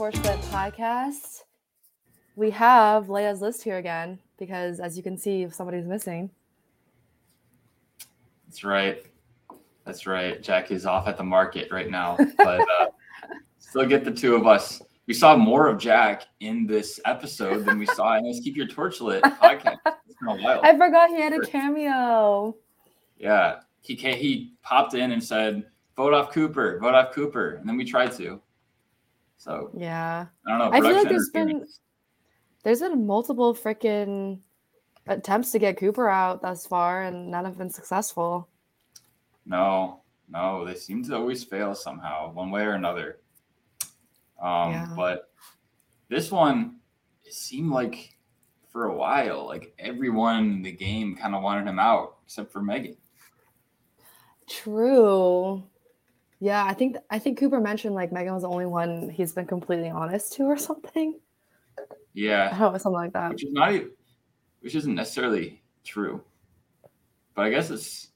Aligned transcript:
Torchlit 0.00 0.40
podcast. 0.44 1.42
We 2.34 2.48
have 2.52 3.08
Leia's 3.08 3.42
list 3.42 3.62
here 3.62 3.76
again 3.76 4.18
because, 4.38 4.80
as 4.80 4.96
you 4.96 5.02
can 5.02 5.18
see, 5.18 5.46
somebody's 5.50 5.84
missing. 5.84 6.30
That's 8.46 8.64
right. 8.64 9.04
That's 9.84 10.06
right. 10.06 10.42
Jack 10.42 10.70
is 10.70 10.86
off 10.86 11.06
at 11.06 11.18
the 11.18 11.22
market 11.22 11.70
right 11.70 11.90
now, 11.90 12.16
but 12.38 12.62
uh, 12.62 12.86
still 13.58 13.84
get 13.84 14.06
the 14.06 14.10
two 14.10 14.34
of 14.34 14.46
us. 14.46 14.80
We 15.06 15.12
saw 15.12 15.36
more 15.36 15.66
of 15.66 15.78
Jack 15.78 16.22
in 16.40 16.66
this 16.66 16.98
episode 17.04 17.66
than 17.66 17.78
we 17.78 17.84
saw 17.84 18.16
in 18.16 18.24
this 18.24 18.40
Keep 18.40 18.56
Your 18.56 18.68
Torch 18.68 19.02
Lit 19.02 19.22
podcast. 19.22 19.80
It's 19.84 20.16
been 20.18 20.28
a 20.30 20.42
while. 20.42 20.62
I 20.64 20.78
forgot 20.78 21.10
he 21.10 21.20
had 21.20 21.34
a 21.34 21.40
cameo. 21.40 22.56
Yeah, 23.18 23.60
he 23.82 23.96
he 23.96 24.54
popped 24.62 24.94
in 24.94 25.12
and 25.12 25.22
said, 25.22 25.66
"Vote 25.94 26.14
off 26.14 26.32
Cooper, 26.32 26.78
vote 26.78 26.94
off 26.94 27.12
Cooper," 27.12 27.56
and 27.56 27.68
then 27.68 27.76
we 27.76 27.84
tried 27.84 28.12
to. 28.12 28.40
So 29.40 29.70
Yeah. 29.72 30.26
I 30.46 30.50
don't 30.50 30.58
know. 30.58 30.70
I 30.70 30.82
feel 30.82 30.92
like 30.92 31.08
there's 31.08 31.30
been 31.30 31.66
there's 32.62 32.80
been 32.80 33.06
multiple 33.06 33.54
freaking 33.54 34.40
attempts 35.06 35.50
to 35.52 35.58
get 35.58 35.78
Cooper 35.78 36.10
out 36.10 36.42
thus 36.42 36.66
far, 36.66 37.04
and 37.04 37.30
none 37.30 37.46
have 37.46 37.56
been 37.56 37.70
successful. 37.70 38.48
No, 39.46 40.02
no, 40.28 40.66
they 40.66 40.74
seem 40.74 41.02
to 41.04 41.16
always 41.16 41.42
fail 41.42 41.74
somehow, 41.74 42.30
one 42.34 42.50
way 42.50 42.64
or 42.64 42.72
another. 42.72 43.20
Um, 44.38 44.72
Yeah. 44.72 44.92
but 44.94 45.32
this 46.08 46.30
one, 46.30 46.80
it 47.24 47.32
seemed 47.32 47.70
like 47.70 48.18
for 48.68 48.88
a 48.88 48.94
while, 48.94 49.46
like 49.46 49.74
everyone 49.78 50.36
in 50.56 50.62
the 50.62 50.72
game 50.72 51.16
kind 51.16 51.34
of 51.34 51.42
wanted 51.42 51.66
him 51.66 51.78
out, 51.78 52.18
except 52.26 52.52
for 52.52 52.60
Megan. 52.60 52.98
True. 54.46 55.62
Yeah, 56.40 56.64
I 56.64 56.72
think 56.72 56.96
I 57.10 57.18
think 57.18 57.38
Cooper 57.38 57.60
mentioned 57.60 57.94
like 57.94 58.12
Megan 58.12 58.32
was 58.32 58.42
the 58.42 58.48
only 58.48 58.66
one 58.66 59.10
he's 59.10 59.32
been 59.32 59.46
completely 59.46 59.90
honest 59.90 60.32
to 60.34 60.44
or 60.44 60.56
something. 60.68 61.18
Yeah, 62.14 62.48
I 62.52 62.52
Yeah, 62.52 62.58
don't 62.58 62.72
know, 62.72 62.78
something 62.78 62.92
like 62.92 63.12
that. 63.12 63.30
which 63.32 63.44
is 63.44 63.52
not, 63.52 63.74
which 64.60 64.74
isn't 64.74 64.94
necessarily 64.94 65.62
true, 65.84 66.22
but 67.34 67.44
I 67.44 67.50
guess 67.50 67.70
it's 67.70 68.08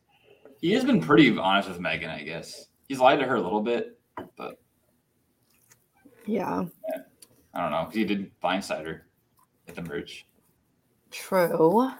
he 0.61 0.73
has 0.73 0.85
been 0.85 1.01
pretty 1.01 1.37
honest 1.37 1.69
with 1.69 1.81
Megan. 1.81 2.09
I 2.11 2.23
guess 2.23 2.67
he's 2.89 2.99
lied 2.99 3.19
to 3.21 3.27
her 3.27 3.35
a 3.37 3.41
little 3.41 3.61
bit, 3.61 3.99
but 4.37 4.59
Yeah, 6.27 6.65
I 7.53 7.61
don't 7.61 7.71
know 7.71 7.85
'cause 7.85 7.95
he 7.95 8.05
did 8.07 8.31
blindside 8.41 8.87
her 8.87 9.07
at 9.69 9.75
the 9.75 9.83
merge. 9.83 10.27
true. 11.11 11.91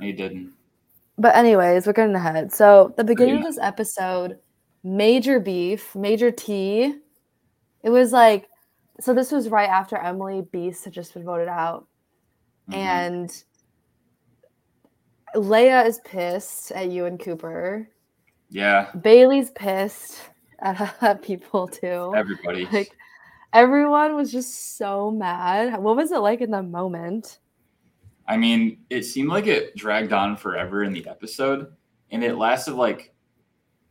He 0.00 0.12
didn't. 0.12 0.52
But 1.18 1.36
anyways, 1.36 1.86
we're 1.86 1.92
getting 1.92 2.14
ahead. 2.14 2.52
So 2.52 2.94
the 2.96 3.04
beginning 3.04 3.36
of 3.36 3.42
this 3.44 3.58
episode, 3.58 4.38
major 4.84 5.38
beef, 5.40 5.94
major 5.94 6.30
tea. 6.30 6.94
It 7.82 7.90
was 7.90 8.12
like, 8.12 8.48
so 9.00 9.14
this 9.14 9.32
was 9.32 9.48
right 9.48 9.68
after 9.68 9.96
Emily 9.96 10.42
Beast 10.52 10.84
had 10.84 10.92
just 10.92 11.14
been 11.14 11.24
voted 11.24 11.48
out, 11.48 11.86
Mhm. 12.70 12.74
and 12.74 13.44
Leia 15.34 15.86
is 15.86 16.00
pissed 16.04 16.72
at 16.72 16.90
you 16.90 17.06
and 17.06 17.18
Cooper. 17.18 17.88
yeah, 18.50 18.90
Bailey's 19.00 19.50
pissed 19.50 20.20
at, 20.60 20.94
at 21.02 21.22
people 21.22 21.66
too. 21.68 22.12
everybody. 22.14 22.66
Like 22.66 22.92
everyone 23.52 24.14
was 24.14 24.30
just 24.30 24.76
so 24.76 25.10
mad. 25.10 25.78
What 25.80 25.96
was 25.96 26.12
it 26.12 26.18
like 26.18 26.40
in 26.42 26.50
the 26.50 26.62
moment? 26.62 27.38
I 28.28 28.36
mean, 28.36 28.84
it 28.90 29.02
seemed 29.04 29.30
like 29.30 29.46
it 29.46 29.74
dragged 29.74 30.12
on 30.12 30.36
forever 30.36 30.84
in 30.84 30.92
the 30.92 31.06
episode, 31.08 31.72
and 32.10 32.22
it 32.22 32.36
lasted 32.36 32.74
like 32.74 33.12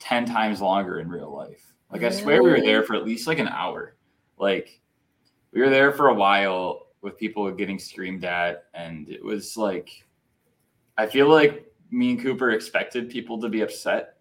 10 0.02 0.26
times 0.26 0.62
longer 0.62 1.00
in 1.00 1.10
real 1.10 1.34
life. 1.34 1.74
Like, 1.92 2.04
I 2.04 2.10
swear 2.10 2.42
we 2.42 2.50
were 2.50 2.62
there 2.62 2.84
for 2.84 2.96
at 2.96 3.06
least 3.06 3.28
like 3.28 3.40
an 3.40 3.48
hour. 3.48 3.96
Like, 4.38 4.82
we 5.52 5.62
were 5.62 5.70
there 5.70 5.92
for 5.92 6.08
a 6.08 6.14
while 6.14 6.88
with 7.02 7.18
people 7.18 7.50
getting 7.52 7.80
screamed 7.80 8.26
at, 8.26 8.66
and 8.74 9.08
it 9.10 9.24
was 9.24 9.58
like, 9.58 10.06
I 10.98 11.06
feel 11.06 11.30
like 11.30 11.72
me 11.92 12.12
and 12.12 12.22
Cooper 12.22 12.52
expected 12.52 13.10
people 13.10 13.40
to 13.42 13.50
be 13.50 13.62
upset, 13.62 14.18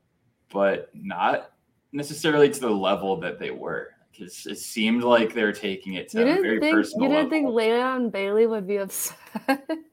but 0.53 0.91
not 0.95 1.53
necessarily 1.93 2.51
to 2.51 2.61
the 2.61 2.71
level 2.71 3.19
that 3.21 3.39
they 3.39 3.51
were. 3.51 3.89
Because 4.11 4.47
it 4.47 4.59
seemed 4.59 5.05
like 5.05 5.33
they 5.33 5.45
were 5.45 5.53
taking 5.53 5.95
it 5.95 6.09
to 6.11 6.19
You 6.19 6.27
a 6.27 6.43
very 6.43 6.61
think 6.61 6.75
personal 6.75 7.09
you 7.09 7.15
didn't 7.15 7.31
think. 7.31 7.49
Leia 7.49 7.97
and 7.97 8.11
Bailey 8.11 8.47
would 8.47 8.67
be 8.67 8.79
upset. 8.79 9.17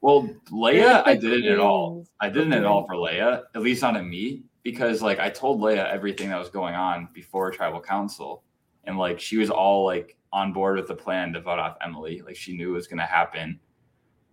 Well, 0.00 0.28
Leia, 0.50 1.02
I 1.06 1.14
didn't 1.14 1.46
at 1.50 1.60
all. 1.60 2.04
I 2.20 2.28
didn't 2.28 2.52
at 2.52 2.64
all 2.64 2.84
for 2.84 2.94
Leia, 2.94 3.44
at 3.54 3.62
least 3.62 3.82
not 3.82 3.96
in 3.96 4.10
me, 4.10 4.42
because 4.70 5.02
like 5.02 5.18
I 5.18 5.30
told 5.30 5.60
Leia 5.60 5.90
everything 5.90 6.28
that 6.30 6.38
was 6.38 6.48
going 6.50 6.74
on 6.74 7.08
before 7.12 7.50
tribal 7.50 7.80
council, 7.80 8.42
and 8.84 8.98
like 8.98 9.20
she 9.20 9.36
was 9.36 9.50
all 9.50 9.84
like 9.84 10.16
on 10.32 10.52
board 10.52 10.76
with 10.76 10.88
the 10.88 10.94
plan 10.94 11.32
to 11.32 11.40
vote 11.40 11.58
off 11.58 11.76
Emily. 11.82 12.20
Like 12.24 12.36
she 12.36 12.56
knew 12.56 12.70
it 12.70 12.74
was 12.74 12.86
gonna 12.86 13.06
happen. 13.06 13.58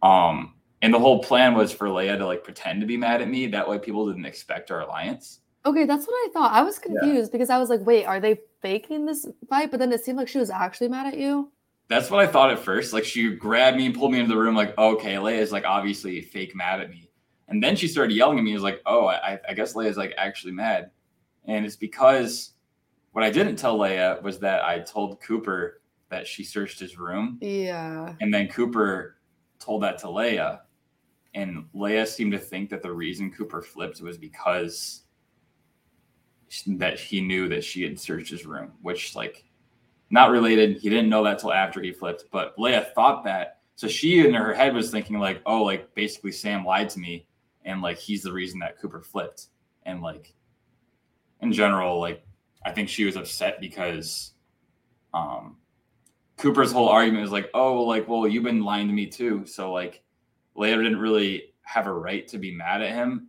Um, 0.01 0.53
and 0.81 0.93
the 0.93 0.99
whole 0.99 1.23
plan 1.23 1.55
was 1.55 1.71
for 1.71 1.87
Leia 1.87 2.17
to 2.17 2.25
like 2.25 2.43
pretend 2.43 2.81
to 2.81 2.87
be 2.87 2.97
mad 2.97 3.21
at 3.21 3.29
me. 3.29 3.47
That 3.47 3.67
way, 3.67 3.79
people 3.79 4.07
didn't 4.07 4.25
expect 4.25 4.71
our 4.71 4.81
alliance. 4.81 5.39
Okay, 5.65 5.85
that's 5.85 6.05
what 6.05 6.13
I 6.13 6.29
thought. 6.31 6.51
I 6.51 6.61
was 6.61 6.79
Yeah. 6.85 6.99
confused 6.99 7.31
because 7.31 7.49
I 7.49 7.57
was 7.57 7.69
like, 7.69 7.83
wait, 7.85 8.05
are 8.05 8.19
they 8.19 8.39
faking 8.61 9.05
this 9.05 9.25
fight? 9.49 9.71
But 9.71 9.79
then 9.79 9.91
it 9.91 10.03
seemed 10.03 10.17
like 10.17 10.27
she 10.27 10.37
was 10.37 10.51
actually 10.51 10.89
mad 10.89 11.07
at 11.07 11.17
you. 11.17 11.51
That's 11.87 12.11
what 12.11 12.19
I 12.19 12.27
thought 12.27 12.51
at 12.51 12.59
first. 12.59 12.93
Like 12.93 13.03
she 13.05 13.33
grabbed 13.35 13.77
me 13.77 13.87
and 13.87 13.95
pulled 13.95 14.11
me 14.11 14.19
into 14.19 14.33
the 14.33 14.39
room. 14.39 14.55
Like, 14.55 14.77
okay, 14.77 15.15
Leia's 15.15 15.51
like 15.51 15.65
obviously 15.65 16.21
fake 16.21 16.55
mad 16.55 16.81
at 16.81 16.89
me. 16.91 17.04
And 17.47 17.61
then 17.63 17.75
she 17.75 17.87
started 17.87 18.15
yelling 18.15 18.37
at 18.39 18.43
me. 18.43 18.51
I 18.51 18.55
was 18.55 18.63
like, 18.63 18.81
oh, 18.85 19.05
I, 19.07 19.39
I 19.47 19.53
guess 19.53 19.73
Leia's 19.73 19.97
like 19.97 20.13
actually 20.17 20.53
mad. 20.53 20.91
And 21.45 21.65
it's 21.65 21.75
because 21.75 22.53
what 23.11 23.23
I 23.23 23.29
didn't 23.29 23.55
tell 23.57 23.77
Leia 23.77 24.21
was 24.23 24.39
that 24.39 24.63
I 24.65 24.79
told 24.79 25.21
Cooper 25.21 25.81
that 26.09 26.25
she 26.27 26.43
searched 26.43 26.79
his 26.79 26.97
room, 26.97 27.37
Yeah. 27.41 28.13
and 28.21 28.33
then 28.33 28.47
Cooper 28.47 29.17
told 29.59 29.83
that 29.83 29.97
to 29.99 30.07
Leia, 30.07 30.59
and 31.33 31.65
Leia 31.75 32.07
seemed 32.07 32.31
to 32.33 32.39
think 32.39 32.69
that 32.69 32.81
the 32.83 32.91
reason 32.91 33.31
Cooper 33.31 33.61
flipped 33.61 34.01
was 34.01 34.17
because 34.17 35.03
that 36.67 36.99
he 36.99 37.21
knew 37.21 37.49
that 37.49 37.63
she 37.63 37.83
had 37.83 37.99
searched 37.99 38.29
his 38.31 38.45
room, 38.45 38.71
which 38.81 39.15
like 39.15 39.45
not 40.09 40.29
related. 40.31 40.77
He 40.77 40.89
didn't 40.89 41.09
know 41.09 41.23
that 41.23 41.39
till 41.39 41.51
after 41.53 41.81
he 41.81 41.91
flipped, 41.91 42.25
but 42.31 42.55
Leia 42.57 42.93
thought 42.93 43.23
that. 43.25 43.59
So 43.75 43.87
she 43.87 44.25
in 44.25 44.33
her 44.33 44.53
head 44.53 44.73
was 44.73 44.91
thinking 44.91 45.19
like, 45.19 45.41
oh, 45.45 45.63
like 45.63 45.93
basically 45.95 46.31
Sam 46.31 46.63
lied 46.63 46.89
to 46.91 46.99
me, 46.99 47.27
and 47.65 47.81
like 47.81 47.97
he's 47.97 48.23
the 48.23 48.31
reason 48.31 48.59
that 48.59 48.79
Cooper 48.79 49.01
flipped, 49.01 49.47
and 49.83 50.01
like 50.01 50.33
in 51.41 51.51
general, 51.51 51.99
like 51.99 52.23
I 52.65 52.71
think 52.71 52.89
she 52.89 53.05
was 53.05 53.17
upset 53.17 53.59
because 53.59 54.33
um 55.13 55.57
Cooper's 56.37 56.71
whole 56.71 56.89
argument 56.89 57.21
was 57.21 57.31
like, 57.31 57.49
oh, 57.53 57.83
like, 57.83 58.07
well, 58.07 58.27
you've 58.27 58.43
been 58.43 58.63
lying 58.63 58.87
to 58.87 58.93
me 58.93 59.07
too. 59.07 59.45
So 59.45 59.71
like 59.71 60.03
Leia 60.57 60.81
didn't 60.81 60.99
really 60.99 61.53
have 61.63 61.87
a 61.87 61.93
right 61.93 62.27
to 62.27 62.37
be 62.37 62.51
mad 62.51 62.81
at 62.81 62.91
him 62.93 63.27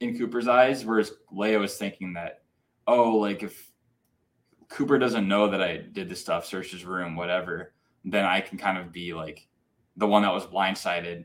in 0.00 0.16
Cooper's 0.16 0.48
eyes, 0.48 0.84
whereas 0.84 1.12
Leia 1.32 1.60
was 1.60 1.76
thinking 1.76 2.14
that, 2.14 2.42
oh, 2.86 3.16
like 3.16 3.42
if 3.42 3.70
Cooper 4.68 4.98
doesn't 4.98 5.28
know 5.28 5.48
that 5.48 5.62
I 5.62 5.78
did 5.78 6.08
this 6.08 6.20
stuff, 6.20 6.46
searched 6.46 6.72
his 6.72 6.84
room, 6.84 7.16
whatever, 7.16 7.74
then 8.04 8.24
I 8.24 8.40
can 8.40 8.58
kind 8.58 8.78
of 8.78 8.92
be 8.92 9.12
like 9.12 9.48
the 9.96 10.06
one 10.06 10.22
that 10.22 10.32
was 10.32 10.46
blindsided 10.46 11.24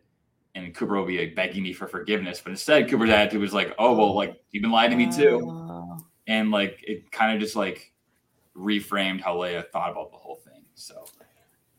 and 0.55 0.73
Cooper 0.75 0.97
will 0.97 1.05
be 1.05 1.17
like 1.17 1.35
begging 1.35 1.63
me 1.63 1.73
for 1.73 1.87
forgiveness. 1.87 2.41
But 2.43 2.51
instead, 2.51 2.89
Cooper's 2.89 3.09
attitude 3.09 3.41
was 3.41 3.53
like, 3.53 3.73
oh, 3.79 3.95
well, 3.95 4.15
like 4.15 4.41
you've 4.51 4.61
been 4.61 4.71
lying 4.71 4.91
to 4.91 4.97
me 4.97 5.11
too. 5.11 5.41
Oh. 5.43 5.97
And 6.27 6.51
like 6.51 6.79
it 6.83 7.11
kind 7.11 7.33
of 7.33 7.39
just 7.39 7.55
like 7.55 7.93
reframed 8.55 9.21
how 9.21 9.35
Leia 9.35 9.69
thought 9.71 9.91
about 9.91 10.11
the 10.11 10.17
whole 10.17 10.41
thing. 10.45 10.63
So 10.75 11.05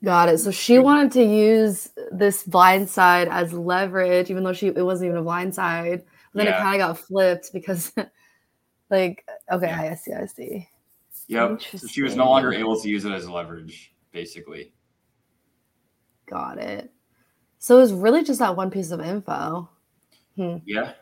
Got 0.04 0.30
it. 0.30 0.38
So 0.38 0.50
she 0.50 0.80
wanted 0.80 1.12
to 1.12 1.22
use 1.22 1.90
this 2.10 2.42
blind 2.42 2.88
side 2.88 3.28
as 3.28 3.52
leverage, 3.52 4.30
even 4.30 4.42
though 4.42 4.52
she 4.52 4.68
it 4.68 4.84
wasn't 4.84 5.08
even 5.08 5.18
a 5.18 5.22
blind 5.22 5.54
side. 5.54 6.02
Then 6.34 6.48
it 6.48 6.56
kind 6.56 6.80
of 6.80 6.88
got 6.88 6.98
flipped 6.98 7.52
because, 7.52 7.92
like, 8.90 9.24
okay, 9.50 9.66
Yeah. 9.66 9.90
I 9.90 9.94
see, 9.94 10.12
I 10.12 10.26
see. 10.26 10.68
Yep. 11.28 11.62
So 11.76 11.86
she 11.86 12.02
was 12.02 12.16
no 12.16 12.28
longer 12.28 12.52
able 12.52 12.80
to 12.80 12.88
use 12.88 13.04
it 13.04 13.12
as 13.12 13.28
leverage, 13.28 13.94
basically. 14.12 14.72
Got 16.26 16.58
it. 16.58 16.90
So 17.62 17.76
it 17.76 17.80
was 17.82 17.92
really 17.92 18.24
just 18.24 18.40
that 18.40 18.56
one 18.56 18.72
piece 18.72 18.90
of 18.90 19.00
info. 19.00 19.68
Hmm. 20.34 20.56
Yeah. 20.64 20.94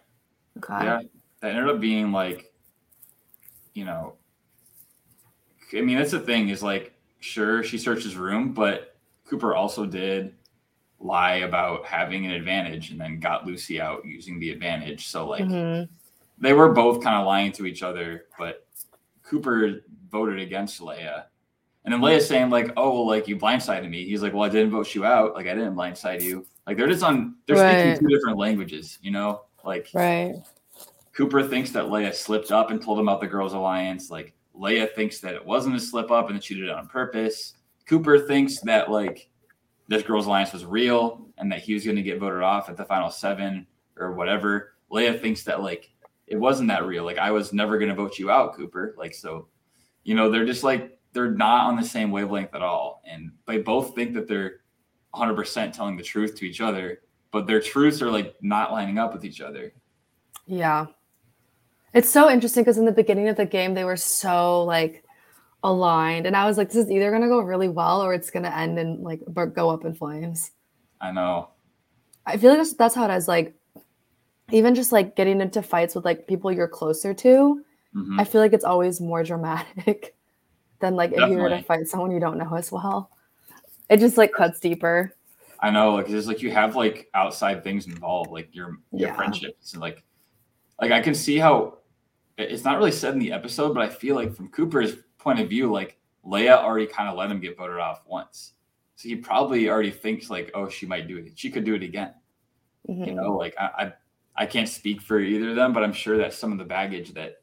Okay. 0.59 0.85
Yeah. 0.85 1.01
That 1.41 1.57
ended 1.57 1.75
up 1.75 1.81
being 1.81 2.12
like, 2.12 2.53
you 3.73 3.87
know, 3.87 4.17
I 5.75 5.81
mean, 5.81 5.97
that's 5.97 6.11
the 6.11 6.21
thing 6.21 6.51
is 6.51 6.62
like, 6.62 6.93
sure, 7.21 7.65
she 7.65 7.79
searched 7.79 8.05
his 8.05 8.15
room, 8.15 8.53
but 8.53 8.95
Cooper 9.25 9.55
also 9.55 9.87
did 9.87 10.35
lie 10.99 11.37
about 11.37 11.87
having 11.87 12.27
an 12.27 12.33
advantage 12.33 12.91
and 12.91 13.01
then 13.01 13.21
got 13.21 13.47
Lucy 13.47 13.81
out 13.81 14.05
using 14.05 14.39
the 14.39 14.51
advantage. 14.51 15.07
So, 15.07 15.27
like, 15.27 15.47
Mhm. 15.47 15.89
they 16.37 16.53
were 16.53 16.75
both 16.75 17.03
kind 17.03 17.17
of 17.17 17.27
lying 17.27 17.53
to 17.53 17.65
each 17.65 17.83
other, 17.83 18.27
but 18.39 18.67
Cooper 19.23 19.83
voted 20.11 20.39
against 20.39 20.79
Leia. 20.83 21.25
And 21.90 22.00
then 22.00 22.08
Leia's 22.08 22.28
saying, 22.28 22.50
like, 22.50 22.72
oh, 22.76 22.92
well, 22.92 23.06
like 23.08 23.26
you 23.26 23.37
blindsided 23.37 23.90
me. 23.90 24.04
He's 24.04 24.22
like, 24.22 24.32
well, 24.32 24.44
I 24.44 24.48
didn't 24.48 24.70
vote 24.70 24.94
you 24.94 25.04
out. 25.04 25.34
Like, 25.34 25.48
I 25.48 25.54
didn't 25.54 25.75
blindside 25.75 26.22
you. 26.22 26.46
Like, 26.64 26.76
they're 26.76 26.87
just 26.87 27.02
on, 27.02 27.34
they're 27.46 27.56
Right. 27.56 27.96
speaking 27.96 28.08
two 28.08 28.14
different 28.16 28.38
languages, 28.38 29.00
you 29.02 29.10
know? 29.10 29.42
Like, 29.64 29.88
Right. 29.92 30.37
Cooper 31.12 31.42
thinks 31.42 31.72
that 31.72 31.87
Leia 31.87 32.14
slipped 32.14 32.52
up 32.52 32.70
and 32.70 32.81
told 32.81 33.00
him 33.00 33.08
about 33.08 33.20
the 33.20 33.26
girls' 33.26 33.54
alliance. 33.54 34.08
Like, 34.08 34.34
Leia 34.54 34.94
thinks 34.94 35.19
that 35.19 35.34
it 35.34 35.44
wasn't 35.44 35.75
a 35.75 35.81
slip 35.81 36.12
up 36.12 36.28
and 36.28 36.37
that 36.37 36.44
she 36.44 36.54
did 36.54 36.62
it 36.62 36.70
on 36.70 36.87
purpose. 36.87 37.54
Cooper 37.87 38.20
thinks 38.20 38.60
that 38.60 38.88
like 38.88 39.28
this 39.88 40.04
girls' 40.04 40.26
alliance 40.26 40.52
was 40.52 40.64
real 40.64 41.26
and 41.38 41.50
that 41.50 41.58
he 41.58 41.75
was 41.75 41.82
going 41.84 41.96
to 41.96 42.02
get 42.02 42.20
voted 42.20 42.42
off 42.42 42.69
at 42.69 42.76
the 42.76 42.84
final 42.84 43.10
seven 43.10 43.66
or 43.98 44.12
whatever. 44.12 44.75
Leia 44.92 45.20
thinks 45.20 45.42
that 45.42 45.60
like 45.60 45.90
it 46.28 46.37
wasn't 46.37 46.69
that 46.69 46.87
real. 46.87 47.02
Like 47.02 47.19
I 47.19 47.32
was 47.32 47.52
never 47.52 47.78
going 47.78 47.88
to 47.88 47.96
vote 47.96 48.16
you 48.16 48.31
out, 48.31 48.54
Cooper. 48.54 48.94
Like 48.96 49.12
so, 49.12 49.48
you 50.04 50.14
know, 50.14 50.31
they're 50.31 50.46
just 50.46 50.62
like 50.62 51.00
they're 51.12 51.31
not 51.31 51.67
on 51.67 51.77
the 51.77 51.85
same 51.85 52.11
wavelength 52.11 52.55
at 52.55 52.62
all, 52.62 53.03
and 53.07 53.33
they 53.47 53.59
both 53.59 53.95
think 53.95 54.15
that 54.15 54.29
they're 54.29 54.61
100% 55.15 55.73
telling 55.73 55.97
the 55.97 56.03
truth 56.03 56.37
to 56.37 56.47
each 56.47 56.61
other, 56.61 57.01
but 57.31 57.47
their 57.47 57.61
truths 57.61 58.01
are 58.03 58.11
like 58.11 58.37
not 58.41 58.73
lining 58.73 58.99
up 58.99 59.12
with 59.12 59.25
each 59.25 59.41
other. 59.41 59.73
Yeah. 60.47 60.87
It's 61.93 62.11
so 62.11 62.31
interesting 62.31 62.62
because 62.62 62.79
in 62.79 62.85
the 62.85 62.93
beginning 62.93 63.29
of 63.29 63.37
the 63.37 63.47
game, 63.47 63.75
they 63.75 63.85
were 63.85 63.97
so 63.97 64.62
like 64.65 65.05
aligned. 65.62 66.27
And 66.27 66.37
I 66.37 66.47
was 66.47 66.57
like, 66.57 66.69
this 66.69 66.77
is 66.77 66.91
either 66.91 67.11
going 67.11 67.23
to 67.23 67.29
go 67.29 67.41
really 67.41 67.69
well 67.69 68.03
or 68.03 68.15
it's 68.15 68.31
going 68.31 68.45
to 68.45 68.57
end 68.57 68.79
and 68.79 69.03
like 69.03 69.21
go 69.53 69.71
up 69.71 69.85
in 69.85 69.95
flames. 69.95 70.53
I 71.01 71.12
know. 71.12 71.51
I 72.27 72.37
feel 72.37 72.51
like 72.51 72.59
that's, 72.59 72.75
that's 72.75 72.95
how 72.95 73.11
it 73.11 73.17
is. 73.17 73.27
Like, 73.27 73.55
even 74.53 74.75
just 74.75 74.93
like 74.93 75.17
getting 75.17 75.41
into 75.41 75.62
fights 75.62 75.95
with 75.95 76.05
like 76.05 76.27
people 76.27 76.53
you're 76.53 76.69
closer 76.69 77.15
to, 77.15 77.62
mm-hmm. 77.97 78.21
I 78.21 78.25
feel 78.25 78.41
like 78.41 78.53
it's 78.53 78.65
always 78.65 79.01
more 79.01 79.23
dramatic 79.23 80.17
than 80.81 80.97
like 80.97 81.11
Definitely. 81.11 81.35
if 81.35 81.37
you 81.37 81.43
were 81.43 81.49
to 81.50 81.62
fight 81.62 81.87
someone 81.87 82.11
you 82.11 82.21
don't 82.21 82.38
know 82.38 82.55
as 82.55 82.73
well. 82.73 83.11
It 83.88 83.99
just 83.99 84.17
like 84.17 84.32
cuts 84.32 84.61
deeper. 84.61 85.15
I 85.61 85.71
know, 85.71 85.94
like 85.94 86.09
it's 86.09 86.27
like 86.27 86.43
you 86.43 86.50
have 86.53 86.75
like 86.77 87.09
outside 87.15 87.62
things 87.62 87.87
involved, 87.87 88.31
like 88.31 88.49
your 88.53 88.79
your 88.93 89.11
yeah. 89.11 89.17
friendships 89.17 89.73
and 89.73 89.82
like 89.82 90.03
like 90.81 90.91
I 90.91 91.00
can 91.00 91.15
see 91.15 91.38
how 91.38 91.79
it's 92.38 92.65
not 92.65 92.79
really 92.79 92.93
said 92.93 93.12
in 93.12 93.19
the 93.19 93.32
episode, 93.32 93.75
but 93.75 93.82
I 93.82 93.88
feel 93.88 94.15
like 94.15 94.35
from 94.35 94.49
Cooper's 94.49 94.97
point 95.19 95.41
of 95.41 95.49
view, 95.49 95.71
like 95.71 95.99
Leia 96.25 96.56
already 96.56 96.87
kind 96.87 97.09
of 97.09 97.17
let 97.17 97.31
him 97.31 97.41
get 97.41 97.56
voted 97.56 97.79
off 97.79 98.03
once. 98.06 98.55
So 98.97 99.09
he 99.09 99.17
probably 99.17 99.69
already 99.69 99.91
thinks 99.91 100.31
like, 100.31 100.50
oh, 100.55 100.69
she 100.69 100.87
might 100.87 101.09
do 101.09 101.19
it. 101.19 101.33
She 101.35 101.50
could 101.50 101.65
do 101.65 101.75
it 101.75 101.83
again. 101.83 102.15
Mm-hmm. 102.88 103.05
You 103.05 103.15
know, 103.15 103.37
like 103.37 103.55
I, 103.59 103.67
I 103.67 103.93
I 104.37 104.47
can't 104.47 104.69
speak 104.69 105.03
for 105.03 105.21
either 105.21 105.50
of 105.50 105.56
them, 105.56 105.73
but 105.73 105.83
I'm 105.83 105.93
sure 105.93 106.17
that 106.19 106.33
some 106.33 106.53
of 106.53 106.59
the 106.59 106.65
baggage 106.65 107.12
that 107.12 107.39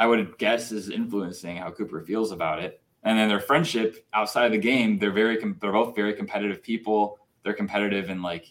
I 0.00 0.06
would 0.06 0.38
guess 0.38 0.72
is 0.72 0.88
influencing 0.88 1.58
how 1.58 1.70
Cooper 1.72 2.00
feels 2.00 2.32
about 2.32 2.58
it. 2.58 2.80
And 3.02 3.18
then 3.18 3.28
their 3.28 3.38
friendship 3.38 4.06
outside 4.14 4.46
of 4.46 4.52
the 4.52 4.58
game, 4.58 4.98
they're 4.98 5.12
very 5.12 5.36
they're 5.60 5.72
both 5.72 5.94
very 5.94 6.14
competitive 6.14 6.62
people. 6.62 7.18
They're 7.44 7.52
competitive 7.52 8.08
in 8.08 8.22
like 8.22 8.46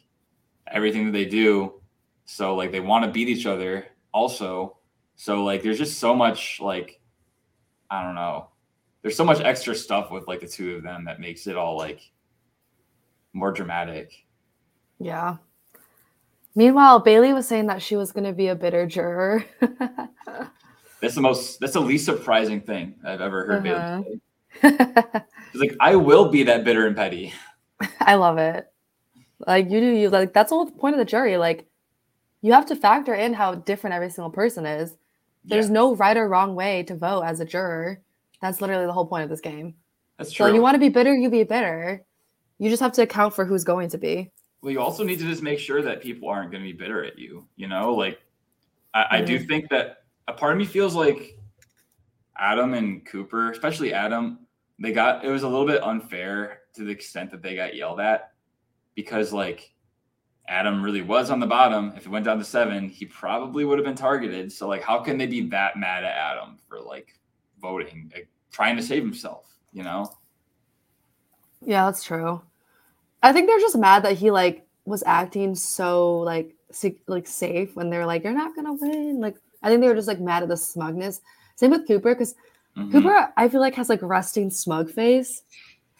everything 0.67 1.07
that 1.07 1.11
they 1.11 1.25
do. 1.25 1.81
So 2.25 2.53
like 2.53 2.71
they 2.71 2.81
want 2.81 3.03
to 3.03 3.11
beat 3.11 3.29
each 3.29 3.47
other 3.47 3.87
also. 4.13 4.77
So 5.15 5.43
like 5.43 5.63
there's 5.63 5.79
just 5.79 5.97
so 5.97 6.13
much 6.13 6.59
like 6.61 7.01
I 7.89 8.03
don't 8.03 8.13
know. 8.13 8.49
There's 9.01 9.17
so 9.17 9.25
much 9.25 9.41
extra 9.41 9.73
stuff 9.73 10.11
with 10.11 10.27
like 10.27 10.41
the 10.41 10.47
two 10.47 10.75
of 10.75 10.83
them 10.83 11.03
that 11.05 11.19
makes 11.19 11.47
it 11.47 11.57
all 11.57 11.75
like 11.75 12.11
more 13.33 13.51
dramatic. 13.51 14.13
Yeah. 14.99 15.37
Meanwhile, 16.53 16.99
Bailey 16.99 17.33
was 17.33 17.47
saying 17.47 17.65
that 17.67 17.81
she 17.81 17.95
was 17.95 18.11
going 18.11 18.25
to 18.25 18.33
be 18.33 18.49
a 18.49 18.55
bitter 18.55 18.85
juror. 18.85 19.45
that's 21.01 21.15
the 21.15 21.21
most. 21.21 21.59
That's 21.59 21.73
the 21.73 21.81
least 21.81 22.05
surprising 22.05 22.61
thing 22.61 22.95
I've 23.05 23.21
ever 23.21 23.45
heard 23.45 23.65
uh-huh. 23.65 24.03
Bayleigh 24.03 24.19
say. 24.61 25.25
She's 25.51 25.61
like, 25.61 25.75
"I 25.79 25.95
will 25.95 26.29
be 26.29 26.43
that 26.43 26.63
bitter 26.63 26.87
and 26.87 26.95
petty." 26.95 27.33
I 28.01 28.15
love 28.15 28.37
it. 28.37 28.67
Like 29.45 29.69
you 29.69 29.79
do, 29.79 29.87
you 29.87 30.09
like 30.09 30.33
that's 30.33 30.49
the 30.49 30.55
whole 30.55 30.69
point 30.69 30.95
of 30.95 30.99
the 30.99 31.05
jury. 31.05 31.37
Like 31.37 31.67
you 32.41 32.53
have 32.53 32.65
to 32.67 32.75
factor 32.75 33.13
in 33.13 33.33
how 33.33 33.55
different 33.55 33.95
every 33.95 34.09
single 34.09 34.31
person 34.31 34.65
is. 34.65 34.95
There's 35.45 35.67
yeah. 35.67 35.73
no 35.73 35.95
right 35.95 36.17
or 36.17 36.27
wrong 36.27 36.55
way 36.55 36.83
to 36.83 36.95
vote 36.95 37.21
as 37.21 37.39
a 37.39 37.45
juror. 37.45 38.01
That's 38.41 38.61
literally 38.61 38.85
the 38.85 38.93
whole 38.93 39.05
point 39.05 39.23
of 39.23 39.29
this 39.29 39.41
game. 39.41 39.75
That's 40.17 40.31
true. 40.31 40.47
So 40.47 40.53
you 40.53 40.61
want 40.61 40.75
to 40.75 40.79
be 40.79 40.89
bitter, 40.89 41.15
you 41.15 41.29
be 41.29 41.43
bitter. 41.43 42.03
You 42.57 42.69
just 42.69 42.81
have 42.81 42.91
to 42.93 43.03
account 43.03 43.33
for 43.33 43.45
who's 43.45 43.63
going 43.63 43.89
to 43.89 43.97
be. 43.97 44.31
Well, 44.61 44.73
you 44.73 44.81
also 44.81 45.03
need 45.03 45.19
to 45.19 45.25
just 45.25 45.41
make 45.41 45.59
sure 45.59 45.81
that 45.81 46.01
people 46.01 46.27
aren't 46.27 46.51
going 46.51 46.61
to 46.61 46.69
be 46.69 46.77
bitter 46.77 47.03
at 47.03 47.17
you. 47.17 47.47
You 47.55 47.67
know, 47.67 47.93
like 47.93 48.19
I, 48.93 49.03
mm-hmm. 49.03 49.15
I 49.15 49.21
do 49.21 49.39
think 49.39 49.69
that 49.69 49.98
a 50.29 50.33
part 50.33 50.53
of 50.53 50.57
me 50.57 50.65
feels 50.65 50.95
like 50.95 51.37
Adam 52.37 52.73
and 52.73 53.05
Cooper, 53.05 53.51
especially 53.51 53.93
Adam, 53.93 54.39
they 54.79 54.93
got 54.93 55.25
it 55.25 55.29
was 55.29 55.43
a 55.43 55.47
little 55.47 55.65
bit 55.65 55.83
unfair 55.83 56.61
to 56.75 56.83
the 56.83 56.91
extent 56.91 57.31
that 57.31 57.41
they 57.41 57.55
got 57.55 57.75
yelled 57.75 57.99
at 57.99 58.31
because 58.95 59.33
like 59.33 59.73
Adam 60.47 60.81
really 60.81 61.01
was 61.01 61.31
on 61.31 61.39
the 61.39 61.47
bottom. 61.47 61.93
If 61.97 62.05
it 62.05 62.09
went 62.09 62.25
down 62.25 62.37
to 62.37 62.45
seven, 62.45 62.87
he 62.87 63.05
probably 63.05 63.65
would 63.65 63.77
have 63.77 63.85
been 63.85 63.95
targeted. 63.95 64.51
So 64.51 64.67
like, 64.67 64.81
how 64.81 64.99
can 64.99 65.17
they 65.17 65.27
be 65.27 65.41
that 65.49 65.77
mad 65.77 66.03
at 66.03 66.15
Adam 66.15 66.57
for 66.67 66.79
like 66.79 67.19
voting, 67.61 68.11
like, 68.15 68.29
trying 68.51 68.77
to 68.77 68.83
save 68.83 69.03
himself? 69.03 69.53
You 69.73 69.83
know? 69.83 70.11
Yeah, 71.65 71.85
that's 71.85 72.03
true. 72.03 72.41
I 73.21 73.33
think 73.33 73.47
they're 73.47 73.59
just 73.59 73.77
mad 73.77 74.03
that 74.03 74.17
he 74.17 74.31
like 74.31 74.65
was 74.85 75.03
acting 75.05 75.55
so 75.55 76.19
like 76.19 76.55
like 77.07 77.27
safe 77.27 77.75
when 77.75 77.89
they're 77.89 78.05
like, 78.05 78.23
"You're 78.23 78.33
not 78.33 78.55
gonna 78.55 78.73
win." 78.73 79.19
Like, 79.19 79.35
I 79.61 79.69
think 79.69 79.81
they 79.81 79.87
were 79.87 79.95
just 79.95 80.07
like 80.07 80.19
mad 80.19 80.43
at 80.43 80.49
the 80.49 80.57
smugness. 80.57 81.21
Same 81.55 81.71
with 81.71 81.87
Cooper 81.87 82.13
because 82.13 82.35
mm-hmm. 82.77 82.91
Cooper, 82.91 83.33
I 83.35 83.49
feel 83.49 83.61
like 83.61 83.75
has 83.75 83.89
like 83.89 84.01
resting 84.01 84.49
smug 84.49 84.89
face. 84.89 85.43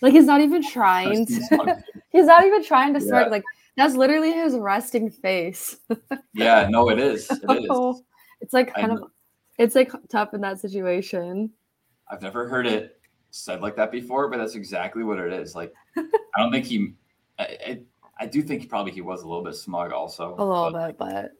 Like 0.02 0.14
he's 0.14 0.26
not 0.26 0.42
even 0.42 0.64
trying. 0.64 1.26
To, 1.26 1.84
he's 2.12 2.26
not 2.26 2.46
even 2.46 2.64
trying 2.64 2.94
to 2.94 3.02
smirk. 3.02 3.30
Like 3.30 3.44
that's 3.76 3.96
literally 3.96 4.32
his 4.32 4.56
resting 4.56 5.10
face. 5.10 5.78
yeah, 6.34 6.68
no, 6.70 6.90
it 6.90 7.00
is. 7.00 7.30
It 7.30 7.70
is. 7.70 8.02
it's 8.42 8.54
like 8.54 8.74
kind 8.74 8.94
of, 8.94 9.12
it's 9.58 9.76
like 9.76 9.92
tough 10.10 10.34
in 10.34 10.42
that 10.42 10.60
situation. 10.60 11.52
I've 12.10 12.22
never 12.22 12.48
heard 12.48 12.66
it 12.66 13.00
said 13.32 13.62
like 13.62 13.76
that 13.76 13.92
before, 13.92 14.30
but 14.30 14.38
that's 14.38 14.56
exactly 14.56 15.04
what 15.04 15.20
it 15.20 15.34
is. 15.34 15.56
Like, 15.56 15.74
I 15.98 16.04
don't 16.38 16.52
think 16.52 16.66
he 16.66 16.94
I, 17.38 17.44
I, 17.44 17.80
I 18.22 18.26
do 18.26 18.42
think 18.42 18.68
probably 18.70 18.92
he 18.92 19.02
was 19.02 19.24
a 19.24 19.28
little 19.28 19.44
bit 19.44 19.56
smug 19.56 19.92
also. 19.92 20.36
A 20.38 20.44
little 20.44 20.72
but 20.72 20.88
bit, 20.88 20.98
but 20.98 21.32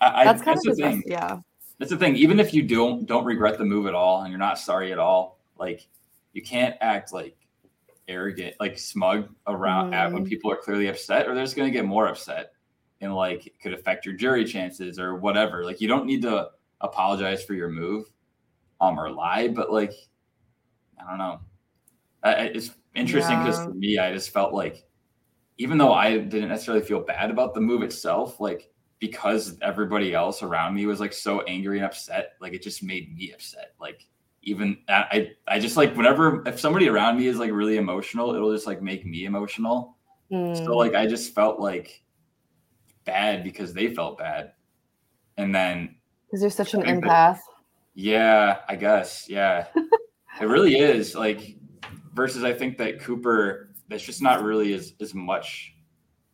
I, 0.00 0.24
that's 0.24 0.42
kind 0.42 0.56
that's 0.56 0.66
of 0.66 0.76
the 0.76 0.82
thing. 0.82 1.02
yeah. 1.06 1.38
That's 1.82 1.90
the 1.90 1.98
thing. 1.98 2.14
Even 2.14 2.38
if 2.38 2.54
you 2.54 2.62
don't 2.62 3.06
don't 3.06 3.24
regret 3.24 3.58
the 3.58 3.64
move 3.64 3.88
at 3.88 3.94
all 3.94 4.20
and 4.22 4.30
you're 4.30 4.38
not 4.38 4.56
sorry 4.56 4.92
at 4.92 5.00
all, 5.00 5.40
like 5.58 5.88
you 6.32 6.40
can't 6.40 6.76
act 6.80 7.12
like 7.12 7.36
arrogant, 8.06 8.54
like 8.60 8.78
smug 8.78 9.28
around 9.48 9.90
mm. 9.90 9.94
at 9.94 10.12
when 10.12 10.22
mm-hmm. 10.22 10.28
people 10.28 10.48
are 10.52 10.56
clearly 10.56 10.86
upset, 10.86 11.26
or 11.26 11.34
they're 11.34 11.42
just 11.42 11.56
gonna 11.56 11.72
get 11.72 11.84
more 11.84 12.06
upset 12.06 12.52
and 13.00 13.12
like 13.12 13.48
it 13.48 13.60
could 13.60 13.72
affect 13.74 14.06
your 14.06 14.14
jury 14.14 14.44
chances 14.44 14.96
or 14.96 15.16
whatever. 15.16 15.64
Like 15.64 15.80
you 15.80 15.88
don't 15.88 16.06
need 16.06 16.22
to 16.22 16.50
apologize 16.82 17.42
for 17.42 17.54
your 17.54 17.68
move, 17.68 18.04
um, 18.80 18.96
or 18.96 19.10
lie, 19.10 19.48
but 19.48 19.72
like 19.72 19.92
I 21.04 21.10
don't 21.10 21.18
know. 21.18 21.40
it's 22.22 22.70
interesting 22.94 23.40
because 23.40 23.58
yeah. 23.58 23.64
for 23.64 23.74
me, 23.74 23.98
I 23.98 24.12
just 24.12 24.30
felt 24.30 24.54
like 24.54 24.84
even 25.58 25.78
though 25.78 25.92
I 25.92 26.16
didn't 26.18 26.48
necessarily 26.48 26.84
feel 26.84 27.00
bad 27.00 27.32
about 27.32 27.54
the 27.54 27.60
move 27.60 27.82
itself, 27.82 28.38
like 28.38 28.71
because 29.02 29.58
everybody 29.62 30.14
else 30.14 30.44
around 30.44 30.76
me 30.76 30.86
was 30.86 31.00
like 31.00 31.12
so 31.12 31.40
angry 31.40 31.78
and 31.78 31.84
upset, 31.84 32.34
like 32.40 32.52
it 32.52 32.62
just 32.62 32.84
made 32.84 33.12
me 33.12 33.32
upset. 33.32 33.74
Like 33.80 34.06
even 34.44 34.78
I, 34.88 35.32
I 35.48 35.58
just 35.58 35.76
like 35.76 35.96
whenever 35.96 36.46
if 36.46 36.60
somebody 36.60 36.88
around 36.88 37.18
me 37.18 37.26
is 37.26 37.36
like 37.36 37.50
really 37.50 37.78
emotional, 37.78 38.32
it'll 38.32 38.54
just 38.54 38.68
like 38.68 38.80
make 38.80 39.04
me 39.04 39.24
emotional. 39.24 39.96
Mm. 40.30 40.56
So 40.56 40.76
like 40.76 40.94
I 40.94 41.08
just 41.08 41.34
felt 41.34 41.58
like 41.58 42.04
bad 43.04 43.42
because 43.42 43.74
they 43.74 43.92
felt 43.92 44.18
bad, 44.18 44.52
and 45.36 45.52
then 45.52 45.96
because 46.26 46.42
you're 46.42 46.50
such 46.52 46.74
an 46.74 46.82
empath. 46.82 47.02
That, 47.02 47.40
yeah, 47.96 48.58
I 48.68 48.76
guess. 48.76 49.28
Yeah, 49.28 49.66
it 50.40 50.44
really 50.44 50.78
is. 50.78 51.16
Like 51.16 51.56
versus 52.14 52.44
I 52.44 52.52
think 52.52 52.78
that 52.78 53.00
Cooper 53.00 53.70
that's 53.88 54.04
just 54.04 54.22
not 54.22 54.44
really 54.44 54.74
as 54.74 54.92
as 55.00 55.12
much 55.12 55.71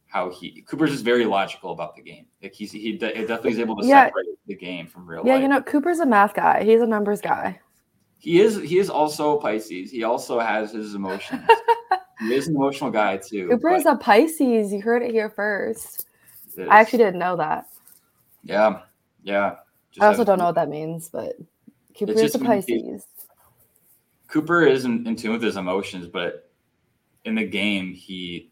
how 0.09 0.31
he 0.31 0.63
Cooper's 0.63 0.91
just 0.91 1.05
very 1.05 1.25
logical 1.25 1.73
about 1.73 1.95
the 1.95 2.03
game. 2.03 2.27
Like 2.43 2.55
he's 2.55 2.73
he 2.73 2.93
de- 2.93 3.13
definitely 3.13 3.53
is 3.53 3.59
able 3.59 3.77
to 3.77 3.87
yeah. 3.87 4.07
separate 4.07 4.27
the 4.47 4.57
game 4.57 4.87
from 4.87 5.07
real 5.07 5.23
yeah, 5.25 5.35
life. 5.35 5.43
you 5.43 5.49
know, 5.49 5.63
Cooper's 5.63 6.01
a 6.01 6.07
math 6.07 6.35
guy. 6.35 6.65
He's 6.65 6.81
a 6.81 6.87
numbers 6.87 7.21
guy. 7.21 7.61
He 8.19 8.41
is 8.41 8.57
he 8.57 8.79
is 8.79 8.91
also 8.91 9.39
a 9.39 9.41
Pisces. 9.41 9.91
He 9.91 10.05
also 10.05 10.41
has 10.41 10.73
his 10.73 10.95
emotions. 10.95 11.47
he 12.21 12.35
is 12.35 12.49
an 12.49 12.57
emotional 12.57 12.91
guy 12.91 13.19
too. 13.19 13.49
Cooper 13.49 13.71
is 13.71 13.87
a 13.87 13.97
Pisces. 13.97 14.73
You 14.73 14.81
heard 14.81 15.03
it 15.03 15.13
here 15.13 15.31
first. 15.31 16.07
It 16.57 16.69
I 16.69 16.81
actually 16.81 16.99
didn't 16.99 17.21
know 17.21 17.37
that. 17.37 17.67
Yeah. 18.43 18.81
Yeah. 19.23 19.57
Just 19.93 20.03
I 20.03 20.07
also 20.09 20.25
don't 20.25 20.39
know 20.39 20.47
what 20.47 20.57
that 20.57 20.69
means, 20.69 21.09
but 21.09 21.37
Cooper 21.97 22.13
is 22.13 22.35
a 22.35 22.39
Pisces. 22.39 23.05
Cooper 24.27 24.67
is 24.67 24.85
in, 24.85 25.07
in 25.07 25.17
tune 25.17 25.33
with 25.33 25.43
his 25.43 25.57
emotions, 25.57 26.07
but 26.07 26.51
in 27.25 27.35
the 27.35 27.47
game, 27.47 27.93
he, 27.93 28.51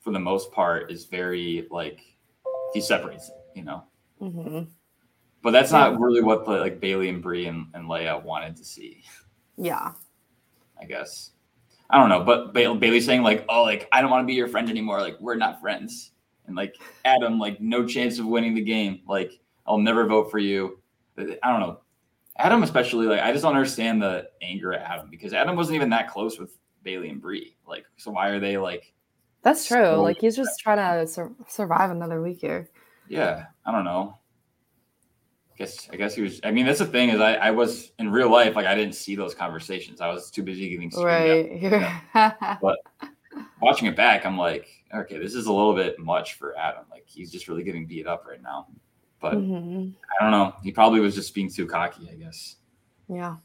for 0.00 0.10
the 0.12 0.18
most 0.18 0.50
part, 0.52 0.90
is 0.90 1.04
very 1.04 1.66
like 1.70 2.00
he 2.72 2.80
separates 2.80 3.28
it, 3.28 3.36
you 3.54 3.64
know. 3.64 3.84
Mm-hmm. 4.20 4.70
But 5.42 5.52
that's 5.52 5.72
not 5.72 5.98
really 5.98 6.22
what 6.22 6.44
the 6.44 6.52
like 6.52 6.80
Bailey 6.80 7.08
and 7.08 7.22
Brie 7.22 7.46
and, 7.46 7.66
and 7.74 7.86
Leia 7.86 8.22
wanted 8.22 8.56
to 8.56 8.64
see. 8.64 9.02
Yeah. 9.56 9.92
I 10.80 10.84
guess. 10.84 11.32
I 11.88 11.98
don't 11.98 12.08
know, 12.08 12.22
but 12.22 12.54
ba- 12.54 12.76
Bayleigh 12.76 13.02
saying 13.02 13.22
like, 13.22 13.44
"Oh, 13.48 13.62
like 13.62 13.88
I 13.90 14.00
don't 14.00 14.10
want 14.10 14.22
to 14.22 14.26
be 14.26 14.34
your 14.34 14.48
friend 14.48 14.70
anymore. 14.70 15.00
Like 15.00 15.20
we're 15.20 15.34
not 15.34 15.60
friends." 15.60 16.12
And 16.46 16.56
like 16.56 16.76
Adam, 17.04 17.38
like 17.38 17.60
no 17.60 17.84
chance 17.86 18.18
of 18.18 18.26
winning 18.26 18.54
the 18.54 18.62
game. 18.62 19.00
Like 19.08 19.32
I'll 19.66 19.78
never 19.78 20.06
vote 20.06 20.30
for 20.30 20.38
you. 20.38 20.80
I 21.18 21.50
don't 21.50 21.60
know. 21.60 21.80
Adam 22.36 22.62
especially 22.62 23.06
like 23.06 23.20
I 23.20 23.32
just 23.32 23.42
don't 23.42 23.54
understand 23.54 24.00
the 24.00 24.28
anger 24.40 24.72
at 24.72 24.82
Adam 24.82 25.10
because 25.10 25.34
Adam 25.34 25.56
wasn't 25.56 25.76
even 25.76 25.90
that 25.90 26.08
close 26.08 26.38
with 26.38 26.56
Bailey 26.82 27.08
and 27.10 27.20
Brie. 27.20 27.56
Like, 27.66 27.84
so 27.96 28.10
why 28.12 28.28
are 28.28 28.40
they 28.40 28.56
like? 28.56 28.92
That's 29.42 29.66
true. 29.66 29.84
So- 29.84 30.02
like 30.02 30.18
he's 30.20 30.36
just 30.36 30.58
trying 30.60 30.76
to 30.78 31.06
sur- 31.06 31.32
survive 31.48 31.90
another 31.90 32.20
week 32.22 32.40
here. 32.40 32.68
Yeah, 33.08 33.46
I 33.66 33.72
don't 33.72 33.84
know. 33.84 34.16
I 35.52 35.56
Guess 35.56 35.88
I 35.92 35.96
guess 35.96 36.14
he 36.14 36.22
was. 36.22 36.40
I 36.44 36.50
mean, 36.52 36.64
that's 36.66 36.78
the 36.78 36.86
thing 36.86 37.10
is 37.10 37.20
I 37.20 37.34
I 37.34 37.50
was 37.50 37.92
in 37.98 38.10
real 38.10 38.30
life 38.30 38.56
like 38.56 38.66
I 38.66 38.74
didn't 38.74 38.94
see 38.94 39.14
those 39.16 39.34
conversations. 39.34 40.00
I 40.00 40.08
was 40.08 40.30
too 40.30 40.42
busy 40.42 40.70
getting 40.70 40.90
streamed 40.90 41.72
up. 41.74 42.14
Right. 42.14 42.58
But 42.62 42.78
watching 43.60 43.86
it 43.88 43.94
back, 43.96 44.24
I'm 44.24 44.38
like, 44.38 44.66
okay, 44.94 45.18
this 45.18 45.34
is 45.34 45.46
a 45.46 45.52
little 45.52 45.74
bit 45.74 45.98
much 45.98 46.34
for 46.34 46.56
Adam. 46.58 46.84
Like 46.90 47.04
he's 47.06 47.30
just 47.30 47.46
really 47.48 47.62
getting 47.62 47.86
beat 47.86 48.06
up 48.06 48.24
right 48.26 48.42
now. 48.42 48.68
But 49.20 49.34
Mhm. 49.34 49.92
I 50.18 50.22
don't 50.22 50.30
know. 50.30 50.54
He 50.62 50.72
probably 50.72 51.00
was 51.00 51.14
just 51.14 51.34
being 51.34 51.50
too 51.50 51.66
cocky. 51.66 52.08
I 52.10 52.14
guess. 52.14 52.56
Yeah. 53.08 53.36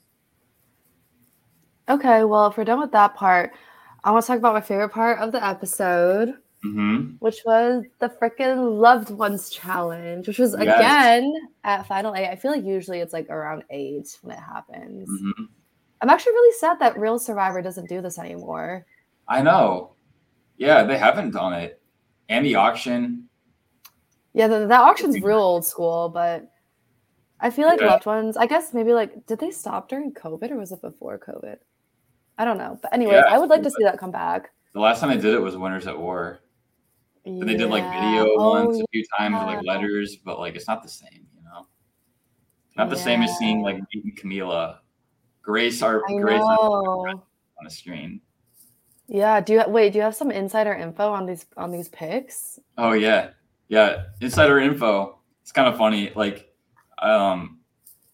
Okay, 1.89 2.23
well, 2.23 2.47
if 2.47 2.57
we're 2.57 2.63
done 2.63 2.79
with 2.79 2.91
that 2.93 3.13
part, 3.15 3.51
I 4.05 4.11
want 4.11 4.23
to 4.23 4.27
talk 4.27 4.37
about 4.37 4.53
my 4.53 4.61
favorite 4.61 4.89
part 4.89 5.19
of 5.19 5.31
the 5.31 5.43
episode, 5.45 6.35
hmm 6.63 7.13
which 7.19 7.41
was 7.45 7.83
the 7.99 8.09
freaking 8.09 8.79
loved 8.79 9.09
ones 9.09 9.49
challenge, 9.49 10.27
which 10.27 10.37
was 10.39 10.53
Yes. 10.53 10.77
again 10.79 11.33
at 11.63 11.87
final 11.87 12.13
eight. 12.15 12.27
I 12.29 12.35
feel 12.35 12.51
like 12.51 12.63
usually 12.63 12.99
it's 12.99 13.13
like 13.13 13.29
around 13.29 13.63
eight 13.71 14.17
when 14.21 14.37
it 14.37 14.41
happens. 14.41 15.09
hmm 15.09 15.43
I'm 16.01 16.09
actually 16.09 16.33
really 16.33 16.53
sad 16.59 16.77
that 16.79 16.99
Real 16.99 17.17
Survivor 17.17 17.61
doesn't 17.63 17.89
do 17.89 17.99
this 18.01 18.19
anymore. 18.19 18.85
I 19.27 19.41
know. 19.41 19.95
Yeah, 20.57 20.83
they 20.83 20.97
haven't 20.99 21.31
done 21.31 21.53
it. 21.53 21.81
And 22.29 22.45
the 22.45 22.55
auction. 22.55 23.27
Yeah, 24.33 24.47
the, 24.47 24.67
that 24.67 24.81
auction's 24.81 25.21
real 25.21 25.39
old 25.39 25.65
school, 25.65 26.09
but 26.09 26.47
I 27.39 27.49
feel 27.49 27.65
like 27.67 27.79
Yeah. 27.79 27.87
loved 27.87 28.05
ones. 28.05 28.37
I 28.37 28.45
guess 28.45 28.73
maybe 28.73 28.93
like 28.93 29.25
did 29.25 29.39
they 29.39 29.51
stop 29.51 29.89
during 29.89 30.13
COVID 30.13 30.51
or 30.51 30.57
was 30.57 30.71
it 30.71 30.81
before 30.81 31.17
COVID? 31.17 31.57
I 32.37 32.45
don't 32.45 32.57
know, 32.57 32.77
but 32.81 32.93
anyways, 32.93 33.13
Yeah, 33.13 33.33
I 33.33 33.37
would 33.37 33.49
like 33.49 33.63
to 33.63 33.69
see 33.71 33.83
that 33.83 33.97
come 33.97 34.11
back. 34.11 34.51
The 34.73 34.79
last 34.79 34.99
time 34.99 35.09
they 35.09 35.21
did 35.21 35.33
it 35.33 35.41
was 35.41 35.55
Winners 35.55 35.87
at 35.87 35.97
War. 35.97 36.39
But 37.23 37.47
they 37.47 37.57
did 37.57 37.69
like 37.69 37.83
video 37.83 38.27
Oh, 38.37 38.65
once 38.65 38.79
a 38.79 38.85
few 38.91 39.03
times 39.17 39.33
with 39.33 39.55
like 39.55 39.65
letters, 39.65 40.17
but 40.17 40.37
like 40.37 40.55
it's 40.55 40.67
not 40.67 40.83
the 40.83 40.89
same, 40.89 41.25
you 41.35 41.43
know. 41.43 41.65
Not 42.77 42.89
the 42.89 42.97
same 42.97 43.23
as 43.23 43.35
seeing 43.37 43.61
like 43.61 43.79
beating 43.91 44.15
Camila, 44.15 44.77
Grace, 45.41 45.81
our 45.81 46.03
I 46.07 46.19
Grace 46.19 46.41
on 46.41 47.23
the 47.63 47.69
screen. 47.69 48.21
Yeah. 49.07 49.39
Do 49.41 49.53
you 49.53 49.63
wait? 49.67 49.93
Do 49.93 49.97
you 49.97 50.03
have 50.03 50.15
some 50.15 50.29
insider 50.29 50.73
info 50.73 51.09
on 51.11 51.25
these 51.25 51.45
on 51.57 51.71
these 51.71 51.87
picks? 51.89 52.59
Oh 52.77 52.91
yeah, 52.91 53.29
yeah. 53.69 54.03
Insider 54.21 54.59
info. 54.59 55.19
It's 55.41 55.51
kind 55.51 55.67
of 55.67 55.77
funny. 55.77 56.11
Like, 56.15 56.53
um, 56.99 57.59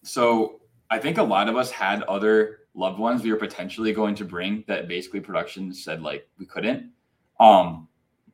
so 0.04 0.60
I 0.90 0.98
think 0.98 1.18
a 1.18 1.22
lot 1.22 1.48
of 1.48 1.56
us 1.56 1.70
had 1.70 2.02
other 2.04 2.60
loved 2.74 2.98
ones 2.98 3.22
we 3.22 3.30
were 3.30 3.38
potentially 3.38 3.92
going 3.92 4.14
to 4.14 4.24
bring 4.24 4.64
that 4.66 4.88
basically 4.88 5.20
production 5.20 5.72
said 5.72 6.02
like 6.02 6.28
we 6.38 6.46
couldn't. 6.46 6.90
Um, 7.38 7.88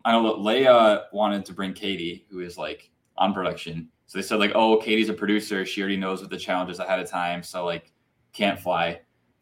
I 0.04 0.12
know 0.12 0.23
that 0.25 0.42
Leia 0.42 1.04
wanted 1.12 1.45
to 1.47 1.52
bring 1.52 1.73
Katie, 1.73 2.26
who 2.30 2.40
is 2.40 2.57
like 2.57 2.90
on 3.16 3.35
production. 3.35 3.88
So 4.07 4.18
they 4.18 4.23
said 4.23 4.38
like, 4.38 4.52
oh, 4.54 4.78
Katie's 4.78 5.09
a 5.09 5.14
producer. 5.14 5.66
She 5.66 5.80
already 5.80 5.97
knows 5.97 6.21
what 6.21 6.30
the 6.30 6.38
challenges 6.38 6.78
ahead 6.78 7.00
of 7.00 7.11
time. 7.11 7.42
So 7.42 7.64
like, 7.64 7.92
can't 8.33 8.59
fly. 8.59 9.00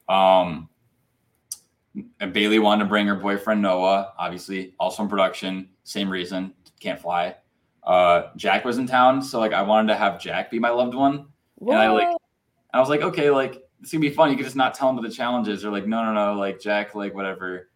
Um, 0.09 0.69
and 2.21 2.33
Bailey 2.33 2.59
wanted 2.59 2.85
to 2.85 2.89
bring 2.89 3.07
her 3.07 3.15
boyfriend 3.15 3.63
Noah, 3.63 4.13
obviously, 4.19 4.75
also 4.79 5.03
in 5.03 5.09
production. 5.09 5.69
Same 5.85 6.09
reason, 6.11 6.53
can't 6.81 7.01
fly. 7.01 7.37
Uh, 7.85 8.31
Jack 8.37 8.65
was 8.65 8.79
in 8.79 8.87
town, 8.87 9.23
so 9.23 9.39
like 9.39 9.53
I 9.53 9.63
wanted 9.63 9.93
to 9.93 9.97
have 9.97 10.21
Jack 10.21 10.51
be 10.51 10.59
my 10.59 10.71
loved 10.71 10.95
one. 10.95 11.27
And 11.61 11.73
I, 11.73 11.89
like, 11.89 12.09
I 12.75 12.81
was 12.81 12.89
like, 12.89 13.01
okay, 13.03 13.31
like 13.31 13.63
it's 13.87 13.93
gonna 13.93 14.01
be 14.01 14.11
fun. 14.11 14.31
You 14.33 14.37
could 14.37 14.45
just 14.47 14.57
not 14.57 14.75
tell 14.75 14.89
them 14.89 14.97
what 14.97 15.09
the 15.09 15.15
challenges 15.15 15.65
are. 15.65 15.71
Like, 15.71 15.87
no, 15.87 16.03
no, 16.05 16.13
no, 16.13 16.35
like 16.37 16.59
Jack, 16.61 16.97
like 16.97 17.15
whatever, 17.15 17.69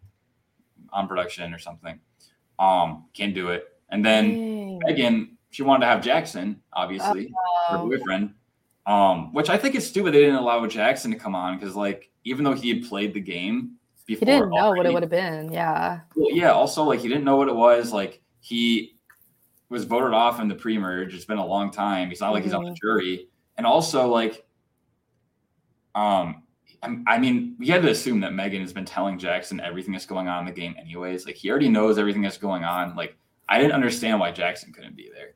on 0.92 1.06
production 1.06 1.54
or 1.54 1.58
something. 1.60 2.00
Um, 2.58 3.04
can't 3.14 3.32
do 3.32 3.50
it. 3.50 3.68
And 3.90 4.04
then 4.04 4.30
Dang. 4.34 4.78
Megan, 4.84 5.38
she 5.50 5.62
wanted 5.62 5.82
to 5.82 5.86
have 5.86 6.02
Jackson, 6.02 6.60
obviously, 6.72 7.32
her 7.68 7.76
Oh. 7.76 7.88
boyfriend. 7.88 8.34
Um, 8.86 9.32
which 9.32 9.48
I 9.50 9.56
think 9.56 9.76
is 9.76 9.86
stupid. 9.86 10.12
They 10.12 10.18
didn't 10.18 10.34
allow 10.34 10.66
Jackson 10.66 11.12
to 11.12 11.16
come 11.16 11.36
on 11.36 11.56
because, 11.56 11.76
like, 11.76 12.10
even 12.24 12.44
though 12.44 12.54
he 12.54 12.70
had 12.70 12.88
played 12.88 13.14
the 13.14 13.20
game 13.20 13.76
before, 14.04 14.26
He 14.26 14.32
didn't 14.32 14.50
know 14.50 14.70
what 14.72 14.86
it 14.86 14.92
would 14.92 15.04
have 15.04 15.10
been. 15.10 15.52
Yeah. 15.52 16.00
well, 16.16 16.32
yeah. 16.32 16.50
Also, 16.50 16.82
like 16.82 16.98
he 16.98 17.06
didn't 17.06 17.22
know 17.24 17.36
what 17.36 17.46
it 17.46 17.54
was. 17.54 17.92
Like 17.92 18.20
he 18.40 18.96
was 19.68 19.84
voted 19.84 20.12
off 20.12 20.40
in 20.40 20.48
the 20.48 20.56
pre-merge. 20.56 21.14
It's 21.14 21.24
been 21.24 21.38
a 21.38 21.46
long 21.46 21.70
time. 21.70 22.08
He's 22.08 22.20
not 22.20 22.32
like 22.32 22.42
he's 22.42 22.52
on 22.52 22.64
the 22.64 22.72
Mhm. 22.72 22.80
jury. 22.82 23.28
And 23.56 23.64
also, 23.64 24.08
like, 24.08 24.44
um, 25.94 26.42
I'm- 26.82 27.04
mean, 27.20 27.56
we 27.58 27.66
had 27.66 27.82
to 27.82 27.90
assume 27.90 28.20
that 28.20 28.32
Megan 28.32 28.62
has 28.62 28.72
been 28.72 28.84
telling 28.84 29.18
Jackson 29.18 29.60
everything 29.60 29.92
that's 29.92 30.06
going 30.06 30.28
on 30.28 30.40
in 30.40 30.46
the 30.54 30.58
game, 30.60 30.74
anyways. 30.78 31.26
Like 31.26 31.34
he 31.34 31.50
already 31.50 31.68
knows 31.68 31.98
everything 31.98 32.22
that's 32.22 32.38
going 32.38 32.64
on. 32.64 32.96
Like 32.96 33.16
I 33.48 33.58
didn't 33.58 33.72
understand 33.72 34.18
why 34.20 34.30
Jackson 34.30 34.72
couldn't 34.72 34.96
be 34.96 35.10
there. 35.14 35.34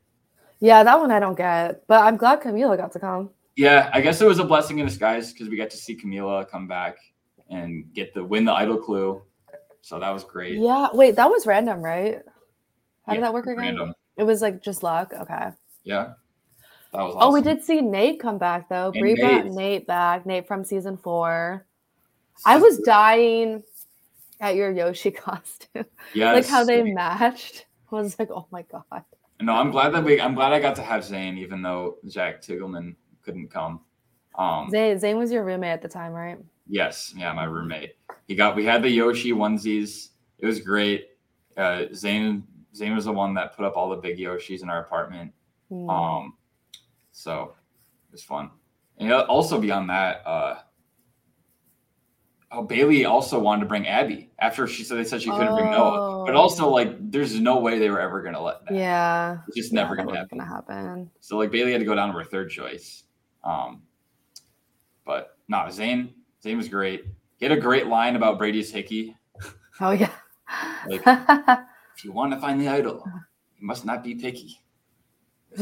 Yeah, 0.60 0.82
that 0.82 0.98
one 0.98 1.10
I 1.10 1.18
don't 1.20 1.36
get, 1.36 1.86
but 1.86 2.02
I'm 2.02 2.16
glad 2.16 2.40
Camila 2.40 2.76
got 2.76 2.92
to 2.92 2.98
come. 2.98 3.30
Yeah, 3.56 3.90
I 3.92 4.00
guess 4.00 4.20
it 4.20 4.26
was 4.26 4.38
a 4.38 4.44
blessing 4.44 4.78
in 4.78 4.86
disguise 4.86 5.32
because 5.32 5.48
we 5.48 5.56
got 5.56 5.70
to 5.70 5.76
see 5.76 5.96
Camila 5.96 6.48
come 6.48 6.66
back 6.66 6.96
and 7.50 7.92
get 7.92 8.14
the 8.14 8.24
win 8.24 8.44
the 8.44 8.52
idol 8.52 8.78
clue. 8.78 9.22
So 9.82 9.98
that 10.00 10.10
was 10.10 10.24
great. 10.24 10.58
Yeah. 10.58 10.88
Wait, 10.94 11.16
that 11.16 11.28
was 11.28 11.46
random, 11.46 11.82
right? 11.82 12.22
How 13.06 13.12
Yeah, 13.12 13.14
did 13.16 13.24
that 13.24 13.34
work 13.34 13.44
again? 13.46 13.58
Random. 13.58 13.94
It 14.16 14.22
was 14.22 14.40
like 14.40 14.62
just 14.62 14.82
luck. 14.82 15.12
Okay. 15.12 15.50
Yeah. 15.82 16.14
That 16.94 17.02
was 17.02 17.16
Oh, 17.18 17.32
we 17.32 17.42
did 17.42 17.62
see 17.62 17.80
Nate 17.80 18.20
come 18.20 18.38
back 18.38 18.68
though. 18.68 18.92
And 18.92 19.00
Brie 19.00 19.16
brought 19.16 19.46
Nate. 19.46 19.52
Nate 19.52 19.86
back. 19.86 20.26
Nate 20.26 20.46
from 20.46 20.64
season 20.64 20.96
four. 20.96 21.66
I 22.46 22.56
was 22.56 22.78
dying 22.78 23.62
at 24.40 24.54
your 24.54 24.70
Yoshi 24.70 25.10
costume. 25.10 25.86
yes. 26.14 26.34
like 26.34 26.46
how 26.46 26.64
they 26.64 26.82
matched. 26.82 27.66
I 27.90 27.96
was 27.96 28.18
like, 28.18 28.30
oh 28.30 28.46
my 28.50 28.62
god. 28.62 29.04
No, 29.40 29.54
I'm 29.54 29.70
glad 29.70 29.92
that 29.92 30.04
we. 30.04 30.20
I'm 30.20 30.34
glad 30.34 30.52
I 30.52 30.60
got 30.60 30.76
to 30.76 30.82
have 30.82 31.04
Zane, 31.04 31.36
even 31.38 31.62
though 31.62 31.98
Jack 32.08 32.40
Tiggleman 32.40 32.94
couldn't 33.22 33.48
come. 33.48 33.80
Um, 34.38 34.70
Zane, 34.70 34.98
Zane 34.98 35.18
was 35.18 35.30
your 35.32 35.44
roommate 35.44 35.70
at 35.70 35.82
the 35.82 35.88
time, 35.88 36.12
right? 36.12 36.38
yes, 36.66 37.12
yeah, 37.16 37.32
my 37.32 37.44
roommate. 37.44 37.96
He 38.26 38.34
got. 38.34 38.56
We 38.56 38.64
had 38.64 38.82
the 38.82 38.88
Yoshi 38.88 39.32
onesies. 39.32 40.10
It 40.38 40.46
was 40.46 40.60
great. 40.60 41.10
Uh, 41.56 41.86
Zane. 41.92 42.44
Zane 42.74 42.94
was 42.94 43.04
the 43.04 43.12
one 43.12 43.34
that 43.34 43.54
put 43.56 43.64
up 43.64 43.76
all 43.76 43.90
the 43.90 43.96
big 43.96 44.18
Yoshis 44.18 44.62
in 44.62 44.70
our 44.70 44.80
apartment. 44.80 45.32
Hmm. 45.68 45.88
Um, 45.90 46.34
so 47.16 47.54
it 48.08 48.12
was 48.12 48.22
fun. 48.24 48.50
And 48.98 49.12
also 49.12 49.60
beyond 49.60 49.88
that, 49.90 50.22
uh, 50.26 50.56
oh 52.52 52.62
Bailey 52.62 53.04
also 53.04 53.38
wanted 53.38 53.60
to 53.60 53.66
bring 53.66 53.86
Abby 53.88 54.30
after 54.38 54.66
she 54.66 54.84
said 54.84 54.98
they 54.98 55.04
said 55.04 55.22
she 55.22 55.30
couldn't 55.30 55.54
bring 55.54 55.70
Noah, 55.70 56.24
but 56.26 56.34
Oh. 56.34 56.40
also 56.40 56.68
like 56.68 57.10
there's 57.10 57.38
no 57.40 57.58
way 57.58 57.78
they 57.78 57.90
were 57.90 58.00
ever 58.00 58.22
gonna 58.22 58.40
let 58.42 58.64
that. 58.66 58.74
yeah. 58.74 59.38
It's 59.48 59.56
just 59.56 59.72
Yeah, 59.72 59.82
never 59.82 59.96
gonna 59.96 60.14
happen. 60.16 60.38
gonna 60.38 60.48
happen. 60.50 61.10
So 61.20 61.36
like 61.38 61.50
Bailey 61.50 61.72
had 61.72 61.78
to 61.80 61.84
go 61.84 61.94
down 61.94 62.10
to 62.10 62.18
her 62.18 62.24
third 62.24 62.50
choice. 62.50 63.04
Um, 63.42 63.82
but 65.04 65.36
no, 65.48 65.68
Zane. 65.70 66.14
Zane 66.42 66.56
was 66.56 66.68
great. 66.68 67.04
He 67.38 67.44
had 67.44 67.52
a 67.56 67.60
great 67.60 67.86
line 67.88 68.16
about 68.16 68.38
Brady's 68.38 68.70
hickey. 68.70 69.16
Oh 69.80 69.90
yeah. 69.92 70.10
Like- 70.86 71.02
If 71.96 72.04
you 72.04 72.10
want 72.12 72.32
to 72.32 72.40
find 72.40 72.60
the 72.60 72.66
idol, 72.68 73.04
you 73.56 73.64
must 73.66 73.84
not 73.84 74.02
be 74.02 74.14
picky. 74.16 74.60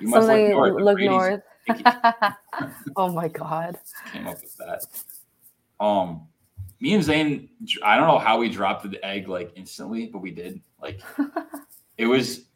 You 0.00 0.08
must 0.08 0.26
Something 0.26 0.54
look 0.56 0.72
north. 0.74 0.82
look 0.82 0.98
north. 1.00 1.42
oh 2.96 3.10
my 3.12 3.28
god. 3.28 3.78
came 4.12 4.26
up 4.26 4.40
with 4.40 4.56
that. 4.58 4.84
Um, 5.80 6.26
me 6.80 6.94
and 6.94 7.02
Zane, 7.02 7.48
I 7.82 7.96
don't 7.96 8.06
know 8.06 8.18
how 8.18 8.38
we 8.38 8.48
dropped 8.48 8.88
the 8.90 9.02
egg 9.04 9.28
like 9.28 9.52
instantly, 9.56 10.06
but 10.06 10.18
we 10.18 10.30
did. 10.30 10.60
Like, 10.82 11.00
it 11.98 12.06
was 12.06 12.46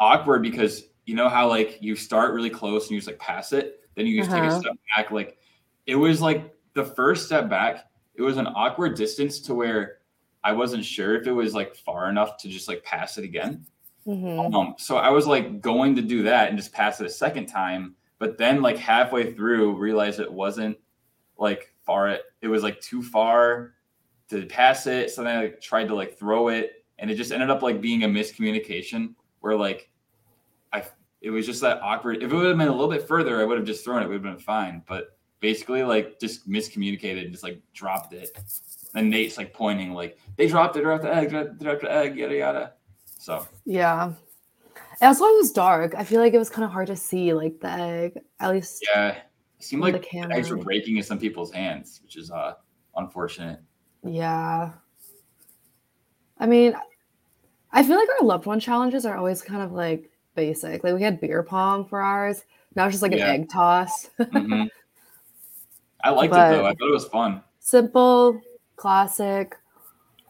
awkward 0.00 0.42
because 0.42 0.84
you 1.04 1.14
know 1.14 1.28
how 1.28 1.48
like 1.48 1.78
you 1.80 1.94
start 1.96 2.34
really 2.34 2.50
close 2.50 2.84
and 2.84 2.90
you 2.92 2.98
just 2.98 3.06
like 3.06 3.18
pass 3.18 3.52
it, 3.52 3.80
then 3.94 4.06
you 4.06 4.18
just 4.18 4.30
take 4.30 4.42
a 4.42 4.46
Uh-huh. 4.46 4.60
step 4.60 4.72
back. 4.96 5.10
Like, 5.10 5.38
it 5.86 5.94
was 5.96 6.20
like 6.20 6.52
the 6.74 6.84
first 6.84 7.26
step 7.26 7.48
back. 7.48 7.86
It 8.16 8.22
was 8.22 8.36
an 8.38 8.46
awkward 8.48 8.96
distance 8.96 9.38
to 9.40 9.54
where 9.54 9.98
I 10.42 10.52
wasn't 10.52 10.84
sure 10.84 11.14
if 11.14 11.26
it 11.26 11.32
was 11.32 11.54
like 11.54 11.74
far 11.76 12.08
enough 12.10 12.36
to 12.38 12.48
just 12.48 12.66
like 12.68 12.82
pass 12.82 13.18
it 13.18 13.24
again. 13.24 13.64
Mhm. 14.06 14.54
Um, 14.54 14.74
so 14.78 14.96
I 14.98 15.10
was 15.10 15.26
like 15.26 15.60
going 15.60 15.96
to 15.96 16.02
do 16.02 16.22
that 16.24 16.48
and 16.48 16.56
just 16.56 16.72
pass 16.72 17.00
it 17.00 17.06
a 17.06 17.10
second 17.10 17.46
time, 17.46 17.96
but 18.18 18.38
then 18.38 18.62
like 18.62 18.76
halfway 18.78 19.32
through 19.32 19.76
realized 19.76 20.20
it 20.20 20.32
wasn't 20.32 20.78
like 21.38 21.74
far 21.84 22.08
it 22.08 22.22
it 22.40 22.48
was 22.48 22.62
like 22.62 22.80
too 22.80 23.02
far 23.02 23.74
to 24.30 24.46
pass 24.46 24.86
it. 24.86 25.10
So 25.10 25.22
then 25.24 25.38
I 25.38 25.42
like 25.42 25.60
tried 25.60 25.88
to 25.88 25.94
like 25.94 26.18
throw 26.18 26.48
it 26.48 26.84
and 26.98 27.10
it 27.10 27.16
just 27.16 27.32
ended 27.32 27.50
up 27.50 27.62
like 27.62 27.80
being 27.80 28.04
a 28.04 28.08
miscommunication 28.08 29.14
where 29.40 29.56
like 29.56 29.90
I 30.72 30.84
it 31.20 31.30
was 31.30 31.46
just 31.46 31.60
that 31.62 31.80
awkward. 31.82 32.22
If 32.22 32.32
it 32.32 32.36
would 32.36 32.46
have 32.46 32.58
been 32.58 32.68
a 32.68 32.72
little 32.72 32.90
bit 32.90 33.08
further, 33.08 33.40
I 33.40 33.44
would 33.44 33.58
have 33.58 33.66
just 33.66 33.84
thrown 33.84 34.02
it, 34.02 34.06
would 34.06 34.14
have 34.14 34.22
been 34.22 34.38
fine. 34.38 34.82
But 34.86 35.18
basically 35.40 35.82
like 35.82 36.18
just 36.20 36.48
miscommunicated 36.48 37.22
and 37.24 37.32
just 37.32 37.42
like 37.44 37.60
dropped 37.74 38.12
it. 38.14 38.38
And 38.94 39.10
Nate's 39.10 39.36
like 39.36 39.52
pointing 39.52 39.92
like 39.92 40.18
they 40.36 40.46
dropped 40.46 40.76
it, 40.76 40.82
dropped 40.82 41.02
the 41.02 41.14
egg, 41.14 41.30
dropped 41.30 41.82
the 41.82 41.92
egg, 41.92 42.16
yada 42.16 42.36
yada. 42.36 42.72
So 43.26 43.44
Yeah. 43.64 44.12
And 45.00 45.08
also 45.08 45.24
it 45.24 45.36
was 45.36 45.50
dark. 45.50 45.94
I 45.96 46.04
feel 46.04 46.20
like 46.20 46.32
it 46.32 46.38
was 46.38 46.48
kind 46.48 46.64
of 46.64 46.70
hard 46.70 46.86
to 46.86 46.96
see 46.96 47.34
like 47.34 47.58
the 47.58 47.68
egg. 47.70 48.20
At 48.38 48.50
least 48.52 48.86
Yeah, 48.94 49.08
it 49.58 49.64
seemed 49.64 49.82
like 49.82 49.94
the 49.94 50.20
the 50.28 50.32
eggs 50.32 50.48
were 50.48 50.56
breaking 50.56 50.96
in 50.96 51.02
some 51.02 51.18
people's 51.18 51.52
hands, 51.52 51.98
which 52.04 52.16
is 52.16 52.30
uh 52.30 52.54
unfortunate. 52.94 53.58
Yeah. 54.04 54.70
I 56.38 56.46
mean, 56.46 56.74
I 57.72 57.82
feel 57.82 57.96
like 57.96 58.08
our 58.20 58.26
loved 58.26 58.46
one 58.46 58.60
challenges 58.60 59.04
are 59.04 59.16
always 59.16 59.42
kind 59.42 59.62
of 59.62 59.72
like 59.72 60.08
basic. 60.36 60.84
Like 60.84 60.94
we 60.94 61.02
had 61.02 61.20
beer 61.20 61.42
pong 61.42 61.84
for 61.84 62.00
ours. 62.00 62.44
Now 62.76 62.84
it's 62.86 62.92
just 62.94 63.02
like 63.02 63.10
Yeah. 63.12 63.26
an 63.32 63.40
egg 63.40 63.48
toss. 63.48 64.08
Mhm. 64.20 64.68
I 66.04 66.10
liked 66.10 66.32
But- 66.32 66.52
it 66.52 66.56
though. 66.58 66.66
I 66.66 66.74
thought 66.74 66.88
it 66.88 66.92
was 66.92 67.08
fun. 67.08 67.42
Simple, 67.58 68.40
classic. 68.76 69.56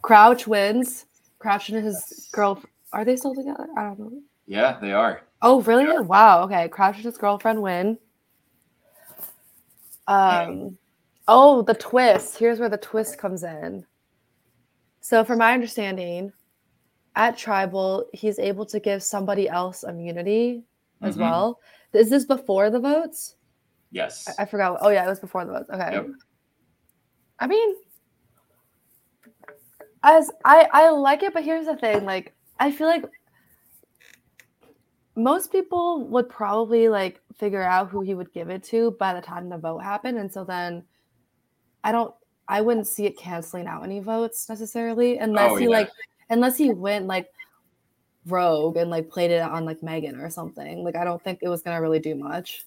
Crouch 0.01 0.47
wins. 0.47 1.05
Crouch 1.37 1.69
and 1.69 1.85
his 1.85 2.27
girl 2.31 2.59
are 2.93 3.05
they 3.05 3.15
still 3.15 3.35
together? 3.35 3.67
I 3.77 3.83
don't 3.83 3.99
know. 3.99 4.21
Yeah, 4.45 4.77
they 4.79 4.93
are. 4.93 5.21
Oh, 5.41 5.61
really? 5.61 5.99
Wow. 6.05 6.43
Okay. 6.43 6.67
Crouch 6.69 6.95
and 6.95 7.05
his 7.05 7.17
girlfriend 7.17 7.61
win. 7.61 7.97
Um, 10.07 10.77
oh, 11.27 11.61
the 11.61 11.73
twist. 11.73 12.37
Here's 12.37 12.59
where 12.59 12.69
the 12.69 12.77
twist 12.77 13.17
comes 13.17 13.43
in. 13.43 13.85
So, 15.01 15.23
from 15.23 15.39
my 15.39 15.53
understanding, 15.53 16.31
at 17.15 17.37
tribal, 17.37 18.05
he's 18.13 18.39
able 18.39 18.65
to 18.67 18.79
give 18.79 19.03
somebody 19.03 19.49
else 19.49 19.83
immunity 19.83 20.63
as 21.01 21.17
Mhm. 21.17 21.21
well. 21.21 21.59
Is 21.93 22.09
this 22.09 22.25
before 22.25 22.69
the 22.69 22.79
votes? 22.79 23.35
Yes. 23.91 24.27
I, 24.37 24.43
I 24.43 24.45
forgot. 24.45 24.77
Oh, 24.81 24.89
yeah, 24.89 25.05
it 25.05 25.09
was 25.09 25.19
before 25.19 25.45
the 25.45 25.51
votes. 25.53 25.69
Okay. 25.69 25.91
Yep. 25.93 26.07
I 27.39 27.47
mean, 27.47 27.75
as 30.03 30.31
I 30.45 30.67
I 30.71 30.89
like 30.89 31.23
it, 31.23 31.33
but 31.33 31.43
here's 31.43 31.65
the 31.65 31.75
thing. 31.75 32.05
Like, 32.05 32.33
I 32.59 32.71
feel 32.71 32.87
like 32.87 33.05
most 35.15 35.51
people 35.51 36.07
would 36.07 36.29
probably 36.29 36.89
like 36.89 37.21
figure 37.37 37.63
out 37.63 37.89
who 37.89 38.01
he 38.01 38.13
would 38.13 38.31
give 38.33 38.49
it 38.49 38.63
to 38.65 38.91
by 38.99 39.13
the 39.13 39.21
time 39.21 39.49
the 39.49 39.57
vote 39.57 39.79
happened, 39.79 40.17
and 40.17 40.31
so 40.31 40.43
then 40.43 40.83
I 41.83 41.91
don't. 41.91 42.13
I 42.49 42.61
wouldn't 42.61 42.87
see 42.87 43.05
it 43.05 43.17
canceling 43.17 43.67
out 43.67 43.83
any 43.83 43.99
votes 43.99 44.47
necessarily, 44.47 45.17
unless 45.17 45.51
Oh, 45.51 45.55
he 45.57 45.65
yeah. 45.65 45.71
like, 45.71 45.89
unless 46.29 46.57
he 46.57 46.71
went 46.71 47.05
like 47.05 47.27
rogue 48.25 48.77
and 48.77 48.89
like 48.89 49.09
played 49.09 49.31
it 49.31 49.41
on 49.41 49.65
like 49.65 49.83
Megan 49.83 50.19
or 50.21 50.29
something. 50.29 50.83
Like, 50.83 50.95
I 50.95 51.03
don't 51.03 51.21
think 51.21 51.39
it 51.41 51.49
was 51.49 51.61
gonna 51.61 51.81
really 51.81 51.99
do 51.99 52.15
much. 52.15 52.65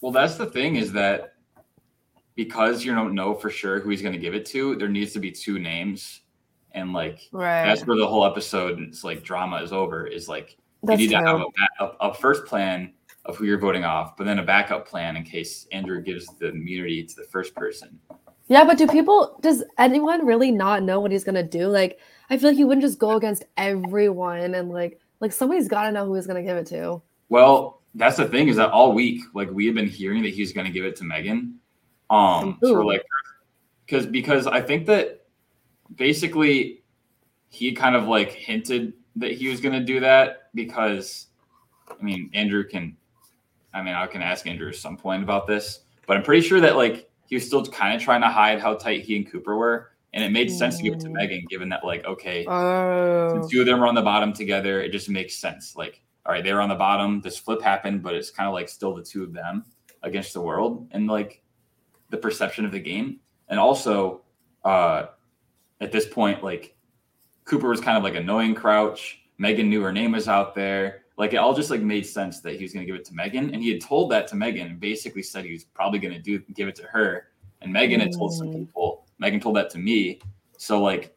Well, 0.00 0.12
that's 0.12 0.36
the 0.36 0.46
thing 0.46 0.76
is 0.76 0.92
that 0.92 1.34
because 2.34 2.84
you 2.84 2.94
don't 2.94 3.14
know 3.14 3.34
for 3.34 3.50
sure 3.50 3.80
who 3.80 3.90
he's 3.90 4.02
going 4.02 4.14
to 4.14 4.18
give 4.18 4.34
it 4.34 4.46
to, 4.46 4.74
there 4.76 4.88
needs 4.88 5.12
to 5.12 5.20
be 5.20 5.30
two 5.30 5.58
names, 5.58 6.21
and 6.74 6.92
like 6.92 7.28
Right. 7.32 7.64
that's 7.64 7.86
where 7.86 7.96
the 7.96 8.06
whole 8.06 8.24
episode 8.24 8.80
it's 8.80 9.04
like 9.04 9.22
drama 9.22 9.56
is 9.56 9.72
over. 9.72 10.06
Is 10.06 10.28
like 10.28 10.56
That's 10.82 11.00
you 11.00 11.08
need 11.08 11.14
to 11.14 11.22
have 11.22 11.40
a, 11.40 11.84
a, 11.84 12.10
a 12.10 12.14
first 12.14 12.46
plan 12.46 12.92
of 13.24 13.36
who 13.36 13.44
you're 13.44 13.58
voting 13.58 13.84
off, 13.84 14.16
but 14.16 14.24
then 14.24 14.38
a 14.38 14.42
backup 14.42 14.86
plan 14.86 15.16
in 15.16 15.22
case 15.22 15.66
Andrew 15.72 16.02
gives 16.02 16.26
the 16.38 16.48
immunity 16.48 17.04
to 17.04 17.14
the 17.14 17.24
first 17.24 17.54
person. 17.54 17.98
Yeah, 18.48 18.64
but 18.64 18.76
do 18.76 18.86
people 18.86 19.38
does 19.40 19.62
anyone 19.78 20.26
really 20.26 20.50
not 20.50 20.82
know 20.82 21.00
what 21.00 21.12
he's 21.12 21.24
gonna 21.24 21.42
do? 21.42 21.68
Like, 21.68 21.98
I 22.30 22.36
feel 22.36 22.50
like 22.50 22.56
he 22.56 22.64
wouldn't 22.64 22.84
just 22.84 22.98
go 22.98 23.12
against 23.12 23.44
everyone 23.56 24.54
and 24.54 24.70
like 24.70 24.98
like 25.20 25.32
somebody's 25.32 25.68
gotta 25.68 25.92
know 25.92 26.06
who 26.06 26.14
he's 26.14 26.26
gonna 26.26 26.42
give 26.42 26.56
it 26.56 26.66
to. 26.68 27.00
Well, 27.28 27.82
that's 27.94 28.16
the 28.16 28.26
thing 28.26 28.48
is 28.48 28.56
that 28.56 28.70
all 28.70 28.92
week, 28.92 29.22
like 29.34 29.50
we 29.50 29.66
have 29.66 29.74
been 29.74 29.88
hearing 29.88 30.22
that 30.22 30.34
he's 30.34 30.52
going 30.52 30.66
to 30.66 30.72
give 30.72 30.84
it 30.84 30.96
to 30.96 31.04
Megan. 31.04 31.58
Um, 32.10 32.58
so 32.62 32.74
we're 32.74 32.84
like, 32.84 33.04
because 33.86 34.06
because 34.06 34.46
I 34.46 34.60
think 34.60 34.86
that 34.86 35.21
basically 35.96 36.82
he 37.48 37.72
kind 37.72 37.94
of 37.96 38.06
like 38.08 38.30
hinted 38.32 38.94
that 39.16 39.32
he 39.32 39.48
was 39.48 39.60
going 39.60 39.74
to 39.74 39.84
do 39.84 40.00
that 40.00 40.48
because, 40.54 41.26
I 41.88 42.02
mean, 42.02 42.30
Andrew 42.34 42.64
can, 42.66 42.96
I 43.74 43.82
mean, 43.82 43.94
I 43.94 44.06
can 44.06 44.22
ask 44.22 44.46
Andrew 44.46 44.68
at 44.68 44.76
some 44.76 44.96
point 44.96 45.22
about 45.22 45.46
this, 45.46 45.80
but 46.06 46.16
I'm 46.16 46.22
pretty 46.22 46.46
sure 46.46 46.60
that 46.60 46.76
like 46.76 47.10
he 47.26 47.36
was 47.36 47.46
still 47.46 47.64
kind 47.66 47.94
of 47.96 48.02
trying 48.02 48.22
to 48.22 48.28
hide 48.28 48.60
how 48.60 48.74
tight 48.74 49.02
he 49.02 49.16
and 49.16 49.30
Cooper 49.30 49.56
were, 49.56 49.90
and 50.14 50.22
it 50.24 50.30
made 50.32 50.50
sense 50.50 50.76
to 50.78 50.82
give 50.82 50.94
it 50.94 51.00
to 51.00 51.08
Mm. 51.08 51.12
Megan, 51.12 51.44
given 51.48 51.68
that 51.70 51.84
like 51.84 52.04
okay, 52.04 52.44
Oh. 52.46 53.40
the 53.42 53.48
two 53.48 53.60
of 53.60 53.66
them 53.66 53.80
were 53.80 53.86
on 53.86 53.94
the 53.94 54.02
bottom 54.02 54.32
together. 54.32 54.80
It 54.82 54.90
just 54.92 55.08
makes 55.08 55.36
sense. 55.36 55.76
Like, 55.76 56.02
all 56.26 56.32
right, 56.32 56.44
they 56.44 56.52
were 56.52 56.60
on 56.60 56.68
the 56.68 56.74
bottom. 56.74 57.20
This 57.20 57.36
flip 57.38 57.60
happened, 57.62 58.02
but 58.02 58.14
it's 58.14 58.30
kind 58.30 58.46
of 58.46 58.54
like 58.54 58.68
still 58.68 58.94
the 58.94 59.02
two 59.02 59.22
of 59.24 59.32
them 59.32 59.64
against 60.02 60.32
the 60.34 60.40
world 60.40 60.88
and 60.92 61.06
like 61.06 61.42
the 62.10 62.16
perception 62.16 62.64
of 62.64 62.72
the 62.72 62.80
game. 62.80 63.20
And 63.48 63.58
also, 63.58 64.22
uh, 64.64 65.06
at 65.82 65.92
this 65.92 66.06
point, 66.06 66.42
like 66.42 66.74
Cooper 67.44 67.68
was 67.68 67.80
kind 67.80 67.96
of 67.96 68.04
like 68.04 68.14
annoying 68.14 68.54
Crouch. 68.54 69.18
Megan 69.38 69.68
knew 69.68 69.82
her 69.82 69.92
name 69.92 70.12
was 70.12 70.28
out 70.28 70.54
there. 70.54 71.02
Like 71.18 71.34
it 71.34 71.36
all 71.36 71.54
just 71.54 71.70
like 71.70 71.80
made 71.82 72.06
sense 72.06 72.40
that 72.40 72.54
he 72.56 72.62
was 72.62 72.72
going 72.72 72.86
to 72.86 72.90
give 72.90 72.98
it 72.98 73.04
to 73.06 73.14
Megan, 73.14 73.52
and 73.52 73.62
he 73.62 73.70
had 73.70 73.80
told 73.82 74.10
that 74.12 74.26
to 74.28 74.36
Megan, 74.36 74.66
and 74.68 74.80
basically 74.80 75.22
said 75.22 75.44
he 75.44 75.52
was 75.52 75.64
probably 75.64 75.98
going 75.98 76.14
to 76.14 76.20
do 76.20 76.38
give 76.54 76.68
it 76.68 76.76
to 76.76 76.84
her. 76.84 77.28
And 77.60 77.72
Megan 77.72 78.00
had 78.00 78.12
told 78.12 78.32
some 78.34 78.48
Mm. 78.48 78.58
people. 78.66 79.06
Megan 79.18 79.38
told 79.40 79.56
that 79.56 79.70
to 79.70 79.78
me. 79.78 80.20
So 80.56 80.80
like 80.82 81.14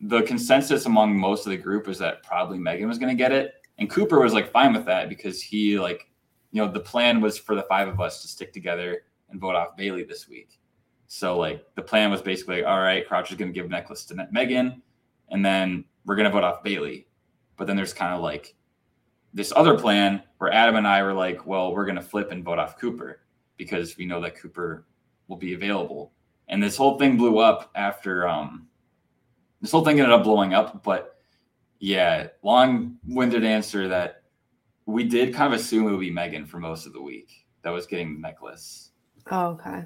the 0.00 0.22
consensus 0.22 0.86
among 0.86 1.16
most 1.18 1.46
of 1.46 1.50
the 1.50 1.56
group 1.56 1.86
was 1.86 1.98
that 1.98 2.22
probably 2.22 2.58
Megan 2.58 2.88
was 2.88 2.98
going 2.98 3.16
to 3.16 3.20
get 3.20 3.32
it, 3.32 3.54
and 3.78 3.88
Cooper 3.88 4.20
was 4.20 4.32
like 4.34 4.50
fine 4.52 4.72
with 4.72 4.84
that 4.86 5.08
because 5.08 5.40
he 5.42 5.78
like, 5.78 6.08
you 6.52 6.60
know, 6.62 6.70
the 6.70 6.80
plan 6.80 7.20
was 7.20 7.38
for 7.38 7.54
the 7.54 7.62
five 7.64 7.88
of 7.88 8.00
us 8.00 8.22
to 8.22 8.28
stick 8.28 8.52
together 8.52 9.02
and 9.30 9.40
vote 9.40 9.54
off 9.56 9.76
Bailey 9.76 10.02
this 10.04 10.28
week. 10.28 10.59
So 11.12 11.36
like 11.36 11.66
the 11.74 11.82
plan 11.82 12.12
was 12.12 12.22
basically, 12.22 12.62
all 12.62 12.80
right, 12.80 13.04
Crouch 13.04 13.32
is 13.32 13.36
going 13.36 13.52
to 13.52 13.52
give 13.52 13.68
necklace 13.68 14.04
to 14.04 14.28
Megan, 14.30 14.80
and 15.30 15.44
then 15.44 15.84
we're 16.04 16.14
going 16.14 16.26
to 16.26 16.30
vote 16.30 16.44
off 16.44 16.62
Bailey. 16.62 17.08
But 17.56 17.66
then 17.66 17.74
there's 17.74 17.92
kind 17.92 18.14
of 18.14 18.20
like 18.20 18.54
this 19.34 19.52
other 19.56 19.76
plan 19.76 20.22
where 20.38 20.52
Adam 20.52 20.76
and 20.76 20.86
I 20.86 21.02
were 21.02 21.12
like, 21.12 21.44
well, 21.46 21.74
we're 21.74 21.84
going 21.84 21.96
to 21.96 22.00
flip 22.00 22.30
and 22.30 22.44
vote 22.44 22.60
off 22.60 22.78
Cooper 22.78 23.22
because 23.56 23.96
we 23.96 24.06
know 24.06 24.20
that 24.20 24.36
Cooper 24.36 24.86
will 25.26 25.36
be 25.36 25.54
available. 25.54 26.12
And 26.46 26.62
this 26.62 26.76
whole 26.76 26.96
thing 26.96 27.16
blew 27.16 27.38
up 27.38 27.72
after 27.74 28.28
um 28.28 28.68
this 29.60 29.72
whole 29.72 29.84
thing 29.84 29.98
ended 29.98 30.14
up 30.14 30.22
blowing 30.22 30.54
up, 30.54 30.84
but 30.84 31.16
yeah, 31.80 32.28
long-winded 32.44 33.42
answer 33.42 33.88
that 33.88 34.22
we 34.86 35.02
did 35.02 35.34
kind 35.34 35.52
of 35.52 35.58
assume 35.58 35.88
it 35.88 35.90
would 35.90 35.98
be 35.98 36.12
Megan 36.12 36.46
for 36.46 36.60
most 36.60 36.86
of 36.86 36.92
the 36.92 37.02
week 37.02 37.46
that 37.62 37.70
was 37.70 37.86
getting 37.86 38.14
the 38.14 38.20
necklace. 38.20 38.92
Oh, 39.28 39.48
okay. 39.48 39.82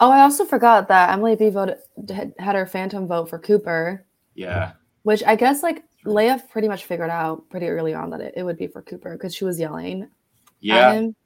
Oh, 0.00 0.10
I 0.10 0.22
also 0.22 0.44
forgot 0.44 0.88
that 0.88 1.10
Emily 1.10 1.36
B 1.36 1.50
voted 1.50 1.78
had- 2.08 2.34
her 2.38 2.66
phantom 2.66 3.06
vote 3.06 3.28
for 3.28 3.38
Cooper, 3.38 4.04
Yeah. 4.34 4.72
which 5.02 5.22
I 5.24 5.36
guess 5.36 5.62
like 5.62 5.84
Leia 6.04 6.46
pretty 6.50 6.68
much 6.68 6.84
figured 6.84 7.10
out 7.10 7.48
pretty 7.48 7.68
early 7.68 7.94
on 7.94 8.10
that 8.10 8.20
it, 8.20 8.34
it 8.36 8.42
would 8.42 8.56
be 8.58 8.66
for 8.66 8.82
Cooper 8.82 9.12
because 9.12 9.34
she 9.34 9.44
was 9.44 9.58
yelling 9.58 10.02
at 10.02 10.08
Yeah. 10.60 10.92
him. 10.92 11.16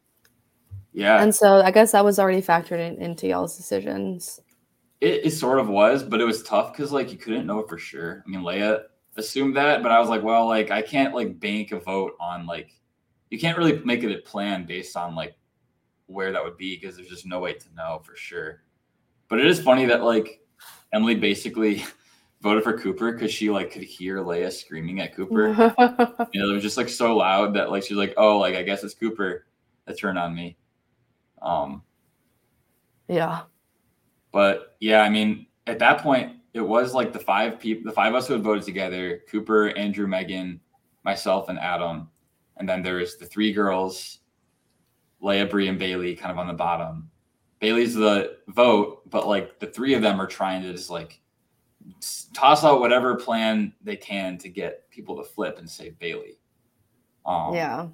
Yeah. 0.93 1.23
And 1.23 1.35
so 1.35 1.61
I 1.63 1.71
guess 1.71 1.93
that 1.93 2.05
was 2.05 2.19
already 2.19 2.43
factored 2.43 2.79
in, 2.79 3.01
into 3.03 3.27
y'all's 3.27 3.57
decisions. 3.57 4.41
It, 5.01 5.27
it 5.27 5.31
sort 5.31 5.61
of 5.61 5.69
was, 5.69 6.03
but 6.03 6.21
it 6.21 6.25
was 6.25 6.43
tough 6.43 6.73
because 6.73 6.93
like 6.93 7.11
you 7.13 7.19
couldn't 7.19 7.47
know 7.47 7.63
for 7.67 7.79
sure. 7.79 8.23
I 8.27 8.31
mean, 8.31 8.41
Leia 8.41 8.83
assumed 9.17 9.57
that, 9.57 9.83
but 9.83 9.93
I 9.93 9.99
was 10.01 10.09
like, 10.09 10.23
well, 10.23 10.47
like 10.47 10.71
I 10.71 10.83
can't 10.83 11.15
like 11.15 11.41
bank 11.41 11.73
a 11.73 11.79
vote 11.81 12.13
on 12.21 12.47
like 12.47 12.73
you 13.31 13.39
can't 13.39 13.57
really 13.59 13.81
make 13.85 14.03
it 14.03 14.13
a 14.17 14.23
plan 14.23 14.65
based 14.65 14.97
on 14.97 15.15
like 15.15 15.37
where 16.09 16.33
that 16.33 16.43
would 16.43 16.57
be 16.57 16.77
because 16.77 16.97
there's 16.97 17.09
just 17.09 17.27
no 17.27 17.39
way 17.39 17.53
to 17.53 17.75
know 17.77 18.01
for 18.03 18.17
sure. 18.17 18.63
But 19.29 19.39
it 19.39 19.47
is 19.47 19.61
funny 19.61 19.85
that 19.87 20.03
like 20.03 20.41
Emily 20.93 21.15
basically 21.15 21.85
voted 22.41 22.65
for 22.65 22.79
Cooper 22.79 23.13
because 23.13 23.33
she 23.33 23.51
like 23.51 23.71
could 23.71 23.83
hear 23.83 24.19
Leia 24.19 24.51
screaming 24.51 25.01
at 25.01 25.15
Cooper. 25.15 25.49
you 26.33 26.41
know, 26.41 26.51
it 26.51 26.55
was 26.55 26.63
just 26.63 26.77
like 26.77 26.89
so 26.89 27.17
loud 27.17 27.55
that 27.55 27.71
like 27.71 27.85
she's 27.85 27.97
like, 27.97 28.15
oh, 28.17 28.39
like 28.39 28.57
I 28.57 28.63
guess 28.63 28.83
it's 28.83 28.95
Cooper 28.95 29.47
that 29.87 29.99
turned 29.99 30.19
on 30.19 30.35
me. 30.35 30.57
Um, 31.43 31.83
yeah. 33.07 33.43
But 34.33 34.77
yeah, 34.81 35.03
I 35.03 35.11
mean, 35.11 35.47
at 35.67 35.79
that 35.79 36.03
point, 36.03 36.33
it 36.55 36.61
was 36.61 36.95
like 36.95 37.13
the 37.13 37.19
five 37.19 37.61
people, 37.61 37.85
the 37.85 37.95
five 37.95 38.15
of 38.15 38.17
us 38.17 38.27
who 38.27 38.35
had 38.35 38.43
voted 38.43 38.65
together: 38.65 39.23
Cooper, 39.31 39.69
Andrew, 39.71 40.07
Megan, 40.07 40.61
myself, 41.05 41.49
and 41.49 41.59
Adam. 41.59 42.09
And 42.57 42.69
then 42.69 42.83
there's 42.83 43.17
the 43.17 43.27
three 43.27 43.53
girls, 43.53 44.19
Leia, 45.23 45.49
Bree, 45.49 45.69
and 45.69 45.79
Bailey, 45.79 46.15
kind 46.15 46.31
of 46.31 46.39
on 46.39 46.47
the 46.47 46.53
bottom. 46.53 47.11
Bailey's 47.61 47.95
the 47.95 48.39
vote, 48.49 49.09
but 49.11 49.27
like 49.27 49.59
the 49.59 49.67
three 49.67 49.95
of 49.95 50.03
them 50.03 50.21
are 50.21 50.27
trying 50.27 50.63
to 50.63 50.73
just 50.73 50.91
like 50.91 51.21
toss 52.33 52.65
out 52.65 52.81
whatever 52.81 53.17
plan 53.17 53.73
they 53.83 53.97
can 53.97 54.39
to 54.39 54.49
get 54.49 54.89
people 54.91 55.17
to 55.17 55.25
flip 55.25 55.59
and 55.59 55.69
save 55.69 55.99
Bailey. 55.99 56.39
Um, 57.27 57.55
yeah. 57.55 57.89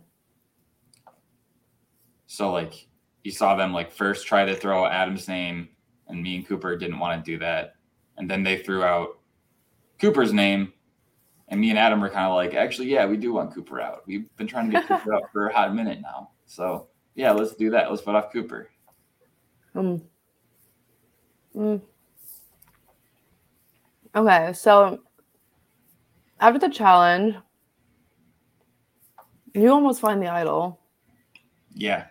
So 2.27 2.53
like 2.53 2.89
you 3.23 3.33
saw 3.33 3.57
them 3.57 3.73
like 3.73 3.91
first 3.91 4.27
try 4.27 4.45
to 4.45 4.55
throw 4.55 4.87
Adam's 4.87 5.29
name, 5.29 5.69
and 6.09 6.23
me 6.23 6.37
and 6.37 6.47
Cooper 6.47 6.77
didn't 6.77 6.99
want 6.99 7.25
to 7.25 7.31
do 7.31 7.39
that, 7.39 7.77
and 8.19 8.31
then 8.31 8.43
they 8.43 8.59
threw 8.59 8.83
out 8.83 9.19
Cooper's 9.99 10.33
name, 10.33 10.73
and 11.49 11.61
me 11.61 11.71
and 11.71 11.79
Adam 11.79 12.01
were 12.01 12.11
kind 12.11 12.27
of 12.27 12.35
like, 12.35 12.55
actually, 12.55 12.89
yeah, 12.89 13.07
we 13.07 13.17
do 13.17 13.33
want 13.33 13.55
Cooper 13.55 13.81
out. 13.81 14.03
We've 14.07 14.29
been 14.37 14.47
trying 14.47 14.71
to 14.71 14.73
get 14.73 14.89
Cooper 14.89 15.15
out 15.15 15.33
for 15.33 15.47
a 15.49 15.55
hot 15.55 15.75
minute 15.75 16.01
now, 16.03 16.31
so 16.45 16.89
yeah, 17.15 17.33
let's 17.33 17.55
do 17.55 17.71
that. 17.71 17.91
Let's 17.91 18.03
vote 18.03 18.17
off 18.17 18.33
Cooper. 18.33 18.71
Mm. 19.75 20.03
Mm. 21.57 21.81
Okay, 24.17 24.53
so 24.53 25.01
after 26.41 26.59
the 26.59 26.69
challenge, 26.69 27.37
you 29.55 29.71
almost 29.71 30.01
find 30.01 30.23
the 30.23 30.29
idol, 30.29 30.81
Yeah, 31.75 32.07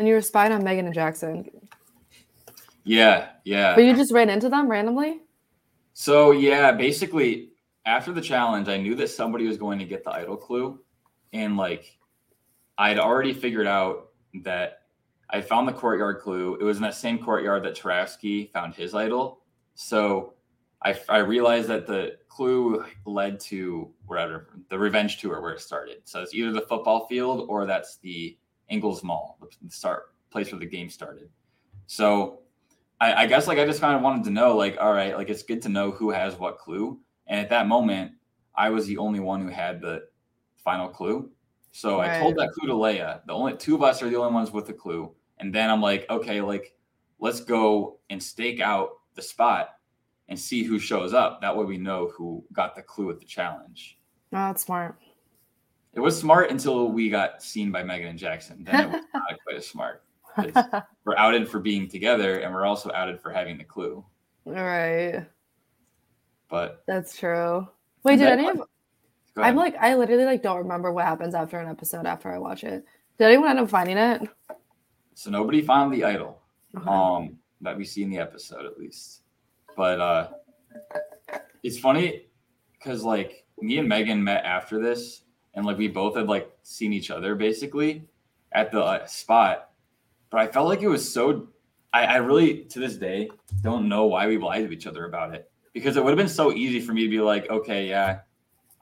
and 0.00 0.08
you 0.08 0.14
were 0.14 0.22
spying 0.22 0.50
on 0.52 0.64
Megan 0.64 0.86
and 0.86 0.94
Jackson. 0.94 1.48
Yeah, 2.84 3.28
yeah. 3.44 3.74
But 3.74 3.84
you 3.84 3.94
just 3.94 4.12
ran 4.12 4.30
into 4.30 4.48
them 4.48 4.66
randomly? 4.66 5.20
So 5.92 6.30
yeah, 6.30 6.72
basically 6.72 7.50
after 7.84 8.10
the 8.10 8.22
challenge, 8.22 8.68
I 8.68 8.78
knew 8.78 8.94
that 8.94 9.10
somebody 9.10 9.46
was 9.46 9.58
going 9.58 9.78
to 9.78 9.84
get 9.84 10.02
the 10.02 10.10
idol 10.10 10.38
clue. 10.38 10.80
And 11.34 11.58
like 11.58 11.98
I'd 12.80 12.98
already 12.98 13.34
figured 13.34 13.66
out 13.66 14.08
that 14.42 14.84
I 15.28 15.42
found 15.42 15.68
the 15.68 15.72
courtyard 15.72 16.20
clue. 16.20 16.56
It 16.58 16.64
was 16.64 16.78
in 16.78 16.82
that 16.82 16.94
same 16.94 17.18
courtyard 17.18 17.62
that 17.64 17.76
Tarafsky 17.76 18.50
found 18.52 18.74
his 18.74 18.94
idol. 18.94 19.42
So 19.74 20.32
I, 20.82 20.98
I 21.10 21.18
realized 21.18 21.68
that 21.68 21.86
the 21.86 22.16
clue 22.30 22.82
led 23.04 23.38
to 23.40 23.90
wherever 24.06 24.48
the 24.70 24.78
revenge 24.78 25.18
tour 25.18 25.42
where 25.42 25.52
it 25.52 25.60
started. 25.60 25.98
So 26.04 26.22
it's 26.22 26.32
either 26.32 26.52
the 26.52 26.62
football 26.62 27.06
field 27.06 27.44
or 27.50 27.66
that's 27.66 27.98
the 27.98 28.38
Ingles 28.70 29.04
Mall, 29.04 29.36
the 29.42 29.70
start 29.70 30.14
place 30.30 30.50
where 30.50 30.58
the 30.58 30.64
game 30.64 30.88
started. 30.88 31.28
So 31.86 32.38
I, 32.98 33.24
I 33.24 33.26
guess 33.26 33.46
like 33.46 33.58
I 33.58 33.66
just 33.66 33.82
kind 33.82 33.94
of 33.94 34.00
wanted 34.00 34.24
to 34.24 34.30
know, 34.30 34.56
like, 34.56 34.78
all 34.80 34.94
right, 34.94 35.14
like 35.18 35.28
it's 35.28 35.42
good 35.42 35.60
to 35.62 35.68
know 35.68 35.90
who 35.90 36.08
has 36.12 36.38
what 36.38 36.56
clue. 36.56 36.98
And 37.26 37.40
at 37.40 37.50
that 37.50 37.68
moment, 37.68 38.12
I 38.54 38.70
was 38.70 38.86
the 38.86 38.96
only 38.96 39.20
one 39.20 39.42
who 39.42 39.48
had 39.48 39.82
the 39.82 40.04
final 40.64 40.88
clue. 40.88 41.30
So 41.72 41.98
right. 41.98 42.10
I 42.10 42.20
told 42.20 42.36
that 42.36 42.50
clue 42.52 42.68
to 42.68 42.74
Leia. 42.74 43.20
The 43.26 43.32
only 43.32 43.56
two 43.56 43.74
of 43.74 43.82
us 43.82 44.02
are 44.02 44.10
the 44.10 44.16
only 44.16 44.32
ones 44.32 44.50
with 44.50 44.66
the 44.66 44.72
clue. 44.72 45.14
And 45.38 45.54
then 45.54 45.70
I'm 45.70 45.80
like, 45.80 46.06
okay, 46.10 46.40
like 46.40 46.74
let's 47.18 47.40
go 47.40 47.98
and 48.10 48.22
stake 48.22 48.60
out 48.60 48.90
the 49.14 49.22
spot 49.22 49.70
and 50.28 50.38
see 50.38 50.62
who 50.62 50.78
shows 50.78 51.12
up. 51.12 51.40
That 51.40 51.56
way 51.56 51.64
we 51.64 51.78
know 51.78 52.10
who 52.14 52.44
got 52.52 52.74
the 52.74 52.82
clue 52.82 53.10
at 53.10 53.18
the 53.18 53.24
challenge. 53.24 53.98
Oh, 54.32 54.46
that's 54.46 54.64
smart. 54.64 54.96
It 55.92 56.00
was 56.00 56.18
smart 56.18 56.50
until 56.50 56.90
we 56.90 57.10
got 57.10 57.42
seen 57.42 57.72
by 57.72 57.82
Megan 57.82 58.08
and 58.08 58.18
Jackson. 58.18 58.62
Then 58.62 58.80
it 58.80 58.90
was 58.92 59.04
not 59.12 59.22
quite 59.44 59.56
as 59.56 59.66
smart. 59.66 60.04
we're 61.04 61.16
outed 61.16 61.48
for 61.48 61.58
being 61.58 61.88
together 61.88 62.38
and 62.38 62.54
we're 62.54 62.64
also 62.64 62.92
outed 62.94 63.20
for 63.20 63.32
having 63.32 63.58
the 63.58 63.64
clue. 63.64 64.04
All 64.46 64.52
right. 64.52 65.26
But 66.48 66.84
that's 66.86 67.18
true. 67.18 67.66
Wait, 68.04 68.16
did 68.16 68.28
any 68.28 68.48
of 68.48 68.62
I'm 69.42 69.56
like 69.56 69.76
I 69.80 69.94
literally 69.94 70.24
like 70.24 70.42
don't 70.42 70.58
remember 70.58 70.92
what 70.92 71.04
happens 71.04 71.34
after 71.34 71.58
an 71.58 71.68
episode 71.68 72.06
after 72.06 72.32
I 72.32 72.38
watch 72.38 72.64
it. 72.64 72.84
Did 73.18 73.24
anyone 73.26 73.50
end 73.50 73.58
up 73.60 73.70
finding 73.70 73.96
it? 73.96 74.22
So 75.14 75.30
nobody 75.30 75.62
found 75.62 75.92
the 75.92 76.04
idol. 76.04 76.40
Okay. 76.76 76.88
Um 76.88 77.36
that 77.60 77.76
we 77.76 77.84
see 77.84 78.02
in 78.02 78.10
the 78.10 78.18
episode 78.18 78.64
at 78.64 78.78
least. 78.78 79.22
But 79.76 80.00
uh 80.00 80.28
it's 81.62 81.78
funny 81.78 82.26
because 82.72 83.02
like 83.02 83.44
me 83.60 83.78
and 83.78 83.88
Megan 83.88 84.22
met 84.22 84.44
after 84.44 84.80
this 84.80 85.22
and 85.54 85.66
like 85.66 85.78
we 85.78 85.88
both 85.88 86.16
had 86.16 86.28
like 86.28 86.50
seen 86.62 86.92
each 86.92 87.10
other 87.10 87.34
basically 87.34 88.08
at 88.52 88.72
the 88.72 88.82
uh, 88.82 89.06
spot. 89.06 89.70
But 90.30 90.40
I 90.40 90.46
felt 90.46 90.68
like 90.68 90.82
it 90.82 90.88
was 90.88 91.12
so 91.12 91.48
I, 91.92 92.04
I 92.04 92.16
really 92.16 92.64
to 92.64 92.78
this 92.78 92.96
day 92.96 93.30
don't 93.62 93.88
know 93.88 94.06
why 94.06 94.26
we 94.26 94.38
lied 94.38 94.66
to 94.66 94.72
each 94.72 94.86
other 94.86 95.06
about 95.06 95.34
it. 95.34 95.50
Because 95.72 95.96
it 95.96 96.04
would 96.04 96.10
have 96.10 96.18
been 96.18 96.28
so 96.28 96.52
easy 96.52 96.80
for 96.80 96.92
me 96.92 97.04
to 97.04 97.10
be 97.10 97.20
like, 97.20 97.48
okay, 97.48 97.88
yeah, 97.88 98.20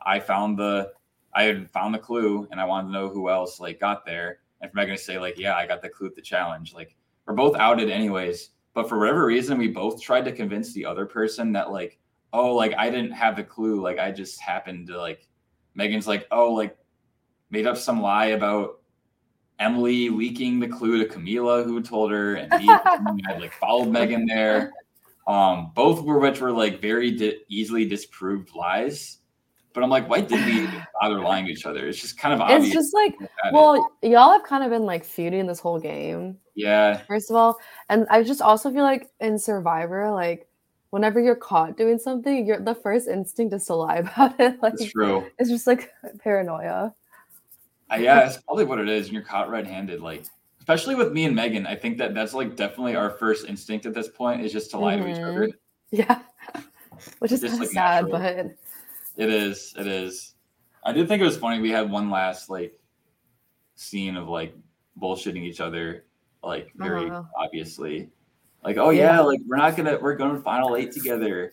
I 0.08 0.18
found 0.18 0.58
the 0.58 0.92
I 1.34 1.42
had 1.44 1.70
found 1.70 1.94
the 1.94 1.98
clue 1.98 2.48
and 2.50 2.60
I 2.60 2.64
wanted 2.64 2.88
to 2.88 2.92
know 2.94 3.08
who 3.08 3.28
else 3.28 3.60
like 3.60 3.78
got 3.78 4.06
there. 4.06 4.38
And 4.60 4.70
for 4.70 4.76
Megan 4.76 4.96
to 4.96 5.02
say, 5.02 5.18
like, 5.18 5.38
yeah, 5.38 5.54
I 5.54 5.66
got 5.66 5.82
the 5.82 5.88
clue 5.88 6.08
at 6.08 6.16
the 6.16 6.22
challenge. 6.22 6.74
Like 6.74 6.96
we're 7.26 7.34
both 7.34 7.54
outed 7.56 7.90
anyways. 7.90 8.50
But 8.72 8.88
for 8.88 8.98
whatever 8.98 9.26
reason, 9.26 9.58
we 9.58 9.68
both 9.68 10.00
tried 10.00 10.24
to 10.24 10.32
convince 10.32 10.72
the 10.72 10.86
other 10.86 11.04
person 11.04 11.52
that 11.52 11.70
like, 11.70 11.98
oh, 12.32 12.54
like 12.54 12.74
I 12.78 12.88
didn't 12.88 13.12
have 13.12 13.36
the 13.36 13.44
clue. 13.44 13.80
Like 13.82 13.98
I 13.98 14.10
just 14.10 14.40
happened 14.40 14.86
to 14.88 14.98
like 14.98 15.28
Megan's 15.74 16.06
like, 16.06 16.26
oh, 16.30 16.54
like 16.54 16.76
made 17.50 17.66
up 17.66 17.76
some 17.76 18.00
lie 18.00 18.26
about 18.26 18.80
Emily 19.58 20.08
leaking 20.08 20.58
the 20.58 20.68
clue 20.68 21.04
to 21.04 21.12
Camila, 21.12 21.64
who 21.64 21.82
told 21.82 22.10
her, 22.12 22.36
and 22.36 22.50
me 22.62 23.22
had 23.26 23.40
like 23.40 23.52
followed 23.52 23.88
Megan 23.88 24.24
there. 24.24 24.72
Um, 25.26 25.72
both 25.74 26.02
were 26.02 26.18
which 26.18 26.40
were 26.40 26.52
like 26.52 26.80
very 26.80 27.10
di- 27.10 27.40
easily 27.48 27.84
disproved 27.84 28.54
lies. 28.54 29.17
But 29.78 29.84
I'm 29.84 29.90
like, 29.90 30.08
why 30.08 30.22
did 30.22 30.44
we 30.44 30.68
bother 31.00 31.20
lying 31.20 31.46
to 31.46 31.52
each 31.52 31.64
other? 31.64 31.86
It's 31.86 32.00
just 32.00 32.18
kind 32.18 32.34
of 32.34 32.40
obvious. 32.40 32.64
It's 32.64 32.74
just 32.74 32.92
like, 32.92 33.14
well, 33.52 33.92
it. 34.02 34.08
y'all 34.08 34.32
have 34.32 34.42
kind 34.42 34.64
of 34.64 34.70
been 34.70 34.82
like 34.82 35.04
feuding 35.04 35.46
this 35.46 35.60
whole 35.60 35.78
game. 35.78 36.36
Yeah. 36.56 36.96
First 37.06 37.30
of 37.30 37.36
all, 37.36 37.60
and 37.88 38.04
I 38.10 38.24
just 38.24 38.42
also 38.42 38.72
feel 38.72 38.82
like 38.82 39.08
in 39.20 39.38
Survivor, 39.38 40.10
like 40.10 40.48
whenever 40.90 41.20
you're 41.20 41.36
caught 41.36 41.76
doing 41.76 41.96
something, 41.96 42.44
you're 42.44 42.58
the 42.58 42.74
first 42.74 43.06
instinct 43.06 43.54
is 43.54 43.66
to 43.66 43.76
lie 43.76 43.96
about 43.98 44.40
it. 44.40 44.60
Like, 44.60 44.72
That's 44.72 44.90
true. 44.90 45.28
It's 45.38 45.48
just 45.48 45.68
like 45.68 45.92
paranoia. 46.18 46.92
Uh, 47.88 47.96
yeah, 48.00 48.26
it's 48.26 48.38
probably 48.38 48.64
what 48.64 48.80
it 48.80 48.88
is. 48.88 49.04
And 49.04 49.14
you're 49.14 49.22
caught 49.22 49.48
red-handed, 49.48 50.00
like 50.00 50.24
especially 50.58 50.96
with 50.96 51.12
me 51.12 51.24
and 51.24 51.36
Megan. 51.36 51.68
I 51.68 51.76
think 51.76 51.98
that 51.98 52.14
that's 52.14 52.34
like 52.34 52.56
definitely 52.56 52.96
our 52.96 53.10
first 53.10 53.46
instinct 53.46 53.86
at 53.86 53.94
this 53.94 54.08
point 54.08 54.40
is 54.40 54.52
just 54.52 54.72
to 54.72 54.78
lie 54.78 54.96
mm-hmm. 54.96 55.04
to 55.04 55.10
each 55.12 55.22
other. 55.22 55.46
Mm-hmm. 55.46 55.52
Yeah, 55.92 56.20
which 57.20 57.30
is 57.30 57.42
kind 57.42 57.54
of 57.54 57.60
like 57.60 57.68
sad, 57.68 58.06
natural. 58.06 58.18
but 58.18 58.56
it 59.18 59.28
is. 59.28 59.74
It 59.76 59.86
is. 59.86 60.34
I 60.84 60.92
did 60.92 61.08
think 61.08 61.20
it 61.20 61.24
was 61.24 61.36
funny. 61.36 61.60
We 61.60 61.70
had 61.70 61.90
one 61.90 62.08
last 62.08 62.48
like 62.48 62.72
scene 63.74 64.16
of 64.16 64.28
like 64.28 64.54
bullshitting 64.98 65.42
each 65.42 65.60
other, 65.60 66.04
like 66.42 66.70
very 66.76 67.10
uh-huh. 67.10 67.24
obviously. 67.36 68.10
Like, 68.64 68.76
oh 68.76 68.90
yeah. 68.90 69.16
yeah, 69.16 69.20
like 69.20 69.40
we're 69.46 69.56
not 69.56 69.76
gonna 69.76 69.98
we're 70.00 70.14
going 70.14 70.36
to 70.36 70.40
final 70.40 70.76
eight 70.76 70.92
together. 70.92 71.52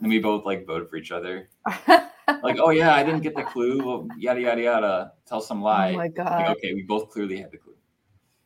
And 0.00 0.08
we 0.08 0.18
both 0.18 0.44
like 0.44 0.66
voted 0.66 0.88
for 0.88 0.96
each 0.96 1.12
other. 1.12 1.48
like, 1.86 2.58
oh 2.58 2.70
yeah, 2.70 2.94
I 2.94 3.04
didn't 3.04 3.20
get 3.20 3.36
the 3.36 3.44
clue. 3.44 3.84
Well, 3.84 4.08
yada 4.18 4.40
yada 4.40 4.62
yada. 4.62 5.12
Tell 5.26 5.40
some 5.40 5.62
oh 5.62 5.66
lie. 5.66 5.92
Oh 5.92 5.96
my 5.96 6.08
god. 6.08 6.46
Like, 6.46 6.56
okay, 6.56 6.74
we 6.74 6.82
both 6.82 7.10
clearly 7.10 7.36
had 7.36 7.52
the 7.52 7.58
clue. 7.58 7.76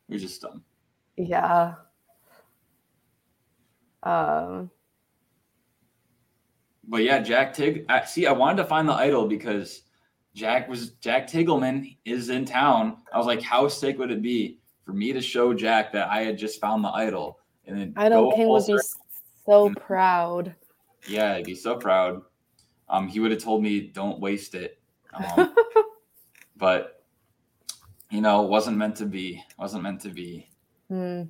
We're 0.09 0.19
just 0.19 0.43
dumb. 0.43 0.65
Yeah. 1.17 1.75
Um 4.03 4.71
but 6.89 7.03
yeah, 7.03 7.21
Jack 7.21 7.53
Tig. 7.53 7.85
I, 7.89 8.05
see, 8.05 8.27
I 8.27 8.33
wanted 8.33 8.63
to 8.63 8.65
find 8.65 8.89
the 8.89 8.95
idol 8.95 9.29
because 9.29 9.83
Jack 10.35 10.69
was 10.69 10.91
Jack 10.93 11.29
Tiggleman 11.29 11.97
is 12.05 12.31
in 12.31 12.47
town. 12.47 12.97
I 13.13 13.19
was 13.19 13.27
like, 13.27 13.43
how 13.43 13.69
sick 13.69 13.99
would 13.99 14.11
it 14.11 14.23
be 14.23 14.59
for 14.85 14.93
me 14.93 15.13
to 15.13 15.21
show 15.21 15.53
Jack 15.53 15.93
that 15.93 16.09
I 16.09 16.23
had 16.23 16.39
just 16.39 16.61
found 16.61 16.83
the 16.83 16.89
idol? 16.89 17.39
And 17.67 17.79
then 17.79 17.93
Idol 17.97 18.33
King 18.33 18.49
would 18.49 18.67
be 18.67 18.79
so 19.45 19.71
proud. 19.75 20.55
Yeah, 21.07 21.37
he'd 21.37 21.45
be 21.45 21.55
so 21.55 21.77
proud. 21.77 22.23
Um, 22.89 23.07
he 23.07 23.21
would 23.21 23.31
have 23.31 23.43
told 23.43 23.63
me, 23.63 23.81
"Don't 23.81 24.19
waste 24.19 24.55
it." 24.55 24.79
Um, 25.13 25.55
but 26.57 27.05
you 28.11 28.23
know, 28.23 28.43
wasn't 28.43 28.79
meant 28.79 28.97
to 28.97 29.07
be. 29.07 29.45
Wasn't 29.59 29.83
meant 29.83 30.01
to 30.01 30.09
be. 30.09 30.49
Hmm. 30.89 31.25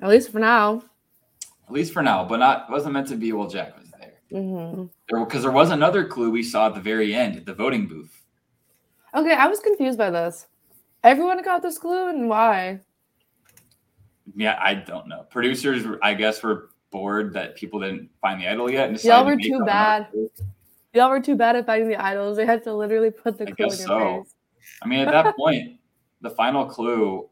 At 0.00 0.08
least 0.08 0.32
for 0.32 0.40
now. 0.40 0.82
At 1.68 1.72
least 1.72 1.92
for 1.92 2.02
now, 2.02 2.24
but 2.24 2.38
not 2.38 2.68
wasn't 2.68 2.94
meant 2.94 3.08
to 3.08 3.16
be 3.16 3.32
while 3.32 3.46
Jack 3.46 3.78
was 3.78 3.87
Mm-hmm. 4.32 4.86
There, 5.08 5.24
because 5.24 5.42
there 5.42 5.50
was 5.50 5.70
another 5.70 6.04
clue 6.04 6.30
we 6.30 6.42
saw 6.42 6.68
at 6.68 6.74
the 6.74 6.80
very 6.80 7.14
end, 7.14 7.36
at 7.36 7.46
the 7.46 7.54
voting 7.54 7.86
booth. 7.86 8.24
Okay, 9.14 9.32
I 9.32 9.46
was 9.46 9.60
confused 9.60 9.98
by 9.98 10.10
this. 10.10 10.46
Everyone 11.02 11.42
got 11.42 11.62
this 11.62 11.78
clue, 11.78 12.08
and 12.08 12.28
why? 12.28 12.80
Yeah, 14.34 14.58
I 14.60 14.74
don't 14.74 15.08
know. 15.08 15.22
Producers, 15.30 15.84
I 16.02 16.14
guess, 16.14 16.42
were 16.42 16.70
bored 16.90 17.32
that 17.34 17.56
people 17.56 17.80
didn't 17.80 18.10
find 18.20 18.40
the 18.40 18.48
idol 18.48 18.70
yet. 18.70 18.90
And 18.90 19.02
Y'all 19.02 19.24
were 19.24 19.36
to 19.36 19.48
too 19.48 19.64
bad. 19.64 20.08
Y'all 20.94 21.10
were 21.10 21.20
too 21.20 21.36
bad 21.36 21.56
at 21.56 21.66
finding 21.66 21.88
the 21.88 22.02
idols. 22.02 22.36
They 22.36 22.46
had 22.46 22.62
to 22.64 22.74
literally 22.74 23.10
put 23.10 23.38
the 23.38 23.48
I 23.48 23.50
clue 23.52 23.66
in 23.66 23.70
your 23.70 23.78
so. 23.78 24.22
face. 24.22 24.34
I 24.82 24.88
mean, 24.88 25.00
at 25.00 25.12
that 25.12 25.36
point, 25.38 25.78
the 26.20 26.30
final 26.30 26.66
clue, 26.66 27.28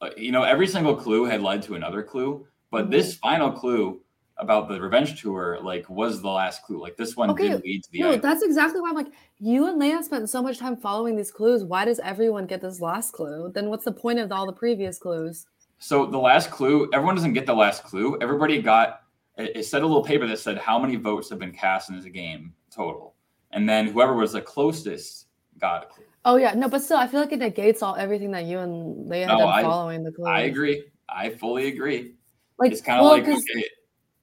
uh, 0.00 0.10
you 0.16 0.32
know, 0.32 0.42
every 0.42 0.66
single 0.66 0.94
clue 0.94 1.24
had 1.24 1.42
led 1.42 1.62
to 1.64 1.74
another 1.74 2.02
clue, 2.02 2.46
but 2.70 2.84
mm-hmm. 2.84 2.92
this 2.92 3.16
final 3.16 3.50
clue 3.50 4.00
about 4.44 4.68
the 4.68 4.80
revenge 4.80 5.20
tour 5.20 5.58
like 5.60 5.88
was 5.88 6.22
the 6.22 6.30
last 6.30 6.62
clue. 6.62 6.80
Like 6.80 6.96
this 6.96 7.16
one 7.16 7.30
okay. 7.30 7.48
did 7.48 7.64
lead 7.64 7.82
to 7.84 7.90
the 7.90 8.00
no, 8.00 8.16
that's 8.16 8.42
exactly 8.42 8.80
why 8.80 8.90
i'm 8.90 8.94
like 8.94 9.12
you 9.38 9.66
and 9.66 9.80
leia 9.80 10.02
spent 10.02 10.30
so 10.30 10.40
much 10.40 10.58
time 10.58 10.76
following 10.76 11.16
these 11.16 11.30
clues. 11.30 11.64
Why 11.64 11.84
does 11.84 11.98
everyone 11.98 12.46
get 12.46 12.60
this 12.60 12.80
last 12.80 13.12
clue? 13.12 13.50
Then 13.52 13.68
what's 13.70 13.84
the 13.84 13.92
point 13.92 14.20
of 14.20 14.30
all 14.30 14.46
the 14.46 14.52
previous 14.52 14.98
clues? 14.98 15.46
So 15.78 16.06
the 16.06 16.18
last 16.18 16.50
clue 16.50 16.88
everyone 16.92 17.16
doesn't 17.16 17.32
get 17.32 17.46
the 17.46 17.54
last 17.54 17.82
clue. 17.82 18.18
Everybody 18.20 18.62
got 18.62 19.00
it, 19.36 19.64
said 19.64 19.82
a 19.82 19.86
little 19.86 20.04
paper 20.04 20.26
that 20.26 20.38
said 20.38 20.58
how 20.58 20.78
many 20.78 20.96
votes 20.96 21.28
have 21.30 21.40
been 21.40 21.52
cast 21.52 21.90
in 21.90 21.96
this 21.96 22.04
game 22.04 22.52
total. 22.70 23.14
And 23.50 23.68
then 23.68 23.88
whoever 23.88 24.14
was 24.14 24.32
the 24.32 24.40
closest 24.40 25.26
got 25.58 25.84
a 25.84 25.86
clue. 25.86 26.04
Oh 26.24 26.36
yeah. 26.36 26.54
No 26.54 26.68
but 26.68 26.82
still 26.82 26.98
i 26.98 27.06
feel 27.06 27.20
like 27.20 27.32
it 27.32 27.38
negates 27.38 27.82
all 27.82 27.96
everything 27.96 28.30
that 28.32 28.44
you 28.44 28.60
and 28.60 29.10
leia 29.10 29.26
no, 29.26 29.48
had 29.48 29.62
following 29.62 30.04
the 30.04 30.12
clues. 30.12 30.28
i 30.28 30.42
agree. 30.42 30.84
I 31.08 31.30
fully 31.30 31.68
agree. 31.68 32.14
Like 32.58 32.72
it's 32.72 32.80
kind 32.80 33.00
of 33.00 33.04
well, 33.04 33.12
like 33.14 33.24
okay 33.24 33.64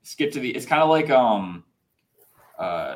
skip 0.04 0.32
to 0.32 0.40
the 0.40 0.50
it's 0.50 0.66
kind 0.66 0.82
of 0.82 0.90
like 0.90 1.10
um 1.10 1.64
uh 2.58 2.96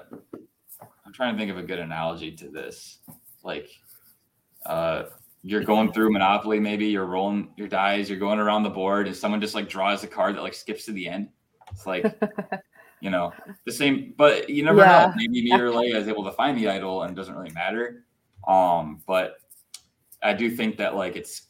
i'm 1.05 1.13
trying 1.13 1.33
to 1.33 1.39
think 1.39 1.51
of 1.51 1.57
a 1.57 1.63
good 1.63 1.79
analogy 1.79 2.31
to 2.31 2.49
this. 2.49 2.99
Like 3.43 3.69
uh 4.65 5.03
you're 5.43 5.63
going 5.63 5.91
through 5.91 6.11
monopoly 6.11 6.59
maybe 6.59 6.87
you're 6.87 7.05
rolling 7.05 7.49
your 7.55 7.67
dice 7.67 8.09
you're 8.09 8.17
going 8.17 8.39
around 8.39 8.63
the 8.63 8.69
board 8.69 9.05
and 9.05 9.15
someone 9.15 9.39
just 9.39 9.53
like 9.53 9.69
draws 9.69 10.03
a 10.03 10.07
card 10.07 10.35
that 10.35 10.41
like 10.41 10.55
skips 10.55 10.85
to 10.85 10.91
the 10.91 11.07
end. 11.07 11.29
It's 11.71 11.85
like 11.85 12.05
you 13.01 13.09
know 13.11 13.31
the 13.65 13.71
same 13.71 14.13
but 14.17 14.49
you 14.49 14.63
never 14.63 14.79
yeah. 14.79 15.07
know. 15.07 15.13
Maybe 15.15 15.43
me 15.43 15.53
or 15.53 15.69
leia 15.69 15.95
is 15.95 16.07
able 16.07 16.23
to 16.23 16.31
find 16.31 16.57
the 16.57 16.67
idol 16.67 17.03
and 17.03 17.11
it 17.11 17.15
doesn't 17.15 17.35
really 17.35 17.53
matter. 17.53 18.05
Um 18.47 19.01
but 19.05 19.37
i 20.23 20.33
do 20.33 20.49
think 20.49 20.77
that 20.77 20.95
like 20.95 21.15
it's 21.15 21.47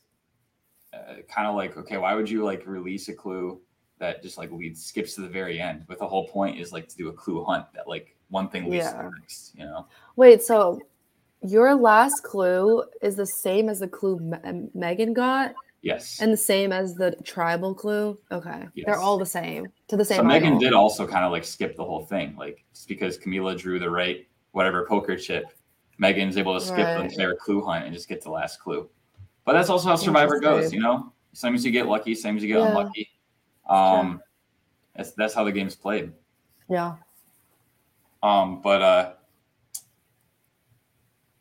uh, 0.94 1.16
kind 1.30 1.48
of 1.48 1.56
like 1.56 1.78
okay 1.78 1.98
why 1.98 2.14
would 2.14 2.30
you 2.30 2.44
like 2.44 2.66
release 2.66 3.08
a 3.10 3.14
clue 3.14 3.62
that 4.00 4.22
just 4.22 4.38
like 4.38 4.52
leads 4.52 4.84
skips 4.84 5.16
to 5.16 5.22
the 5.22 5.30
very 5.30 5.60
end. 5.60 5.86
But 5.88 6.00
the 6.00 6.08
whole 6.08 6.28
point 6.28 6.60
is 6.60 6.72
like 6.72 6.88
to 6.90 6.98
do 6.98 7.10
a 7.10 7.14
clue 7.14 7.44
hunt 7.44 7.66
that 7.74 7.88
like 7.88 8.16
one 8.30 8.50
thing 8.50 8.70
leads 8.70 8.90
to 8.92 8.98
the 8.98 9.12
next. 9.20 9.54
You 9.58 9.66
know. 9.66 9.88
Wait, 10.16 10.42
so 10.44 10.82
your 11.42 11.76
last 11.76 12.24
clue 12.24 12.84
is 13.02 13.16
the 13.16 13.26
same 13.26 13.70
as 13.70 13.80
the 13.80 13.88
clue 13.88 14.18
Me- 14.20 14.70
Megan 14.74 15.14
got, 15.14 15.54
Yes. 15.82 16.20
and 16.20 16.34
the 16.34 16.38
same 16.38 16.72
as 16.72 16.96
the 16.96 17.12
tribal 17.24 17.76
clue. 17.76 18.18
Okay, 18.32 18.66
Yes. 18.74 18.86
they're 18.88 18.98
all 19.00 19.18
the 19.20 19.26
same 19.26 19.68
to 19.88 19.96
the 19.98 20.04
same. 20.04 20.18
so 20.18 20.24
Megan 20.24 20.58
did 20.58 20.74
also 20.74 21.06
kind 21.06 21.24
of 21.24 21.32
like 21.32 21.44
skip 21.44 21.76
the 21.76 21.84
whole 21.86 22.04
thing, 22.06 22.36
like 22.36 22.66
just 22.74 22.88
because 22.88 23.18
Camila 23.20 23.58
drew 23.58 23.80
the 23.80 23.90
right 23.90 24.28
whatever 24.52 24.86
poker 24.88 25.16
chip, 25.18 25.46
Megan's 26.00 26.38
able 26.38 26.54
to 26.60 26.66
skip 26.66 26.78
the 26.78 27.02
entire 27.04 27.36
clue 27.36 27.64
hunt 27.64 27.86
and 27.86 27.94
just 27.94 28.10
get 28.10 28.22
the 28.24 28.32
last 28.32 28.60
clue. 28.60 28.90
But 29.46 29.54
that's 29.54 29.70
also 29.70 29.88
how 29.90 29.96
Survivor 29.96 30.40
goes, 30.40 30.74
you 30.74 30.80
know. 30.80 31.14
Sometimes 31.34 31.64
you 31.66 31.72
get 31.72 31.86
lucky, 31.88 32.16
sometimes 32.16 32.42
you 32.42 32.48
get 32.48 32.60
Yeah. 32.60 32.70
unlucky. 32.70 33.10
Um, 33.68 34.22
that's 34.96 35.12
that's 35.12 35.34
how 35.34 35.44
the 35.44 35.52
game's 35.52 35.76
played. 35.76 36.12
Yeah. 36.70 36.96
Um, 38.24 38.62
but 38.62 38.82
uh, 38.82 39.14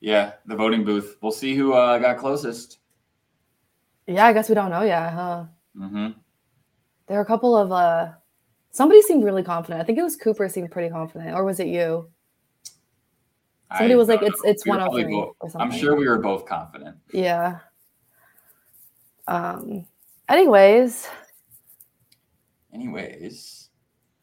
yeah, 0.00 0.32
the 0.46 0.56
voting 0.56 0.84
booth. 0.84 1.16
We'll 1.20 1.32
see 1.32 1.54
who 1.54 1.72
uh, 1.72 1.98
got 1.98 2.18
closest. 2.18 2.78
Yeah, 4.06 4.26
I 4.26 4.32
guess 4.32 4.48
we 4.48 4.54
don't 4.54 4.70
know 4.70 4.82
yet, 4.82 5.12
huh? 5.12 5.44
hmm 5.76 6.08
There 7.06 7.18
are 7.18 7.22
a 7.22 7.26
couple 7.26 7.56
of 7.56 7.72
uh 7.72 8.12
somebody 8.70 9.00
seemed 9.02 9.24
really 9.24 9.42
confident. 9.42 9.80
I 9.80 9.84
think 9.84 9.98
it 9.98 10.02
was 10.02 10.16
Cooper 10.16 10.48
seemed 10.48 10.70
pretty 10.70 10.90
confident, 10.90 11.34
or 11.34 11.44
was 11.44 11.58
it 11.58 11.68
you? 11.68 12.10
Somebody 13.76 13.94
was 13.96 14.08
like, 14.08 14.22
"It's 14.22 14.40
it's 14.44 14.64
We 14.66 14.70
one 14.70 14.80
of 14.80 14.92
probably 14.92 15.14
or 15.14 15.34
something. 15.48 15.60
I'm 15.60 15.72
sure 15.72 15.96
we 15.96 16.06
were 16.06 16.18
both 16.18 16.44
confident. 16.46 16.96
Yeah. 17.12 17.60
Um. 19.26 19.87
Anyways, 20.28 21.08
Anyways, 22.74 23.70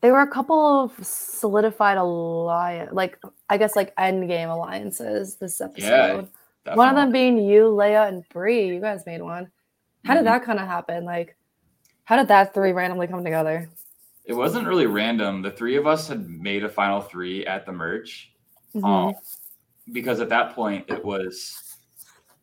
there 0.02 0.12
were 0.12 0.22
a 0.22 0.28
couple 0.28 0.84
of 0.84 0.94
solidified 1.06 1.98
alliance, 1.98 2.92
like 2.92 3.18
I 3.50 3.58
guess 3.58 3.76
like 3.76 3.94
end 3.98 4.28
game 4.28 4.50
alliances 4.50 5.38
this 5.38 5.62
episode. 5.62 6.28
One 6.74 6.90
of 6.90 6.96
them 6.96 7.12
being 7.12 7.38
you, 7.38 7.64
Leia, 7.64 8.08
and 8.08 8.24
Bree. 8.30 8.68
You 8.68 8.82
guys 8.82 9.06
made 9.06 9.22
one. 9.22 9.50
How 10.06 10.14
Mhm. 10.14 10.18
did 10.18 10.26
that 10.28 10.44
kind 10.44 10.60
of 10.60 10.68
happen? 10.68 11.06
Like, 11.06 11.36
how 12.04 12.18
did 12.18 12.28
that 12.28 12.54
three 12.54 12.72
randomly 12.72 13.08
come 13.08 13.24
together? 13.24 13.70
It 14.26 14.34
wasn't 14.34 14.68
really 14.68 14.86
random. 14.86 15.42
The 15.42 15.52
three 15.52 15.76
of 15.78 15.88
us 15.88 16.08
had 16.08 16.28
made 16.28 16.64
a 16.64 16.70
final 16.70 17.02
three 17.02 17.46
at 17.46 17.66
the 17.66 17.72
merge. 17.72 18.34
Mhm. 18.76 18.84
Um, 18.84 19.16
because 19.92 20.20
at 20.20 20.30
that 20.30 20.54
point 20.54 20.86
it 20.90 21.04
was 21.04 21.58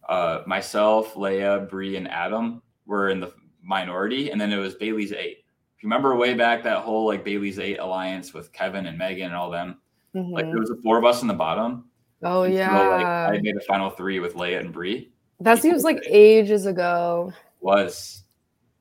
uh, 0.09 0.43
myself, 0.47 1.15
Leia, 1.15 1.69
Bree, 1.69 1.97
and 1.97 2.09
Adam 2.11 2.63
were 2.87 3.11
in 3.11 3.21
the 3.21 3.31
minority, 3.63 4.31
and 4.31 4.41
then 4.41 4.51
it 4.51 4.57
was 4.57 4.75
Bailey's 4.75 5.13
eight. 5.13 5.45
If 5.79 5.85
you 5.85 5.89
remember 5.89 6.17
way 6.17 6.35
back 6.35 6.65
that 6.65 6.79
whole 6.79 7.07
like 7.07 7.25
Bailey's 7.25 7.61
eight 7.61 7.79
alliance 7.79 8.35
with 8.35 8.53
Kevin 8.53 8.87
and 8.87 8.99
Megan 8.99 9.27
and 9.27 9.35
all 9.37 9.49
them, 9.49 9.79
like 10.13 10.45
Mhm. 10.47 10.51
there 10.51 10.59
was 10.59 10.71
the 10.71 10.81
four 10.83 10.99
of 10.99 11.05
us 11.05 11.23
in 11.23 11.29
the 11.29 11.35
bottom. 11.35 11.89
oh 12.25 12.43
And 12.43 12.53
so, 12.53 12.59
yeah, 12.59 12.89
like 12.89 13.07
I 13.07 13.39
made 13.41 13.57
a 13.57 13.61
final 13.61 13.89
three 13.89 14.19
with 14.19 14.35
Leia 14.35 14.59
and 14.59 14.73
Bree. 14.73 15.13
that 15.39 15.61
seems 15.63 15.85
like 15.85 16.03
ages 16.05 16.67
ago. 16.67 17.33
Was 17.61 18.25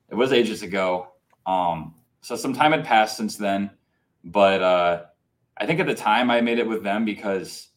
it 0.10 0.16
was 0.16 0.34
ages 0.34 0.64
ago. 0.64 1.10
Um, 1.46 1.94
so 2.22 2.36
some 2.36 2.54
time 2.56 2.72
had 2.72 2.84
passed 2.84 3.16
since 3.16 3.38
then, 3.38 3.70
but 4.24 4.64
uh, 4.64 5.04
I 5.56 5.68
think 5.68 5.80
at 5.80 5.86
the 5.86 5.94
time 5.94 6.32
I 6.32 6.42
made 6.42 6.58
it 6.58 6.68
with 6.68 6.82
them 6.84 7.06
because 7.06 7.70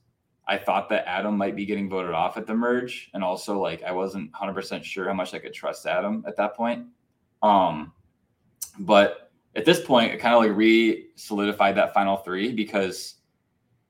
I 0.49 0.57
thought 0.57 0.89
that 0.89 1.07
Adam 1.07 1.37
might 1.37 1.57
be 1.57 1.67
getting 1.67 1.91
voted 1.91 2.13
off 2.13 2.39
at 2.39 2.47
the 2.47 2.55
merge, 2.55 3.11
and 3.13 3.23
also 3.23 3.61
like 3.61 3.83
I 3.83 3.93
wasn't 3.93 4.31
100 4.33 4.55
percent 4.55 4.83
sure 4.83 5.07
how 5.09 5.13
much 5.15 5.35
I 5.35 5.39
could 5.41 5.53
trust 5.53 5.85
Adam 5.87 6.25
at 6.27 6.37
that 6.39 6.55
point. 6.57 6.87
Um, 7.43 7.93
but 8.79 9.31
at 9.57 9.65
this 9.65 9.81
point, 9.81 10.13
it 10.13 10.19
kind 10.19 10.35
of 10.35 10.43
like 10.43 10.57
re 10.57 11.07
solidified 11.17 11.77
that 11.77 11.93
final 11.93 12.17
three 12.19 12.53
because, 12.53 13.17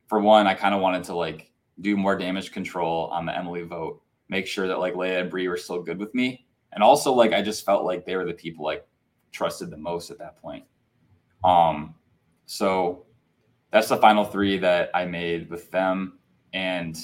for 0.07 0.21
one, 0.21 0.47
I 0.47 0.55
kind 0.55 0.75
of 0.75 0.81
wanted 0.81 1.05
to 1.05 1.15
like 1.15 1.51
do 1.81 1.97
more 1.97 2.17
damage 2.17 2.53
control 2.53 3.07
on 3.09 3.27
the 3.27 3.37
Emily 3.37 3.63
vote, 3.63 4.03
make 4.29 4.47
sure 4.47 4.69
that 4.69 4.79
like 4.79 4.95
Leia 4.95 5.21
and 5.21 5.31
Bree 5.31 5.49
were 5.49 5.57
still 5.57 5.83
good 5.83 5.99
with 5.99 6.15
me, 6.15 6.47
and 6.73 6.83
also 6.83 7.13
like 7.13 7.33
I 7.33 7.43
just 7.43 7.65
felt 7.65 7.85
like 7.85 8.05
they 8.05 8.17
were 8.17 8.25
the 8.25 8.33
people 8.33 8.65
like 8.65 8.87
trusted 9.33 9.71
the 9.71 9.77
most 9.77 10.11
at 10.11 10.19
that 10.19 10.41
point. 10.41 10.65
Um, 11.45 11.95
so 12.47 13.07
that's 13.71 13.89
the 13.89 13.97
final 13.97 14.25
three 14.25 14.59
that 14.59 14.91
I 14.95 15.05
made 15.05 15.51
with 15.51 15.71
them, 15.71 16.19
and 16.53 16.97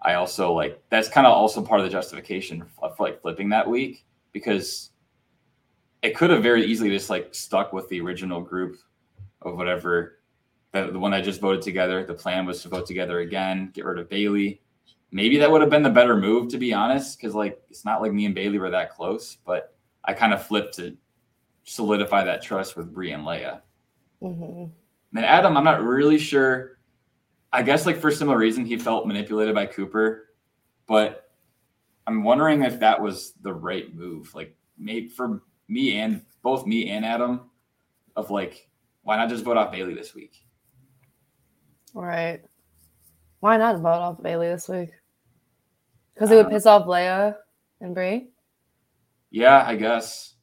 I 0.00 0.14
also 0.14 0.52
like 0.52 0.82
that's 0.88 1.08
kind 1.08 1.26
of 1.26 1.32
also 1.32 1.62
part 1.62 1.80
of 1.80 1.86
the 1.86 1.92
justification 1.92 2.64
for 2.78 2.94
like 2.98 3.20
flipping 3.20 3.50
that 3.50 3.68
week 3.68 4.04
because 4.32 4.91
it 6.02 6.16
could 6.16 6.30
have 6.30 6.42
very 6.42 6.64
easily 6.64 6.90
just 6.90 7.08
like 7.08 7.34
stuck 7.34 7.72
with 7.72 7.88
the 7.88 8.00
original 8.00 8.40
group 8.40 8.76
of 9.42 9.56
whatever 9.56 10.18
the, 10.72 10.90
the 10.90 10.98
one 10.98 11.14
I 11.14 11.20
just 11.20 11.40
voted 11.40 11.62
together. 11.62 12.04
The 12.04 12.14
plan 12.14 12.44
was 12.44 12.62
to 12.62 12.68
vote 12.68 12.86
together 12.86 13.20
again, 13.20 13.70
get 13.72 13.84
rid 13.84 13.98
of 13.98 14.08
Bailey. 14.08 14.60
Maybe 15.12 15.36
that 15.38 15.50
would 15.50 15.60
have 15.60 15.70
been 15.70 15.82
the 15.82 15.90
better 15.90 16.16
move, 16.16 16.48
to 16.48 16.58
be 16.58 16.72
honest, 16.72 17.18
because 17.18 17.34
like 17.34 17.62
it's 17.70 17.84
not 17.84 18.02
like 18.02 18.12
me 18.12 18.26
and 18.26 18.34
Bailey 18.34 18.58
were 18.58 18.70
that 18.70 18.90
close, 18.90 19.36
but 19.44 19.74
I 20.04 20.14
kind 20.14 20.32
of 20.32 20.44
flipped 20.44 20.74
to 20.76 20.96
solidify 21.64 22.24
that 22.24 22.42
trust 22.42 22.76
with 22.76 22.92
Brie 22.92 23.12
and 23.12 23.24
Leia. 23.24 23.60
hmm 24.20 24.64
And 25.14 25.24
Adam, 25.24 25.56
I'm 25.56 25.64
not 25.64 25.82
really 25.82 26.18
sure. 26.18 26.78
I 27.52 27.62
guess 27.62 27.86
like 27.86 27.98
for 27.98 28.10
similar 28.10 28.38
reason, 28.38 28.64
he 28.64 28.78
felt 28.78 29.06
manipulated 29.06 29.54
by 29.54 29.66
Cooper, 29.66 30.30
but 30.88 31.30
I'm 32.06 32.24
wondering 32.24 32.62
if 32.62 32.80
that 32.80 33.00
was 33.00 33.34
the 33.42 33.52
right 33.52 33.94
move. 33.94 34.34
Like 34.34 34.56
maybe 34.78 35.08
for 35.08 35.42
me 35.72 35.98
and 35.98 36.22
both 36.42 36.66
me 36.66 36.88
and 36.90 37.04
Adam, 37.04 37.50
of 38.14 38.30
like, 38.30 38.68
why 39.02 39.16
not 39.16 39.28
just 39.28 39.44
vote 39.44 39.56
off 39.56 39.72
Bailey 39.72 39.94
this 39.94 40.14
week? 40.14 40.44
Right. 41.94 42.42
Why 43.40 43.56
not 43.56 43.80
vote 43.80 43.88
off 43.88 44.22
Bailey 44.22 44.48
this 44.48 44.68
week? 44.68 44.90
Because 46.14 46.30
it 46.30 46.36
would 46.36 46.46
Uh, 46.46 46.50
piss 46.50 46.66
off 46.66 46.86
Leia 46.86 47.36
and 47.80 47.94
Brie. 47.94 48.28
Yeah, 49.30 49.64
I 49.66 49.76
guess. 49.76 50.34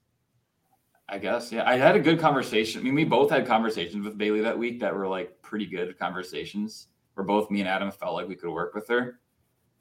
I 1.08 1.18
guess. 1.18 1.52
Yeah. 1.52 1.64
I 1.68 1.78
had 1.78 1.96
a 1.96 2.00
good 2.00 2.20
conversation. 2.20 2.82
I 2.82 2.84
mean, 2.84 2.96
we 2.96 3.06
both 3.06 3.30
had 3.30 3.46
conversations 3.48 4.06
with 4.06 4.18
Bailey 4.18 4.42
that 4.42 4.58
week 4.58 4.80
that 4.80 4.94
were 4.94 5.08
like 5.08 5.40
pretty 5.42 5.66
good 5.66 5.98
conversations 5.98 6.88
where 7.14 7.26
both 7.26 7.52
me 7.52 7.60
and 7.60 7.70
Adam 7.70 7.92
felt 7.92 8.16
like 8.16 8.28
we 8.28 8.36
could 8.36 8.52
work 8.52 8.74
with 8.74 8.88
her. 8.88 9.20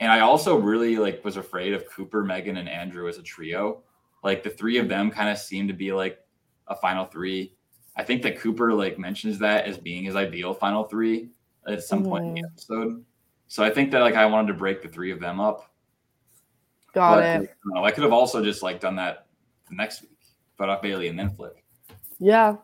And 0.00 0.12
I 0.12 0.20
also 0.20 0.56
really 0.56 0.96
like 0.96 1.24
was 1.24 1.37
afraid 1.37 1.72
of 1.74 1.88
Cooper, 1.88 2.22
Megan, 2.22 2.58
and 2.58 2.68
Andrew 2.68 3.08
as 3.08 3.18
a 3.18 3.22
trio. 3.22 3.82
Like 4.22 4.42
the 4.42 4.50
three 4.50 4.78
of 4.78 4.88
them 4.88 5.11
kind 5.11 5.28
of 5.31 5.38
seem 5.38 5.68
to 5.68 5.74
be 5.74 5.92
like 5.92 6.18
a 6.66 6.74
final 6.76 7.04
three. 7.04 7.54
I 7.96 8.04
think 8.04 8.22
that 8.22 8.38
Cooper 8.38 8.72
like 8.74 8.98
mentions 8.98 9.38
that 9.40 9.64
as 9.66 9.78
being 9.78 10.04
his 10.04 10.16
ideal 10.16 10.54
final 10.54 10.85
three 10.85 11.31
at 11.66 11.83
some 11.83 12.04
point 12.04 12.24
in 12.26 12.35
the 12.35 12.44
episode. 12.44 13.04
So 13.48 13.64
I 13.64 13.70
think 13.70 13.90
that 13.92 14.00
like 14.00 14.14
I 14.14 14.26
wanted 14.26 14.48
to 14.48 14.54
break 14.54 14.83
the 14.83 14.88
three 14.88 15.11
of 15.11 15.20
them 15.20 15.40
up. 15.40 15.70
Got 16.92 17.16
But, 17.16 17.42
it. 17.42 17.54
you 17.64 17.74
know, 17.74 17.85
I 17.85 17.90
could 17.90 18.02
have 18.04 18.12
also 18.12 18.42
just 18.42 18.62
like 18.62 18.81
done 18.81 18.96
that 18.96 19.26
the 19.68 19.74
next 19.76 20.02
week, 20.02 20.18
but 20.57 20.68
off 20.68 20.83
Bailey 20.83 21.09
and 21.09 21.18
then 21.18 21.31
flip. 21.31 21.57
Yeah. 22.18 22.57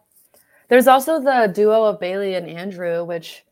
There's 0.69 0.87
also 0.89 1.21
the 1.21 1.51
duo 1.55 1.85
of 1.85 2.01
Bailey 2.01 2.35
and 2.35 2.49
Andrew, 2.49 3.05
which 3.05 3.45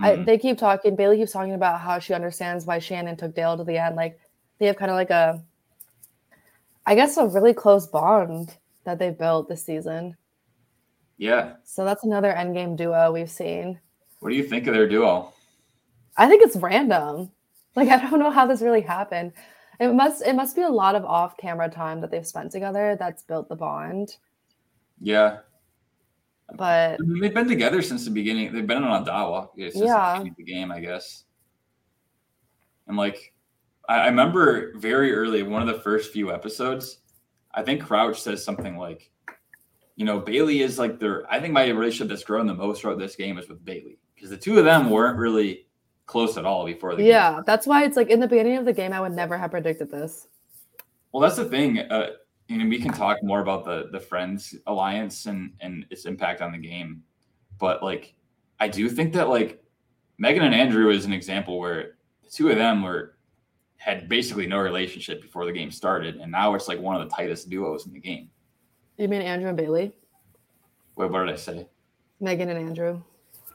I, 0.00 0.12
Mhm. 0.16 0.24
they 0.24 0.38
keep 0.38 0.56
talking. 0.58 0.96
Bailey 0.96 1.18
keeps 1.18 1.32
talking 1.32 1.52
about 1.52 1.80
how 1.80 1.98
she 1.98 2.14
understands 2.14 2.64
why 2.64 2.78
Shannon 2.78 3.16
took 3.16 3.34
Dale 3.34 3.56
to 3.56 3.64
the 3.64 3.76
end. 3.76 3.96
Like 3.96 4.18
they 4.58 4.66
have 4.66 4.76
kind 4.76 4.90
of 4.90 4.94
like 4.96 5.10
a, 5.10 5.42
I 6.90 6.96
guess, 6.96 7.16
a 7.16 7.24
really 7.26 7.54
close 7.54 7.86
bond 7.86 8.56
that 8.82 8.98
they've 8.98 9.16
built 9.16 9.48
this 9.48 9.64
season. 9.64 10.16
yeah. 11.18 11.52
So 11.62 11.84
that's 11.84 12.02
another 12.02 12.32
endgame 12.32 12.76
duo 12.76 13.12
we've 13.12 13.30
seen. 13.30 13.78
What 14.18 14.30
do 14.30 14.34
you 14.36 14.42
think 14.42 14.66
of 14.66 14.74
their 14.74 14.88
duo? 14.88 15.32
I 16.16 16.28
think 16.28 16.42
it's 16.42 16.56
random. 16.56 17.30
Like 17.76 17.88
I 17.94 17.96
don't 18.10 18.18
know 18.18 18.32
how 18.32 18.44
this 18.44 18.60
really 18.60 18.80
happened. 18.80 19.32
It 19.78 19.94
must 19.94 20.26
it 20.26 20.34
must 20.34 20.56
be 20.56 20.62
a 20.62 20.68
lot 20.68 20.96
of 20.96 21.04
off 21.04 21.36
camera 21.36 21.68
time 21.70 22.00
that 22.00 22.10
they've 22.10 22.26
spent 22.26 22.50
together 22.50 22.96
that's 22.98 23.22
built 23.22 23.48
the 23.48 23.54
bond. 23.54 24.16
Yeah. 25.00 25.38
But 26.56 26.98
I 27.00 27.04
mean, 27.04 27.20
they've 27.20 27.32
been 27.32 27.46
together 27.46 27.82
since 27.82 28.04
the 28.04 28.10
beginning. 28.10 28.52
They've 28.52 28.66
been 28.66 28.82
on 28.82 29.04
the 29.04 29.12
Yeah. 29.76 30.20
of 30.22 30.36
the 30.36 30.42
game, 30.42 30.72
I 30.72 30.80
guess. 30.80 31.22
And 32.88 32.96
like, 32.96 33.32
I, 33.90 34.02
I 34.02 34.06
remember 34.06 34.72
very 34.78 35.12
early, 35.12 35.42
one 35.42 35.60
of 35.60 35.68
the 35.68 35.82
first 35.82 36.12
few 36.12 36.32
episodes, 36.32 36.98
I 37.52 37.62
think 37.62 37.82
Crouch 37.82 38.20
says 38.20 38.44
something 38.44 38.76
like, 38.76 39.10
you 39.96 40.06
know, 40.06 40.20
Bailey 40.20 40.60
is 40.60 40.78
like 40.78 40.98
their. 41.00 41.30
I 41.30 41.40
think 41.40 41.52
my 41.52 41.66
relationship 41.68 42.08
that's 42.08 42.24
grown 42.24 42.46
the 42.46 42.54
most 42.54 42.80
throughout 42.80 42.98
this 42.98 43.16
game 43.16 43.36
is 43.36 43.48
with 43.48 43.62
Bailey 43.64 43.98
because 44.14 44.30
the 44.30 44.36
two 44.36 44.58
of 44.58 44.64
them 44.64 44.88
weren't 44.88 45.18
really 45.18 45.66
close 46.06 46.38
at 46.38 46.46
all 46.46 46.64
before 46.64 46.92
the 46.92 47.02
game. 47.02 47.08
yeah, 47.08 47.40
that's 47.44 47.66
why 47.66 47.84
it's 47.84 47.96
like 47.96 48.08
in 48.08 48.20
the 48.20 48.26
beginning 48.26 48.56
of 48.56 48.64
the 48.64 48.72
game 48.72 48.92
I 48.92 49.00
would 49.00 49.12
never 49.12 49.36
have 49.36 49.50
predicted 49.50 49.90
this. 49.90 50.28
Well, 51.12 51.20
that's 51.20 51.36
the 51.36 51.44
thing. 51.44 51.80
Uh, 51.80 52.10
you 52.48 52.58
know, 52.58 52.66
we 52.66 52.80
can 52.80 52.92
talk 52.92 53.18
more 53.22 53.40
about 53.40 53.64
the 53.64 53.88
the 53.92 54.00
Friends 54.00 54.54
alliance 54.66 55.26
and 55.26 55.52
and 55.60 55.84
its 55.90 56.06
impact 56.06 56.40
on 56.40 56.52
the 56.52 56.58
game, 56.58 57.02
but 57.58 57.82
like, 57.82 58.14
I 58.58 58.68
do 58.68 58.88
think 58.88 59.12
that 59.14 59.28
like 59.28 59.62
Megan 60.16 60.44
and 60.44 60.54
Andrew 60.54 60.90
is 60.90 61.04
an 61.04 61.12
example 61.12 61.58
where 61.58 61.96
the 62.22 62.30
two 62.30 62.48
of 62.48 62.56
them 62.56 62.82
were 62.82 63.16
had 63.80 64.10
basically 64.10 64.46
no 64.46 64.58
relationship 64.58 65.22
before 65.22 65.46
the 65.46 65.52
game 65.52 65.70
started, 65.70 66.16
and 66.16 66.30
now 66.30 66.54
it's 66.54 66.68
like 66.68 66.78
one 66.78 67.00
of 67.00 67.08
the 67.08 67.14
tightest 67.14 67.48
duos 67.48 67.86
in 67.86 67.94
the 67.94 67.98
game. 67.98 68.28
You 68.98 69.08
mean 69.08 69.22
Andrew 69.22 69.48
and 69.48 69.56
Bailey? 69.56 69.92
Wait, 70.96 71.10
what 71.10 71.24
did 71.24 71.32
I 71.32 71.36
say? 71.36 71.66
Megan 72.20 72.50
and 72.50 72.58
Andrew. 72.58 73.02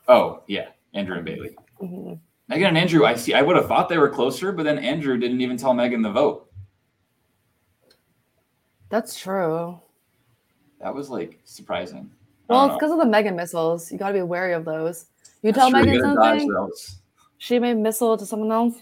Oh, 0.08 0.42
yeah, 0.48 0.70
Andrew 0.96 1.16
and 1.16 1.26
Bailey. 1.26 1.56
hmm 1.80 2.14
Megan 2.48 2.70
and 2.70 2.78
Andrew, 2.78 3.06
I 3.06 3.14
see. 3.14 3.36
I 3.36 3.44
would 3.44 3.56
have 3.56 3.68
thought 3.68 3.88
they 3.88 4.00
were 4.00 4.10
closer, 4.10 4.52
but 4.52 4.64
then 4.64 4.80
Andrew 4.80 5.16
didn't 5.18 5.42
even 5.42 5.58
tell 5.58 5.76
Megan 5.76 6.02
the 6.02 6.12
vote. 6.12 6.52
That's 8.90 9.20
true. 9.20 9.80
That 10.82 10.94
was 10.94 11.10
like 11.10 11.40
surprising. 11.44 12.10
Well, 12.48 12.66
it's 12.66 12.76
because 12.76 12.92
of 12.92 12.98
the 12.98 13.06
Megan 13.06 13.36
missiles. 13.36 13.92
You 13.92 14.00
got 14.00 14.08
to 14.10 14.14
be 14.14 14.22
wary 14.24 14.54
of 14.54 14.66
those. 14.66 15.06
You 15.44 15.52
That's 15.52 15.58
tell 15.58 15.70
true, 15.72 15.86
Megan 15.86 16.16
something, 16.16 16.72
she 17.38 17.60
may 17.60 17.76
missile 17.76 18.18
to 18.18 18.26
someone 18.26 18.52
else. 18.52 18.76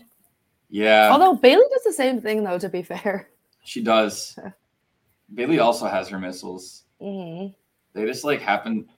Yeah, 0.74 1.10
Although 1.12 1.36
Bailey 1.36 1.66
does 1.72 1.84
the 1.84 1.94
same 1.94 2.20
thing, 2.20 2.44
though. 2.44 2.58
To 2.58 2.68
be 2.68 2.82
fair. 2.82 3.30
she 3.64 3.84
does. 3.84 4.40
Bailey 5.36 5.60
also 5.60 5.86
has 5.86 6.10
her 6.10 6.18
missiles. 6.18 6.86
hmm 7.00 7.48
They 7.94 8.06
just 8.08 8.24
like 8.24 8.42
happen 8.42 8.90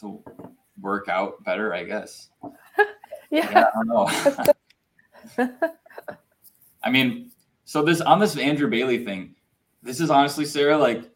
to 0.00 0.20
work 0.80 1.08
out 1.08 1.42
better, 1.44 1.72
I 1.72 1.84
guess. 1.84 2.28
Yeah. 2.42 2.48
Yeah, 3.32 3.66
I 3.72 3.84
don't 3.84 3.86
know. 5.38 5.50
I 6.82 6.90
mean, 6.90 7.30
so 7.64 7.80
this 7.84 8.00
on 8.00 8.18
this 8.18 8.36
Andrew 8.36 8.68
Bailey 8.68 9.04
thing, 9.04 9.36
this 9.84 10.00
is 10.00 10.10
honestly, 10.10 10.44
Sarah, 10.44 10.76
like 10.76 11.08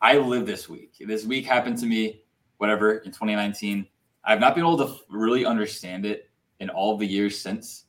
I 0.00 0.16
live 0.16 0.46
this 0.46 0.66
week. 0.66 0.94
This 0.98 1.26
week 1.26 1.44
happened 1.44 1.76
to 1.78 1.84
me, 1.86 2.22
whatever, 2.56 2.98
in 3.00 3.10
2019. 3.12 3.86
I've 4.24 4.40
not 4.40 4.54
been 4.54 4.64
able 4.64 4.78
to 4.78 4.94
really 5.10 5.44
understand 5.44 6.06
it 6.06 6.30
in 6.60 6.70
all 6.70 6.96
the 6.96 7.06
years 7.06 7.38
since. 7.38 7.84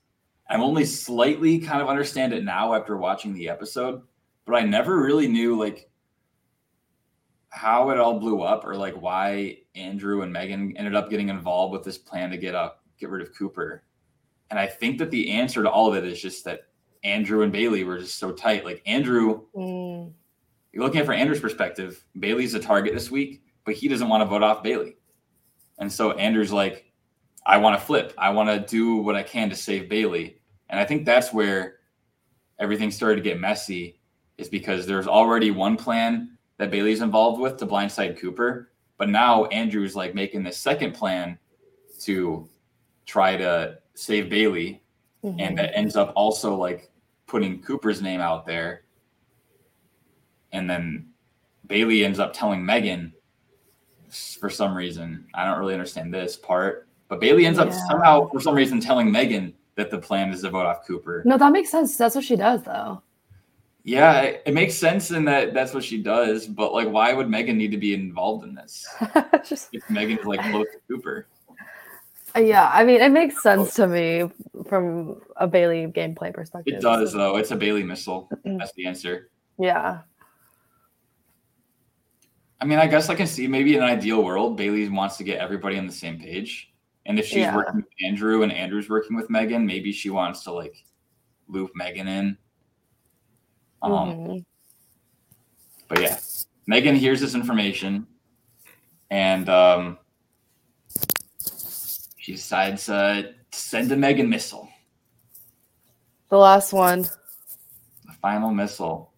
I'm 0.49 0.62
only 0.62 0.86
slightly 0.86 1.60
kind 1.60 1.81
of 1.81 1.89
understand 1.89 2.33
it 2.33 2.43
now 2.43 2.73
after 2.73 2.97
watching 2.97 3.33
the 3.33 3.49
episode, 3.49 4.01
but 4.45 4.55
I 4.55 4.62
never 4.62 5.01
really 5.01 5.27
knew 5.27 5.60
like 5.60 5.89
how 7.49 7.89
it 7.89 7.99
all 7.99 8.19
blew 8.19 8.41
up 8.41 8.65
or 8.65 8.75
like 8.75 8.93
why 9.01 9.57
Andrew 9.75 10.21
and 10.21 10.31
Megan 10.31 10.75
ended 10.77 10.95
up 10.95 11.10
getting 11.10 11.29
involved 11.29 11.73
with 11.73 11.83
this 11.83 11.97
plan 11.97 12.29
to 12.31 12.38
get 12.38 12.55
up 12.55 12.83
get 12.99 13.10
rid 13.10 13.21
of 13.21 13.33
Cooper. 13.36 13.83
And 14.49 14.57
I 14.60 14.65
think 14.65 14.97
that 14.99 15.12
the 15.12 15.31
answer 15.31 15.62
to 15.62 15.69
all 15.69 15.88
of 15.88 15.95
it 15.95 16.03
is 16.10 16.19
just 16.21 16.43
that 16.45 16.62
Andrew 17.03 17.43
and 17.43 17.51
Bailey 17.51 17.83
were 17.83 17.99
just 17.99 18.17
so 18.17 18.31
tight. 18.31 18.65
Like 18.65 18.81
Andrew, 18.86 19.41
Mm. 19.55 20.12
you're 20.73 20.83
looking 20.83 20.99
at 20.99 21.05
from 21.05 21.15
Andrew's 21.15 21.39
perspective, 21.39 22.03
Bailey's 22.19 22.53
a 22.55 22.60
target 22.60 22.93
this 22.93 23.12
week, 23.12 23.43
but 23.65 23.75
he 23.75 23.88
doesn't 23.88 24.10
want 24.10 24.21
to 24.21 24.25
vote 24.25 24.41
off 24.43 24.63
Bailey. 24.63 24.95
And 25.77 25.91
so 25.91 26.12
Andrew's 26.13 26.51
like, 26.51 26.91
I 27.45 27.57
want 27.57 27.79
to 27.79 27.86
flip. 27.86 28.13
I 28.17 28.31
want 28.31 28.49
to 28.49 28.60
do 28.75 28.95
what 28.97 29.15
I 29.15 29.21
can 29.23 29.49
to 29.49 29.55
save 29.55 29.88
Bailey. 29.89 30.37
And 30.69 30.80
I 30.80 30.86
think 30.86 31.06
that's 31.06 31.34
where 31.34 31.75
everything 32.60 32.91
started 32.91 33.17
to 33.17 33.21
get 33.21 33.39
messy, 33.39 33.99
is 34.38 34.49
because 34.49 34.86
there's 34.86 35.08
already 35.08 35.51
one 35.51 35.77
plan 35.77 36.38
that 36.58 36.71
Bailey's 36.71 37.01
involved 37.01 37.39
with 37.39 37.58
to 37.58 37.65
blindside 37.65 38.19
Cooper. 38.19 38.71
But 38.97 39.10
now 39.10 39.45
Andrew's 39.45 39.95
like 39.95 40.15
making 40.15 40.43
this 40.43 40.58
second 40.58 40.93
plan 40.93 41.38
to 42.01 42.49
try 43.06 43.38
to 43.38 43.77
save 43.93 44.30
Bailey 44.30 44.82
Mhm. 45.23 45.36
and 45.39 45.58
that 45.58 45.75
ends 45.75 45.95
up 45.95 46.13
also 46.15 46.56
like 46.56 46.91
putting 47.25 47.62
Cooper's 47.62 48.01
name 48.01 48.21
out 48.21 48.45
there. 48.45 48.84
And 50.51 50.69
then 50.69 51.10
Bailey 51.67 52.06
ends 52.06 52.19
up 52.19 52.34
telling 52.34 52.65
Megan 52.65 53.13
for 54.39 54.49
some 54.49 54.75
reason. 54.75 55.27
I 55.34 55.45
don't 55.45 55.60
really 55.60 55.73
understand 55.73 56.13
this 56.13 56.38
part, 56.38 56.88
but 57.08 57.19
Bailey 57.19 57.45
ends 57.45 57.60
up 57.60 57.71
somehow 57.73 58.30
for 58.30 58.39
some 58.39 58.56
reason 58.56 58.80
telling 58.80 59.12
Megan 59.12 59.53
that 59.77 59.89
the 59.89 59.97
plan 59.97 60.31
is 60.31 60.41
to 60.41 60.49
vote 60.49 60.65
off 60.65 60.85
Cooper. 60.85 61.21
No, 61.25 61.37
that 61.37 61.51
makes 61.51 61.69
sense. 61.69 61.95
That's 61.95 62.15
what 62.15 62.25
she 62.25 62.35
does, 62.35 62.63
though. 62.63 63.01
Yeah, 63.83 64.19
it, 64.21 64.43
it 64.45 64.53
makes 64.53 64.75
sense 64.75 65.11
in 65.11 65.23
that 65.25 65.53
that's 65.53 65.73
what 65.73 65.81
she 65.81 66.03
does, 66.03 66.45
but 66.45 66.73
like, 66.73 66.89
why 66.89 67.13
would 67.13 67.29
Megan 67.29 67.57
need 67.57 67.71
to 67.71 67.77
be 67.77 67.93
involved 67.93 68.43
in 68.43 68.53
this 68.53 68.85
Just 69.47 69.69
if 69.71 69.89
Megan's 69.89 70.25
like 70.25 70.41
close 70.51 70.65
to 70.73 70.79
Cooper? 70.89 71.27
Uh, 72.35 72.41
yeah, 72.41 72.69
I 72.73 72.83
mean, 72.83 72.99
it 72.99 73.13
makes 73.13 73.35
oh. 73.37 73.39
sense 73.39 73.75
to 73.75 73.87
me 73.87 74.29
from 74.67 75.21
a 75.37 75.47
Bailey 75.47 75.87
gameplay 75.87 76.33
perspective. 76.33 76.75
It 76.75 76.81
does 76.81 77.13
though. 77.13 77.37
It's 77.37 77.51
a 77.51 77.55
Bailey 77.55 77.83
missile. 77.83 78.29
That's 78.43 78.73
the 78.73 78.87
answer. 78.87 79.29
Yeah. 79.57 79.99
I 82.59 82.65
mean, 82.65 82.79
I 82.79 82.87
guess 82.87 83.07
I 83.07 83.15
can 83.15 83.27
see 83.27 83.47
maybe 83.47 83.77
in 83.77 83.83
an 83.83 83.89
ideal 83.89 84.21
world, 84.21 84.57
Bailey 84.57 84.89
wants 84.89 85.15
to 85.17 85.23
get 85.23 85.39
everybody 85.39 85.77
on 85.77 85.87
the 85.87 85.93
same 85.93 86.19
page. 86.19 86.73
And 87.08 87.17
if 87.17 87.26
she's 87.26 87.38
Yeah. 87.38 87.56
working 87.56 87.78
with 87.78 87.86
Andrew 88.06 88.43
and 88.43 88.52
Andrew's 88.52 88.89
working 88.89 89.15
with 89.15 89.30
Megan, 89.30 89.65
maybe 89.65 89.91
she 89.91 90.10
wants 90.10 90.43
to 90.43 90.52
like 90.52 90.84
loop 91.48 91.72
Megan 91.74 92.08
in. 92.08 92.38
Um, 93.82 93.91
Mhm. 93.91 94.46
But 95.88 96.02
yeah, 96.02 96.20
Megan 96.67 96.96
hears 96.96 97.22
this 97.22 97.34
information 97.34 98.06
and 99.10 99.48
um, 99.50 99.98
she 102.17 102.34
decides 102.34 102.89
uh, 102.89 103.32
to 103.52 103.58
send 103.58 103.89
a 103.93 103.96
Megan 103.96 104.30
missile, 104.30 104.67
The 106.28 106.38
last 106.38 106.74
one. 106.74 107.04
the 107.04 108.13
final 108.22 108.54
missile. 108.54 109.13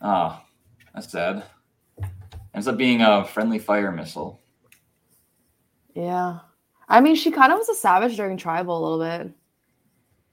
Oh, 0.00 0.40
that's 0.94 1.10
sad. 1.10 1.44
Ends 2.54 2.68
up 2.68 2.76
being 2.76 3.00
a 3.02 3.24
friendly 3.24 3.58
fire 3.58 3.90
missile. 3.90 4.40
Yeah. 5.94 6.38
I 6.88 7.00
mean, 7.00 7.14
she 7.14 7.30
kind 7.30 7.52
of 7.52 7.58
was 7.58 7.68
a 7.68 7.74
savage 7.74 8.16
during 8.16 8.36
tribal 8.36 8.78
a 8.78 8.82
little 8.82 9.24
bit. 9.24 9.32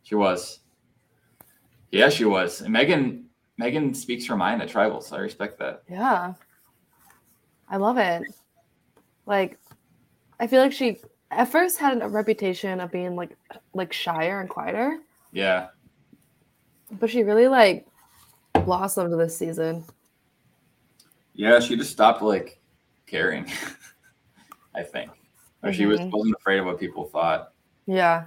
She 0.04 0.16
was. 0.16 0.60
Yeah, 1.92 2.10
she 2.10 2.26
was. 2.26 2.62
And 2.62 2.74
Megan 2.74 3.26
Megan 3.58 3.94
speaks 3.94 4.26
her 4.28 4.36
mind 4.36 4.62
at 4.62 4.70
tribals. 4.70 5.14
I 5.14 5.20
respect 5.20 5.60
that. 5.60 5.84
Yeah. 5.90 6.34
I 7.70 7.78
love 7.78 7.98
it. 7.98 8.24
Like, 9.26 9.60
I 10.40 10.48
feel 10.48 10.62
like 10.62 10.74
she 10.74 11.00
at 11.30 11.48
first 11.50 11.78
had 11.78 12.02
a 12.02 12.08
reputation 12.08 12.80
of 12.80 12.92
being 12.92 13.16
like 13.16 13.38
like 13.74 13.94
shyer 13.94 14.42
and 14.42 14.50
quieter, 14.50 15.00
Yeah. 15.32 15.68
but 16.92 17.10
she 17.10 17.24
really 17.24 17.48
like 17.48 17.88
blossomed 18.66 19.18
this 19.20 19.38
season. 19.38 19.86
Yeah, 21.34 21.60
she 21.60 21.78
just 21.78 21.92
stopped 21.92 22.22
like 22.22 22.60
caring. 23.08 23.46
I 24.76 24.84
think. 24.84 25.12
Or 25.64 25.72
she 25.72 25.86
was 25.86 26.00
Mhm. 26.00 26.12
wasn't 26.12 26.36
afraid 26.36 26.58
of 26.60 26.66
what 26.66 26.80
people 26.80 27.06
thought. 27.06 27.54
Yeah. 27.86 28.26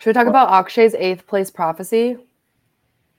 Should 0.00 0.10
we 0.10 0.14
talk 0.14 0.26
about 0.26 0.48
Akshay's 0.48 0.94
eighth 0.94 1.26
place 1.26 1.50
prophecy? 1.50 2.18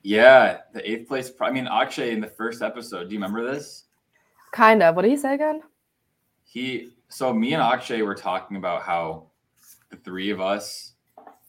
Yeah, 0.02 0.60
the 0.72 0.88
eighth 0.88 1.08
place. 1.08 1.30
pro- 1.30 1.48
I 1.48 1.50
mean, 1.50 1.66
Akshay 1.66 2.12
in 2.12 2.20
the 2.20 2.26
first 2.26 2.60
episode. 2.60 3.08
Do 3.08 3.14
you 3.14 3.18
remember 3.20 3.44
this? 3.50 3.84
Kind 4.52 4.82
of. 4.82 4.94
What 4.94 5.02
did 5.02 5.10
he 5.10 5.16
say 5.16 5.34
again? 5.34 5.62
He. 6.44 6.90
So 7.08 7.32
me 7.32 7.54
and 7.54 7.62
Akshay 7.62 8.02
were 8.02 8.14
talking 8.14 8.56
about 8.56 8.82
how 8.82 9.26
the 9.90 9.96
three 9.96 10.30
of 10.30 10.40
us, 10.40 10.94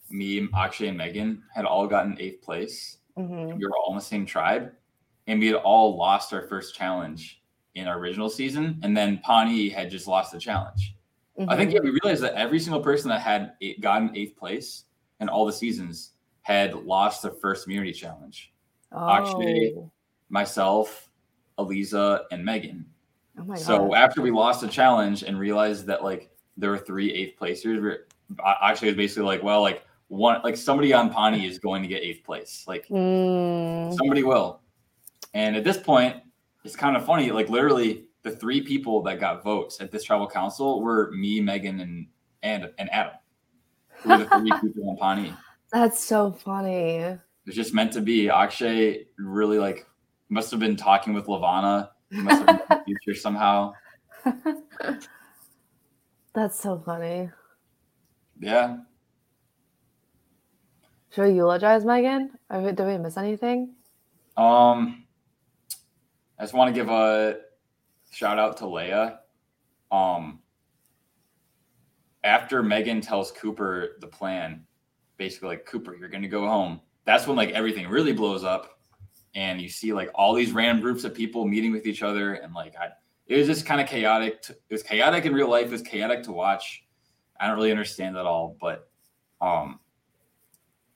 me, 0.10 0.48
Akshay, 0.56 0.88
and 0.90 0.98
Megan, 0.98 1.44
had 1.54 1.66
all 1.66 1.88
gotten 1.88 2.18
eighth 2.20 2.42
place. 2.42 3.00
hmm 3.18 3.46
we 3.58 3.66
were 3.66 3.72
all 3.78 3.92
in 3.92 3.96
the 3.96 4.02
same 4.02 4.26
tribe 4.26 4.74
and 5.28 5.40
we 5.40 5.48
had 5.48 5.56
all 5.56 5.96
lost 5.98 6.34
our 6.34 6.42
first 6.48 6.76
challenge 6.76 7.42
in 7.76 7.88
our 7.88 7.98
original 8.00 8.30
season 8.30 8.80
and 8.84 8.96
then 8.96 9.20
Pawnee 9.20 9.70
had 9.70 9.90
just 9.92 10.08
lost 10.08 10.32
the 10.32 10.40
challenge. 10.40 10.96
I 11.50 11.58
think 11.58 11.74
yeah, 11.74 11.82
we 11.84 11.90
realized 11.90 12.24
that 12.24 12.34
every 12.36 12.60
single 12.60 12.82
person 12.82 13.10
that 13.10 13.20
had 13.22 13.54
eight, 13.62 13.82
gotten 13.82 14.16
eighth 14.16 14.38
place 14.38 14.86
in 15.20 15.28
all 15.28 15.46
the 15.46 15.52
seasons 15.54 16.14
had 16.44 16.74
lost 16.74 17.22
the 17.22 17.32
first 17.32 17.68
immunity 17.68 17.92
challenge. 17.92 18.54
Akshay, 18.98 19.74
Oh. 19.76 19.92
Myself, 20.30 21.10
Eliza, 21.60 22.24
and 22.32 22.44
Megan. 22.44 22.86
Oh 23.38 23.44
my 23.44 23.56
So 23.58 23.90
god. 23.90 23.96
after 23.96 24.22
we 24.22 24.32
lost 24.32 24.62
the 24.62 24.68
challenge 24.68 25.24
and 25.24 25.38
realized 25.38 25.86
that 25.88 26.04
like 26.04 26.30
there 26.58 26.70
were 26.70 26.78
three 26.78 27.12
eighth 27.14 27.38
placers, 27.38 28.00
Akshay 28.62 28.88
was 28.88 28.96
basically 28.96 29.24
like, 29.26 29.44
well, 29.44 29.62
like 29.62 29.84
one 30.08 30.40
like 30.44 30.56
somebody 30.56 30.94
on 30.94 31.10
Pawnee 31.10 31.46
is 31.46 31.60
going 31.60 31.82
to 31.82 31.88
get 31.90 32.02
eighth 32.02 32.24
place. 32.24 32.64
Like 32.68 32.88
Mm. 32.88 33.94
somebody 33.98 34.24
will. 34.24 34.62
And 35.34 35.56
at 35.58 35.66
this 35.66 35.78
point, 35.78 36.16
it's 36.66 36.76
kind 36.76 36.98
of 36.98 37.06
funny. 37.06 37.32
Like 37.32 37.50
literally, 37.50 38.06
the 38.24 38.32
three 38.32 38.60
people 38.60 39.02
that 39.04 39.20
got 39.20 39.44
votes 39.44 39.80
at 39.80 39.92
this 39.92 40.04
tribal 40.04 40.28
council 40.28 40.82
were 40.82 41.12
me, 41.12 41.40
Megan, 41.40 41.80
and 41.80 42.08
and 42.44 42.72
and 42.78 42.92
Adam. 42.92 43.14
Who 44.02 44.10
were 44.10 44.18
the 44.18 44.26
three 44.26 44.52
people 44.62 44.90
in 44.90 44.98
Pawnee. 44.98 45.34
That's 45.72 46.04
so 46.04 46.32
funny. 46.32 46.96
It 46.98 47.20
was 47.46 47.56
just 47.56 47.74
meant 47.74 47.94
to 47.94 48.02
be. 48.02 48.30
Akshay 48.30 49.06
really 49.18 49.60
like 49.60 49.86
must 50.30 50.50
have 50.52 50.60
been 50.60 50.76
talking 50.76 51.14
with 51.14 51.28
Lavana. 51.28 51.90
He 52.10 52.22
must 52.22 52.44
have 52.44 52.48
been 52.48 52.56
in 52.56 52.66
the 52.70 52.84
future 53.06 53.20
somehow. 53.20 53.74
That's 56.34 56.60
so 56.60 56.82
funny. 56.84 57.30
Yeah. 58.40 58.78
Should 61.12 61.30
we 61.30 61.36
eulogize 61.36 61.86
Megan? 61.86 62.32
Did 62.52 62.80
we 62.80 62.98
miss 62.98 63.16
anything? 63.16 63.76
Um, 64.36 65.05
I 66.38 66.44
just 66.44 66.54
want 66.54 66.74
to 66.74 66.80
give 66.80 66.90
a 66.90 67.38
shout 68.12 68.40
out 68.40 68.58
to 68.58 68.66
Leia. 68.66 69.20
Um, 69.92 70.40
after 72.24 72.64
Megan 72.64 73.02
tells 73.02 73.32
Cooper 73.32 73.98
the 74.00 74.08
plan, 74.08 74.66
basically 75.18 75.50
like 75.50 75.66
Cooper, 75.66 75.96
you're 75.96 76.10
gonna 76.10 76.28
go 76.28 76.48
home. 76.48 76.82
That's 77.06 77.28
when 77.28 77.38
like 77.38 77.52
everything 77.52 77.88
really 77.88 78.14
blows 78.14 78.44
up, 78.44 78.80
and 79.36 79.62
you 79.62 79.70
see 79.70 79.94
like 79.94 80.10
all 80.16 80.34
these 80.34 80.52
random 80.52 80.82
groups 80.82 81.04
of 81.04 81.14
people 81.14 81.46
meeting 81.46 81.72
with 81.72 81.86
each 81.86 82.04
other, 82.04 82.34
and 82.34 82.54
like 82.54 82.76
I, 82.76 82.90
it 83.28 83.38
was 83.38 83.48
just 83.48 83.66
kind 83.66 83.80
of 83.80 83.88
chaotic. 83.88 84.42
To, 84.44 84.54
it 84.54 84.74
was 84.74 84.84
chaotic 84.84 85.26
in 85.26 85.34
real 85.34 85.50
life. 85.50 85.68
It 85.68 85.72
was 85.72 85.82
chaotic 85.82 86.24
to 86.24 86.32
watch. 86.32 86.84
I 87.40 87.48
don't 87.48 87.58
really 87.58 87.72
understand 87.72 88.16
it 88.16 88.26
all, 88.26 88.58
but 88.60 88.90
um, 89.42 89.80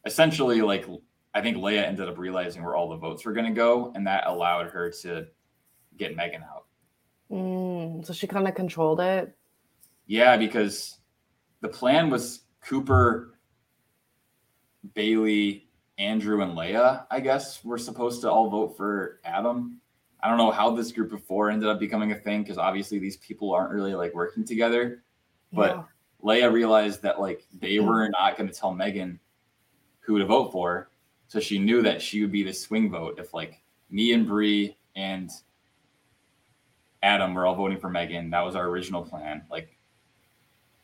essentially, 0.05 0.61
like 0.61 0.85
I 1.33 1.41
think 1.41 1.57
Leia 1.57 1.83
ended 1.83 2.09
up 2.09 2.17
realizing 2.17 2.63
where 2.63 2.75
all 2.75 2.89
the 2.89 2.97
votes 2.97 3.25
were 3.25 3.33
going 3.33 3.45
to 3.45 3.53
go, 3.53 3.91
and 3.95 4.07
that 4.07 4.25
allowed 4.27 4.67
her 4.71 4.89
to 5.01 5.27
get 5.97 6.15
Megan 6.15 6.43
out. 6.43 6.65
Mm, 7.31 8.05
so 8.05 8.13
she 8.13 8.27
kind 8.27 8.47
of 8.47 8.55
controlled 8.55 8.99
it. 8.99 9.35
Yeah, 10.07 10.37
because 10.37 10.97
the 11.61 11.67
plan 11.67 12.09
was 12.09 12.41
Cooper, 12.61 13.39
Bailey, 14.95 15.69
Andrew, 15.99 16.41
and 16.41 16.53
Leia. 16.53 17.05
I 17.11 17.19
guess 17.19 17.63
were 17.63 17.77
supposed 17.77 18.21
to 18.21 18.31
all 18.31 18.49
vote 18.49 18.75
for 18.75 19.19
Adam. 19.23 19.79
I 20.21 20.29
don't 20.29 20.37
know 20.37 20.51
how 20.51 20.71
this 20.71 20.91
group 20.91 21.13
of 21.13 21.23
four 21.23 21.49
ended 21.49 21.69
up 21.69 21.79
becoming 21.79 22.11
a 22.11 22.15
thing 22.15 22.41
because 22.41 22.57
obviously 22.57 22.99
these 22.99 23.17
people 23.17 23.53
aren't 23.53 23.71
really 23.71 23.93
like 23.93 24.13
working 24.13 24.43
together. 24.43 25.03
But 25.53 25.75
yeah. 25.75 25.83
Leia 26.23 26.51
realized 26.51 27.03
that 27.03 27.19
like 27.19 27.45
they 27.53 27.75
mm. 27.75 27.85
were 27.85 28.09
not 28.09 28.37
going 28.37 28.49
to 28.49 28.55
tell 28.55 28.73
Megan 28.73 29.19
who 29.99 30.17
to 30.17 30.25
vote 30.25 30.51
for, 30.51 30.89
so 31.29 31.39
she 31.39 31.59
knew 31.59 31.81
that 31.83 32.01
she 32.01 32.21
would 32.21 32.31
be 32.31 32.43
the 32.43 32.51
swing 32.51 32.89
vote 32.89 33.19
if 33.19 33.33
like 33.33 33.61
me 33.89 34.13
and 34.13 34.27
Bree 34.27 34.75
and 34.95 35.29
Adam 37.01 37.33
were 37.33 37.45
all 37.45 37.55
voting 37.55 37.79
for 37.79 37.89
Megan. 37.89 38.31
That 38.31 38.41
was 38.41 38.55
our 38.55 38.67
original 38.67 39.03
plan. 39.03 39.43
Like, 39.49 39.77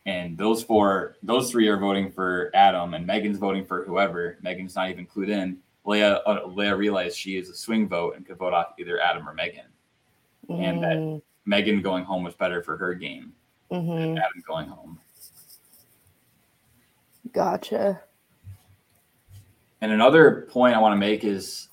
and 0.06 0.38
those 0.38 0.64
four, 0.64 1.18
those 1.24 1.50
three 1.50 1.68
are 1.68 1.80
voting 1.80 2.12
for 2.12 2.52
Adam, 2.54 2.94
and 2.94 3.08
Megan's 3.08 3.40
voting 3.40 3.66
for 3.66 3.84
whoever. 3.86 4.38
Megan's 4.42 4.76
not 4.76 4.92
even 4.92 5.08
clued 5.08 5.30
in. 5.30 5.58
Leia 5.86 6.22
uh, 6.26 6.42
Leia 6.42 6.78
realized 6.78 7.18
she 7.18 7.38
is 7.38 7.50
a 7.50 7.56
swing 7.56 7.88
vote 7.88 8.16
and 8.16 8.26
could 8.26 8.38
vote 8.38 8.54
off 8.54 8.74
either 8.80 9.02
Adam 9.02 9.28
or 9.28 9.34
Megan, 9.34 9.66
mm. 10.48 10.64
and 10.64 10.84
that 10.84 10.98
mm. 10.98 11.22
Megan 11.46 11.82
going 11.82 12.04
home 12.04 12.24
was 12.24 12.36
better 12.36 12.62
for 12.62 12.78
her 12.78 12.94
game 12.94 13.34
mm-hmm. 13.72 13.96
than 13.96 14.18
Adam 14.18 14.44
going 14.48 14.68
home. 14.68 15.00
Gotcha. 17.34 18.02
And 19.86 19.94
another 19.94 20.48
point 20.50 20.76
I 20.76 20.80
want 20.80 20.94
to 20.94 20.98
make 21.00 21.24
is 21.24 21.70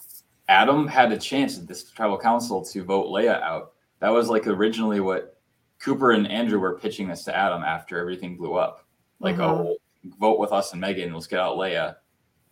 Adam 0.46 0.86
had 0.86 1.12
a 1.12 1.16
chance 1.16 1.58
at 1.58 1.66
this 1.66 1.90
tribal 1.90 2.18
council 2.18 2.62
to 2.62 2.84
vote 2.84 3.06
Leia 3.06 3.40
out. 3.40 3.72
That 4.00 4.10
was 4.10 4.28
like 4.28 4.46
originally 4.46 5.00
what 5.00 5.40
Cooper 5.78 6.10
and 6.10 6.30
Andrew 6.30 6.58
were 6.58 6.78
pitching 6.78 7.08
this 7.08 7.24
to 7.24 7.34
Adam 7.34 7.62
after 7.62 7.98
everything 7.98 8.36
blew 8.36 8.52
up. 8.52 8.86
Like, 9.18 9.36
uh-huh. 9.36 9.54
oh, 9.54 9.76
vote 10.20 10.38
with 10.38 10.52
us 10.52 10.72
and 10.72 10.80
Megan, 10.82 11.14
let's 11.14 11.26
get 11.26 11.40
out 11.40 11.56
Leia 11.56 11.96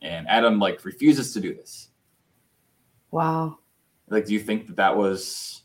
and 0.01 0.27
Adam 0.29 0.59
like 0.59 0.83
refuses 0.83 1.35
to 1.35 1.41
do 1.41 1.55
this. 1.55 1.91
Wow. 3.11 3.59
Like, 4.09 4.25
do 4.25 4.33
you 4.33 4.41
think 4.41 4.67
that 4.67 4.77
that 4.77 4.97
was? 4.97 5.65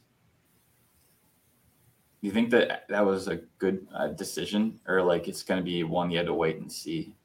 Do 2.21 2.27
you 2.27 2.33
think 2.33 2.49
that 2.49 2.85
that 2.89 3.05
was 3.05 3.29
a 3.29 3.37
good 3.59 3.87
uh, 3.95 4.07
decision, 4.07 4.77
or 4.89 5.01
like 5.01 5.29
it's 5.29 5.43
going 5.43 5.61
to 5.61 5.63
be 5.63 5.83
one 5.83 6.11
you 6.11 6.17
had 6.17 6.25
to 6.25 6.33
wait 6.33 6.57
and 6.57 6.69
see? 6.69 7.15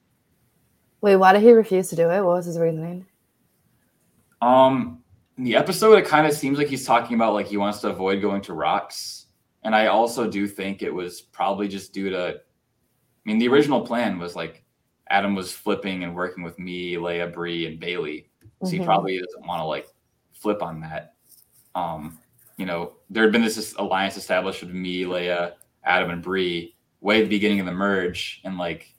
Wait, 1.01 1.17
why 1.17 1.33
did 1.33 1.43
he 1.43 1.53
refuse 1.53 1.89
to 1.89 1.97
do 1.97 2.11
it? 2.11 2.23
What 2.23 2.37
was 2.37 2.47
his 2.47 2.59
reasoning? 2.59 3.07
Um, 4.43 5.03
in 5.39 5.45
the 5.45 5.57
episode, 5.57 5.99
it 5.99 6.07
kind 6.07 6.27
of 6.27 6.35
seems 6.35 6.59
like 6.59 6.69
he's 6.69 6.87
talking 6.87 7.15
about 7.15 7.35
like 7.35 7.47
he 7.47 7.57
wants 7.57 7.81
to 7.81 7.89
avoid 7.89 8.21
going 8.21 8.43
to 8.43 8.53
rocks, 8.53 9.27
and 9.63 9.75
I 9.75 9.87
also 9.87 10.31
do 10.31 10.47
think 10.47 10.83
it 10.83 10.93
was 10.93 11.21
probably 11.21 11.69
just 11.69 11.93
due 11.93 12.11
to. 12.11 12.37
I 12.37 13.23
mean, 13.25 13.39
the 13.39 13.49
original 13.49 13.83
plan 13.83 14.19
was 14.19 14.35
like 14.35 14.65
Adam 15.11 15.35
was 15.35 15.53
flipping 15.53 16.05
and 16.05 16.15
working 16.15 16.43
with 16.43 16.59
me, 16.59 16.95
Leia, 16.95 17.33
Bri, 17.33 17.67
and 17.67 17.79
Bailey, 17.79 18.31
So 18.63 18.69
mm-hmm. 18.69 18.79
he 18.79 18.85
probably 18.85 19.19
doesn't 19.19 19.47
want 19.47 19.61
to 19.61 19.65
like 19.65 19.87
flip 20.33 20.63
on 20.63 20.81
that. 20.81 21.15
Um, 21.75 22.19
you 22.57 22.67
know, 22.67 22.93
there 23.11 23.23
had 23.23 23.33
been 23.33 23.43
this 23.43 23.75
alliance 23.79 24.17
established 24.17 24.63
with 24.63 24.73
me, 24.73 25.05
Leia, 25.05 25.55
Adam, 25.85 26.11
and 26.11 26.23
Bri 26.23 26.75
way 27.01 27.19
at 27.19 27.25
the 27.25 27.29
beginning 27.29 27.61
of 27.61 27.67
the 27.67 27.73
merge, 27.73 28.41
and 28.45 28.59
like 28.59 28.95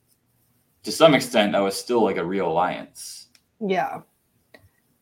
to 0.84 0.92
some 0.92 1.14
extent, 1.14 1.52
that 1.54 1.60
was 1.60 1.76
still 1.76 2.04
like 2.04 2.18
a 2.18 2.26
real 2.26 2.48
alliance. 2.48 3.28
Yeah. 3.60 4.02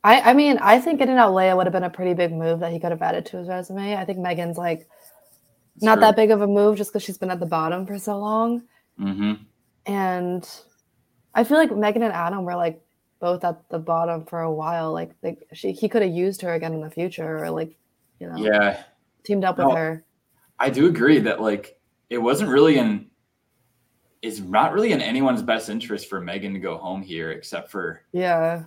I, 0.04 0.32
I 0.32 0.34
mean, 0.34 0.58
I 0.60 0.80
think 0.80 1.00
getting 1.00 1.18
out 1.18 1.34
Leia 1.34 1.56
would 1.56 1.66
have 1.66 1.74
been 1.74 1.84
a 1.84 1.90
pretty 1.90 2.14
big 2.14 2.32
move 2.32 2.60
that 2.62 2.72
he 2.72 2.80
could 2.80 2.92
have 2.92 3.02
added 3.02 3.26
to 3.28 3.38
his 3.38 3.48
resume. 3.48 3.96
I 3.96 4.06
think 4.06 4.20
Megan's 4.20 4.58
like 4.58 4.88
not 5.82 5.96
true. 5.96 6.02
that 6.02 6.16
big 6.16 6.32
of 6.32 6.42
a 6.42 6.48
move 6.48 6.78
just 6.78 6.92
because 6.92 7.04
she's 7.04 7.18
been 7.18 7.32
at 7.32 7.40
the 7.40 7.46
bottom 7.46 7.86
for 7.86 7.98
so 7.98 8.18
long. 8.18 8.64
Mm-hmm. 9.00 9.34
And 9.86 10.50
I 11.34 11.44
feel 11.44 11.58
like 11.58 11.76
Megan 11.76 12.04
and 12.04 12.14
Adam 12.14 12.44
were 12.44 12.56
like 12.56 12.82
both 13.20 13.44
at 13.44 13.68
the 13.70 13.80
bottom 13.80 14.26
for 14.26 14.42
a 14.42 14.52
while. 14.52 14.94
Like, 14.94 15.12
like 15.22 15.48
she 15.54 15.72
he 15.72 15.90
could 15.90 16.02
have 16.02 16.12
used 16.12 16.42
her 16.42 16.54
again 16.54 16.74
in 16.74 16.82
the 16.82 16.90
future, 16.90 17.44
or 17.44 17.52
like, 17.52 17.76
you 18.20 18.30
know, 18.30 18.38
yeah, 18.38 18.84
teamed 19.24 19.44
up 19.44 19.58
no, 19.58 19.68
with 19.68 19.78
her. 19.78 20.04
I 20.58 20.70
do 20.70 20.88
agree 20.88 21.20
that 21.20 21.42
like 21.42 21.80
it 22.10 22.18
wasn't 22.18 22.50
really 22.50 22.78
in 22.78 23.09
it's 24.22 24.40
not 24.40 24.74
really 24.74 24.92
in 24.92 25.02
anyone's 25.02 25.42
best 25.42 25.70
interest 25.70 26.10
for 26.10 26.20
Megan 26.20 26.54
to 26.54 26.60
go 26.60 26.78
home 26.78 27.02
here, 27.02 27.32
except 27.32 27.72
for 27.72 28.04
yeah, 28.12 28.64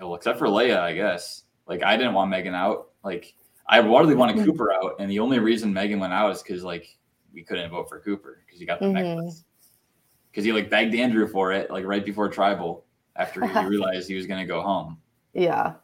well, 0.00 0.14
except 0.14 0.38
for 0.38 0.46
Leia, 0.46 0.78
I 0.78 0.94
guess. 0.94 1.42
Like 1.66 1.82
I 1.82 1.96
didn't 1.96 2.14
want 2.14 2.30
Megan 2.30 2.54
out. 2.54 2.88
Like 3.04 3.34
I 3.66 3.78
really 3.78 4.14
wanted 4.14 4.36
mm-hmm. 4.36 4.46
Cooper 4.46 4.72
out, 4.72 4.96
and 4.98 5.10
the 5.10 5.18
only 5.18 5.38
reason 5.38 5.72
Megan 5.72 6.00
went 6.00 6.12
out 6.12 6.30
is 6.32 6.42
because 6.42 6.62
like 6.62 6.96
we 7.32 7.42
couldn't 7.42 7.70
vote 7.70 7.88
for 7.88 8.00
Cooper 8.00 8.42
because 8.46 8.60
he 8.60 8.66
got 8.66 8.80
the 8.80 8.86
mm-hmm. 8.86 8.94
necklace 8.94 9.44
because 10.30 10.44
he 10.44 10.52
like 10.52 10.70
begged 10.70 10.94
Andrew 10.94 11.26
for 11.26 11.52
it 11.52 11.70
like 11.70 11.84
right 11.84 12.04
before 12.04 12.28
tribal 12.28 12.84
after 13.16 13.44
he 13.44 13.58
realized 13.66 14.08
he 14.08 14.14
was 14.14 14.26
gonna 14.26 14.46
go 14.46 14.62
home. 14.62 14.98
Yeah. 15.34 15.74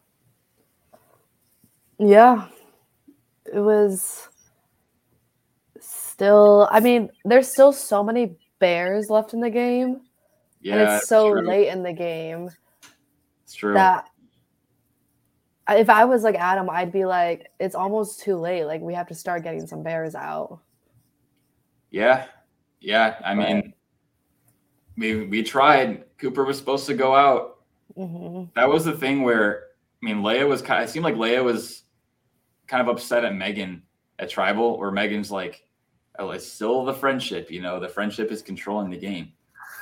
Yeah. 1.98 2.46
It 3.52 3.58
was 3.58 4.28
still 5.80 6.68
I 6.70 6.80
mean, 6.80 7.10
there's 7.24 7.48
still 7.48 7.72
so 7.72 8.02
many 8.04 8.36
bears 8.64 9.10
left 9.10 9.34
in 9.34 9.40
the 9.40 9.50
game. 9.50 10.00
Yeah. 10.62 10.76
And 10.76 10.82
it's 10.82 11.06
so 11.06 11.30
true. 11.30 11.46
late 11.46 11.68
in 11.68 11.82
the 11.82 11.92
game. 11.92 12.48
It's 13.42 13.54
true. 13.54 13.74
That 13.74 14.08
if 15.68 15.90
I 15.90 16.06
was 16.06 16.22
like 16.22 16.36
Adam, 16.36 16.70
I'd 16.70 16.90
be 16.90 17.04
like, 17.04 17.50
it's 17.60 17.74
almost 17.74 18.20
too 18.20 18.36
late. 18.36 18.64
Like 18.64 18.80
we 18.80 18.94
have 18.94 19.06
to 19.08 19.14
start 19.14 19.42
getting 19.42 19.66
some 19.66 19.82
bears 19.82 20.14
out. 20.14 20.60
Yeah. 21.90 22.24
Yeah. 22.80 23.16
I 23.22 23.34
mean, 23.34 23.74
we 24.96 25.26
we 25.26 25.42
tried. 25.42 26.04
Cooper 26.16 26.44
was 26.44 26.56
supposed 26.56 26.86
to 26.86 26.94
go 26.94 27.14
out. 27.14 27.58
Mm-hmm. 27.98 28.50
That 28.56 28.70
was 28.70 28.86
the 28.86 28.96
thing 28.96 29.20
where 29.20 29.64
I 30.02 30.06
mean, 30.06 30.22
Leia 30.22 30.48
was 30.48 30.62
kind. 30.62 30.82
Of, 30.82 30.88
it 30.88 30.92
seemed 30.92 31.04
like 31.04 31.16
Leia 31.16 31.44
was 31.44 31.82
kind 32.66 32.80
of 32.80 32.88
upset 32.88 33.26
at 33.26 33.34
Megan 33.34 33.82
at 34.18 34.30
Tribal, 34.30 34.78
where 34.78 34.90
Megan's 34.90 35.30
like, 35.30 35.62
"Oh, 36.18 36.30
it's 36.30 36.46
still 36.46 36.84
the 36.84 36.94
friendship. 36.94 37.50
You 37.50 37.60
know, 37.60 37.80
the 37.80 37.88
friendship 37.88 38.30
is 38.30 38.42
controlling 38.42 38.90
the 38.90 38.98
game." 38.98 39.32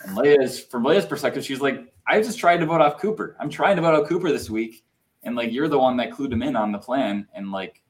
And 0.05 0.16
Leia's 0.16 0.61
from 0.61 0.85
Leia's 0.85 1.07
perspective, 1.07 1.45
she's 1.45 1.61
like, 1.61 1.93
"I 2.07 2.20
just 2.20 2.39
tried 2.39 2.59
to 2.59 2.66
vote 2.66 2.80
off 2.80 2.99
Cooper. 2.99 3.37
I'm 3.39 3.51
trying 3.51 3.76
to 3.76 3.83
vote 3.83 4.01
off 4.01 4.09
Cooper 4.09 4.30
this 4.30 4.51
week, 4.51 4.85
and 5.22 5.37
like 5.37 5.53
you're 5.53 5.68
the 5.68 5.78
one 5.78 5.97
that 5.99 6.11
clued 6.11 6.33
him 6.33 6.43
in 6.43 6.57
on 6.57 6.72
the 6.72 6.78
plan, 6.78 7.26
and 7.35 7.53
like 7.53 7.83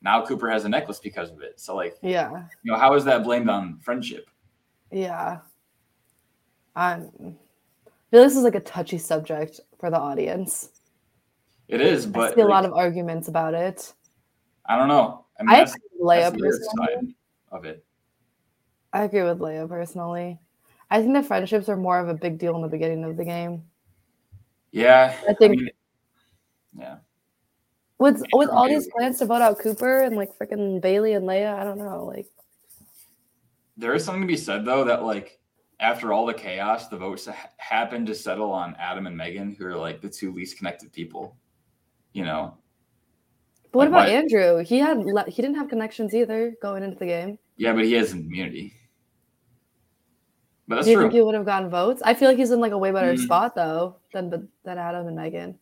now 0.00 0.24
Cooper 0.24 0.50
has 0.50 0.64
a 0.64 0.68
necklace 0.68 0.98
because 0.98 1.30
of 1.30 1.42
it. 1.42 1.60
So 1.60 1.76
like, 1.76 1.96
yeah, 2.02 2.44
you 2.62 2.72
know, 2.72 2.78
how 2.78 2.94
is 2.94 3.04
that 3.04 3.24
blamed 3.24 3.48
on 3.48 3.78
friendship? 3.80 4.28
Yeah, 4.90 5.38
I'm, 6.76 7.10
I 7.86 7.90
feel 8.10 8.22
this 8.22 8.36
is 8.36 8.42
like 8.42 8.54
a 8.54 8.60
touchy 8.60 8.98
subject 8.98 9.60
for 9.78 9.90
the 9.90 9.98
audience. 9.98 10.70
It 11.68 11.80
is, 11.80 12.06
but 12.06 12.32
I 12.32 12.34
see 12.34 12.40
a 12.40 12.44
like, 12.44 12.50
lot 12.50 12.64
of 12.64 12.72
arguments 12.74 13.28
about 13.28 13.54
it. 13.54 13.92
I 14.66 14.76
don't 14.76 14.88
know. 14.88 15.24
I, 15.38 15.42
mean, 15.42 15.54
I 15.54 15.64
Leia 16.00 16.38
personally. 16.38 17.14
Of 17.52 17.66
it. 17.66 17.84
I 18.92 19.04
agree 19.04 19.22
with 19.22 19.38
Leia 19.38 19.68
personally. 19.68 20.40
I 20.90 21.00
think 21.00 21.14
the 21.14 21.22
friendships 21.22 21.68
are 21.68 21.76
more 21.76 21.98
of 21.98 22.08
a 22.08 22.14
big 22.14 22.38
deal 22.38 22.56
in 22.56 22.62
the 22.62 22.68
beginning 22.68 23.04
of 23.04 23.16
the 23.16 23.24
game. 23.24 23.64
Yeah. 24.70 25.14
I 25.28 25.34
think. 25.34 25.52
I 25.52 25.56
mean, 25.56 25.70
yeah. 26.78 26.96
With 27.98 28.22
with 28.32 28.48
all 28.48 28.68
these 28.68 28.88
plans 28.96 29.18
to 29.18 29.26
vote 29.26 29.42
out 29.42 29.58
Cooper 29.58 30.00
and 30.00 30.16
like 30.16 30.36
freaking 30.36 30.80
Bailey 30.80 31.12
and 31.12 31.26
Leia, 31.26 31.54
I 31.54 31.62
don't 31.62 31.78
know. 31.78 32.04
Like, 32.04 32.26
there 33.76 33.94
is 33.94 34.04
something 34.04 34.22
to 34.22 34.26
be 34.26 34.36
said 34.36 34.64
though 34.64 34.84
that 34.84 35.04
like 35.04 35.38
after 35.78 36.12
all 36.12 36.26
the 36.26 36.34
chaos, 36.34 36.88
the 36.88 36.96
votes 36.96 37.26
ha- 37.26 37.50
happened 37.58 38.06
to 38.08 38.14
settle 38.14 38.50
on 38.50 38.74
Adam 38.78 39.06
and 39.06 39.16
Megan, 39.16 39.54
who 39.54 39.66
are 39.66 39.76
like 39.76 40.00
the 40.00 40.08
two 40.08 40.32
least 40.32 40.56
connected 40.56 40.92
people. 40.92 41.36
You 42.12 42.24
know. 42.24 42.56
But 43.72 43.78
what 43.78 43.90
like, 43.90 44.08
about 44.08 44.14
Andrew? 44.14 44.62
He 44.62 44.78
had 44.78 44.98
le- 44.98 45.28
he 45.28 45.40
didn't 45.40 45.56
have 45.56 45.68
connections 45.68 46.14
either 46.14 46.54
going 46.60 46.82
into 46.82 46.98
the 46.98 47.06
game. 47.06 47.38
Yeah, 47.56 47.72
but 47.72 47.84
he 47.84 47.92
has 47.94 48.12
immunity. 48.12 48.74
But 50.68 50.76
that's 50.76 50.86
Do 50.86 50.92
you 50.92 50.96
true. 50.96 51.04
think 51.04 51.14
he 51.14 51.22
would 51.22 51.34
have 51.34 51.46
gotten 51.46 51.70
votes? 51.70 52.02
I 52.04 52.14
feel 52.14 52.28
like 52.28 52.36
he's 52.36 52.50
in 52.50 52.60
like 52.60 52.72
a 52.72 52.78
way 52.78 52.92
better 52.92 53.14
mm-hmm. 53.14 53.24
spot 53.24 53.54
though 53.54 53.96
than 54.12 54.48
than 54.64 54.78
Adam 54.78 55.06
and 55.06 55.16
Megan. 55.16 55.58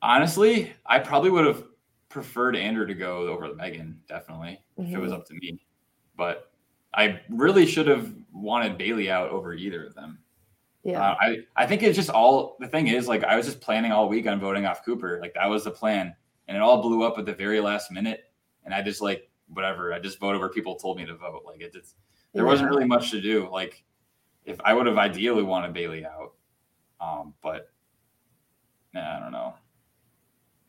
Honestly, 0.00 0.72
I 0.86 0.98
probably 0.98 1.30
would 1.30 1.46
have 1.46 1.64
preferred 2.08 2.56
Andrew 2.56 2.86
to 2.86 2.94
go 2.94 3.28
over 3.28 3.54
Megan, 3.54 4.00
definitely, 4.08 4.60
mm-hmm. 4.78 4.90
if 4.90 4.96
it 4.96 4.98
was 4.98 5.12
mm-hmm. 5.12 5.20
up 5.20 5.26
to 5.26 5.34
me. 5.34 5.60
But 6.16 6.50
I 6.94 7.20
really 7.28 7.66
should 7.66 7.86
have 7.86 8.12
wanted 8.32 8.78
Bailey 8.78 9.10
out 9.10 9.30
over 9.30 9.54
either 9.54 9.86
of 9.86 9.94
them. 9.94 10.18
Yeah. 10.84 11.00
Uh, 11.00 11.16
I, 11.20 11.38
I 11.56 11.66
think 11.66 11.82
it's 11.82 11.96
just 11.96 12.10
all 12.10 12.56
the 12.60 12.66
thing 12.66 12.88
is 12.88 13.08
like 13.08 13.24
I 13.24 13.36
was 13.36 13.46
just 13.46 13.60
planning 13.60 13.92
all 13.92 14.08
week 14.08 14.26
on 14.26 14.40
voting 14.40 14.66
off 14.66 14.84
Cooper. 14.84 15.18
Like 15.20 15.34
that 15.34 15.48
was 15.48 15.64
the 15.64 15.70
plan. 15.70 16.14
And 16.48 16.56
it 16.56 16.62
all 16.62 16.82
blew 16.82 17.02
up 17.02 17.18
at 17.18 17.26
the 17.26 17.34
very 17.34 17.60
last 17.60 17.90
minute. 17.90 18.24
And 18.64 18.74
I 18.74 18.82
just 18.82 19.00
like 19.00 19.30
whatever. 19.48 19.92
I 19.92 19.98
just 19.98 20.18
voted 20.18 20.40
where 20.40 20.50
people 20.50 20.76
told 20.76 20.96
me 20.96 21.06
to 21.06 21.14
vote. 21.14 21.42
Like 21.44 21.60
it, 21.60 21.72
it's 21.74 21.94
there 22.32 22.44
wasn't 22.44 22.70
really 22.70 22.86
much 22.86 23.10
to 23.10 23.20
do. 23.20 23.48
Like 23.50 23.84
if 24.44 24.60
I 24.64 24.74
would 24.74 24.86
have 24.86 24.98
ideally 24.98 25.42
wanted 25.42 25.72
Bailey 25.72 26.04
out, 26.04 26.32
um, 27.00 27.34
but 27.42 27.70
nah, 28.92 29.16
I 29.16 29.20
don't 29.20 29.32
know. 29.32 29.54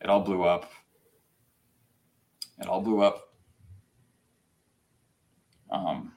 It 0.00 0.10
all 0.10 0.20
blew 0.20 0.44
up. 0.44 0.70
It 2.58 2.68
all 2.68 2.80
blew 2.80 3.02
up. 3.02 3.32
Um, 5.70 6.12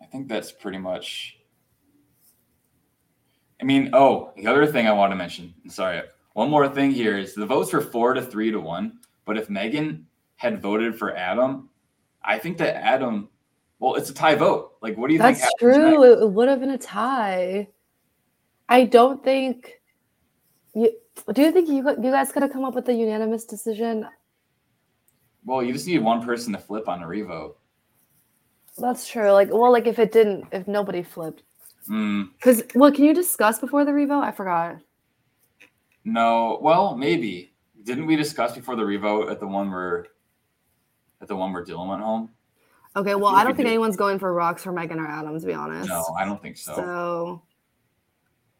I 0.00 0.06
think 0.06 0.28
that's 0.28 0.52
pretty 0.52 0.78
much. 0.78 1.38
I 3.60 3.64
mean, 3.64 3.90
oh, 3.92 4.32
the 4.36 4.46
other 4.46 4.66
thing 4.66 4.86
I 4.86 4.92
want 4.92 5.12
to 5.12 5.16
mention. 5.16 5.54
Sorry, 5.68 6.02
one 6.34 6.50
more 6.50 6.68
thing 6.68 6.90
here 6.90 7.16
is 7.16 7.34
the 7.34 7.46
votes 7.46 7.72
were 7.72 7.80
four 7.80 8.12
to 8.12 8.22
three 8.22 8.50
to 8.50 8.60
one. 8.60 8.98
But 9.24 9.38
if 9.38 9.48
Megan 9.48 10.06
had 10.36 10.60
voted 10.60 10.98
for 10.98 11.16
Adam, 11.16 11.70
I 12.22 12.38
think 12.38 12.58
that 12.58 12.76
Adam, 12.76 13.28
well, 13.78 13.94
it's 13.94 14.10
a 14.10 14.14
tie 14.14 14.34
vote. 14.34 14.72
Like, 14.82 14.96
what 14.98 15.08
do 15.08 15.14
you 15.14 15.18
That's 15.18 15.40
think? 15.40 15.50
That's 15.60 15.76
true. 15.76 16.22
It 16.22 16.30
would 16.30 16.48
have 16.48 16.60
been 16.60 16.70
a 16.70 16.78
tie. 16.78 17.68
I 18.68 18.84
don't 18.84 19.22
think. 19.24 19.80
You, 20.74 20.90
do 21.32 21.42
you 21.42 21.52
think 21.52 21.68
you 21.68 21.88
you 22.02 22.10
guys 22.10 22.32
could 22.32 22.42
have 22.42 22.52
come 22.52 22.64
up 22.64 22.74
with 22.74 22.88
a 22.88 22.92
unanimous 22.92 23.44
decision? 23.44 24.06
Well, 25.44 25.62
you 25.62 25.72
just 25.72 25.86
need 25.86 25.98
one 25.98 26.24
person 26.24 26.52
to 26.52 26.58
flip 26.58 26.88
on 26.88 27.02
a 27.02 27.06
revote. 27.06 27.58
That's 28.76 29.06
true. 29.06 29.30
Like, 29.30 29.52
well, 29.52 29.70
like 29.70 29.86
if 29.86 29.98
it 29.98 30.10
didn't, 30.10 30.46
if 30.50 30.66
nobody 30.66 31.02
flipped. 31.02 31.42
Because, 31.86 32.62
mm. 32.62 32.74
well, 32.74 32.90
can 32.90 33.04
you 33.04 33.14
discuss 33.14 33.58
before 33.58 33.84
the 33.84 33.92
revote? 33.92 34.22
I 34.22 34.32
forgot. 34.32 34.78
No, 36.04 36.58
well, 36.60 36.96
maybe. 36.96 37.54
Didn't 37.82 38.06
we 38.06 38.16
discuss 38.16 38.54
before 38.54 38.76
the 38.76 38.84
revote 38.84 39.28
at 39.28 39.40
the 39.40 39.46
one 39.46 39.70
where, 39.70 40.06
at 41.20 41.28
the 41.28 41.36
one 41.36 41.52
where 41.52 41.64
Dylan 41.64 41.88
went 41.88 42.02
home? 42.02 42.30
Okay, 42.96 43.14
well, 43.14 43.34
I, 43.34 43.40
I 43.40 43.44
don't 43.44 43.56
think 43.56 43.68
anyone's 43.68 43.96
going 43.96 44.18
for 44.18 44.32
rocks 44.32 44.62
for 44.62 44.72
Megan 44.72 45.00
or 45.00 45.06
Adam, 45.06 45.38
to 45.38 45.46
be 45.46 45.52
honest. 45.52 45.88
No, 45.88 46.04
I 46.18 46.24
don't 46.24 46.40
think 46.40 46.56
so. 46.56 46.74
So, 46.76 47.42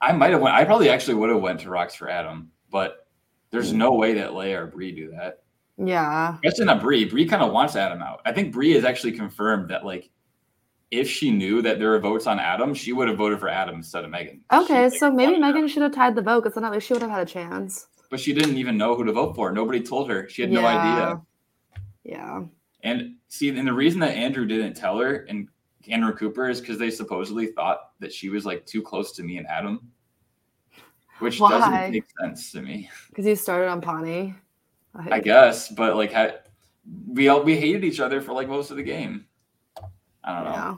I 0.01 0.12
might 0.12 0.32
have 0.32 0.40
went. 0.40 0.57
I 0.57 0.64
probably 0.64 0.88
actually 0.90 1.14
would 1.14 1.30
have 1.30 1.40
went 1.40 1.61
to 1.61 1.70
rocks 1.70 1.95
for 1.95 2.11
Adam, 2.11 2.51
but 2.70 3.07
there's 3.51 3.72
no 3.72 3.95
way 3.95 4.14
that 4.14 4.30
Leia 4.30 4.62
or 4.62 4.66
Brie 4.66 4.92
do 4.92 5.11
that. 5.12 5.45
Yeah. 5.78 6.36
Especially 6.45 6.66
not 6.66 6.82
Brie. 6.82 7.05
Brie 7.05 7.26
kind 7.26 7.42
of 7.42 7.53
wants 7.53 7.76
Adam 7.76 8.03
out. 8.03 8.20
I 8.24 8.32
think 8.32 8.53
Brie 8.53 8.72
has 8.72 8.84
actually 8.84 9.12
confirmed 9.12 9.70
that 9.70 9.84
like 9.84 10.11
if 10.91 11.09
she 11.09 11.30
knew 11.30 11.62
that 11.62 11.78
there 11.78 11.91
were 11.91 11.99
votes 11.99 12.26
on 12.26 12.39
Adam, 12.39 12.74
she 12.74 12.93
would 12.93 13.09
have 13.09 13.16
voted 13.16 13.41
for 13.41 13.49
Adam 13.49 13.76
instead 13.76 14.05
of 14.05 14.11
Megan. 14.11 14.41
Okay, 14.53 14.91
so 14.91 15.11
maybe 15.11 15.39
Megan 15.39 15.66
should 15.68 15.82
have 15.82 15.93
tied 15.93 16.14
the 16.14 16.22
vote 16.22 16.43
because 16.43 16.55
then 16.55 16.64
at 16.64 16.72
least 16.72 16.87
she 16.87 16.93
would 16.93 17.03
have 17.03 17.11
had 17.11 17.26
a 17.26 17.30
chance. 17.30 17.89
But 18.11 18.20
she 18.20 18.32
didn't 18.32 18.59
even 18.59 18.76
know 18.76 18.95
who 18.95 19.05
to 19.05 19.12
vote 19.12 19.35
for. 19.35 19.51
Nobody 19.51 19.80
told 19.80 20.09
her. 20.11 20.28
She 20.28 20.43
had 20.43 20.53
yeah. 20.53 20.61
no 20.61 20.66
idea. 20.66 21.22
Yeah. 22.05 22.43
And 22.82 23.16
see, 23.28 23.49
and 23.49 23.66
the 23.66 23.72
reason 23.72 23.99
that 24.01 24.14
Andrew 24.14 24.47
didn't 24.47 24.74
tell 24.74 24.99
her 24.99 25.26
and 25.28 25.49
Andrew 25.89 26.14
Cooper 26.14 26.49
is 26.49 26.61
because 26.61 26.78
they 26.78 26.91
supposedly 26.91 27.47
thought 27.49 27.93
that 28.01 28.12
she 28.12 28.28
was 28.28 28.47
like 28.47 28.64
too 28.66 28.82
close 28.82 29.12
to 29.12 29.22
me 29.22 29.39
and 29.39 29.47
Adam, 29.47 29.91
which 31.18 31.41
Why? 31.41 31.51
doesn't 31.51 31.93
make 31.93 32.05
sense 32.20 32.53
to 32.53 32.62
me. 32.62 32.89
Because 33.09 33.26
you 33.26 33.37
started 33.37 33.68
on 33.68 33.80
Pawnee. 33.80 34.35
I, 34.95 35.16
I 35.16 35.20
guess, 35.20 35.70
but 35.70 35.97
like, 35.97 36.14
we 37.07 37.28
all 37.28 37.43
we 37.43 37.57
hated 37.57 37.85
each 37.85 38.01
other 38.01 38.20
for 38.20 38.32
like 38.32 38.49
most 38.49 38.70
of 38.70 38.76
the 38.76 38.82
game. 38.82 39.26
I 40.25 40.35
don't 40.35 40.45
know. 40.45 40.51
Yeah. 40.51 40.75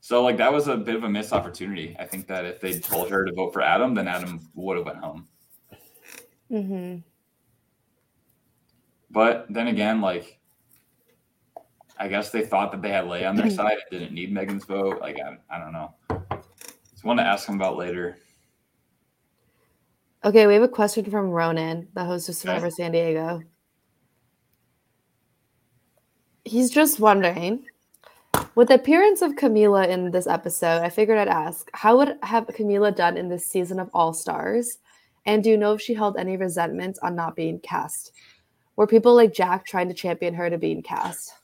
So 0.00 0.22
like 0.22 0.36
that 0.38 0.52
was 0.52 0.68
a 0.68 0.76
bit 0.76 0.94
of 0.94 1.04
a 1.04 1.08
missed 1.08 1.32
opportunity. 1.32 1.96
I 1.98 2.06
think 2.06 2.26
that 2.28 2.44
if 2.44 2.60
they 2.60 2.78
told 2.78 3.10
her 3.10 3.24
to 3.24 3.32
vote 3.32 3.52
for 3.52 3.62
Adam, 3.62 3.94
then 3.94 4.08
Adam 4.08 4.40
would 4.54 4.76
have 4.76 4.86
went 4.86 4.98
home. 4.98 5.28
Mm-hmm. 6.50 6.98
But 9.10 9.46
then 9.50 9.68
again, 9.68 10.00
like 10.00 10.38
I 11.98 12.08
guess 12.08 12.30
they 12.30 12.44
thought 12.44 12.70
that 12.72 12.80
they 12.80 12.90
had 12.90 13.06
Leigh 13.06 13.24
on 13.24 13.36
their 13.36 13.50
side 13.50 13.78
and 13.90 14.00
didn't 14.00 14.14
need 14.14 14.32
Megan's 14.32 14.64
vote. 14.64 15.00
Like 15.00 15.18
I, 15.20 15.36
I 15.54 15.58
don't 15.58 15.72
know. 15.72 15.94
It's 16.92 17.04
one 17.04 17.16
to 17.18 17.22
ask 17.22 17.46
them 17.46 17.56
about 17.56 17.76
later. 17.76 18.18
Okay, 20.24 20.46
we 20.46 20.54
have 20.54 20.62
a 20.62 20.68
question 20.68 21.04
from 21.10 21.30
Ronan, 21.30 21.88
the 21.94 22.04
host 22.04 22.28
of 22.28 22.34
Survivor 22.34 22.66
okay. 22.66 22.74
San 22.74 22.92
Diego. 22.92 23.40
He's 26.44 26.70
just 26.70 26.98
wondering 26.98 27.64
with 28.58 28.66
the 28.66 28.74
appearance 28.74 29.22
of 29.22 29.36
Camila 29.36 29.88
in 29.88 30.10
this 30.10 30.26
episode, 30.26 30.82
I 30.82 30.88
figured 30.88 31.16
I'd 31.16 31.28
ask, 31.28 31.70
how 31.74 31.96
would 31.98 32.16
have 32.24 32.48
Camila 32.48 32.92
done 32.92 33.16
in 33.16 33.28
this 33.28 33.46
season 33.46 33.78
of 33.78 33.88
All 33.94 34.12
Stars? 34.12 34.78
And 35.26 35.44
do 35.44 35.50
you 35.50 35.56
know 35.56 35.74
if 35.74 35.80
she 35.80 35.94
held 35.94 36.16
any 36.16 36.36
resentment 36.36 36.98
on 37.00 37.14
not 37.14 37.36
being 37.36 37.60
cast? 37.60 38.10
Were 38.74 38.88
people 38.88 39.14
like 39.14 39.32
Jack 39.32 39.64
trying 39.64 39.86
to 39.86 39.94
champion 39.94 40.34
her 40.34 40.50
to 40.50 40.58
being 40.58 40.82
cast? 40.82 41.34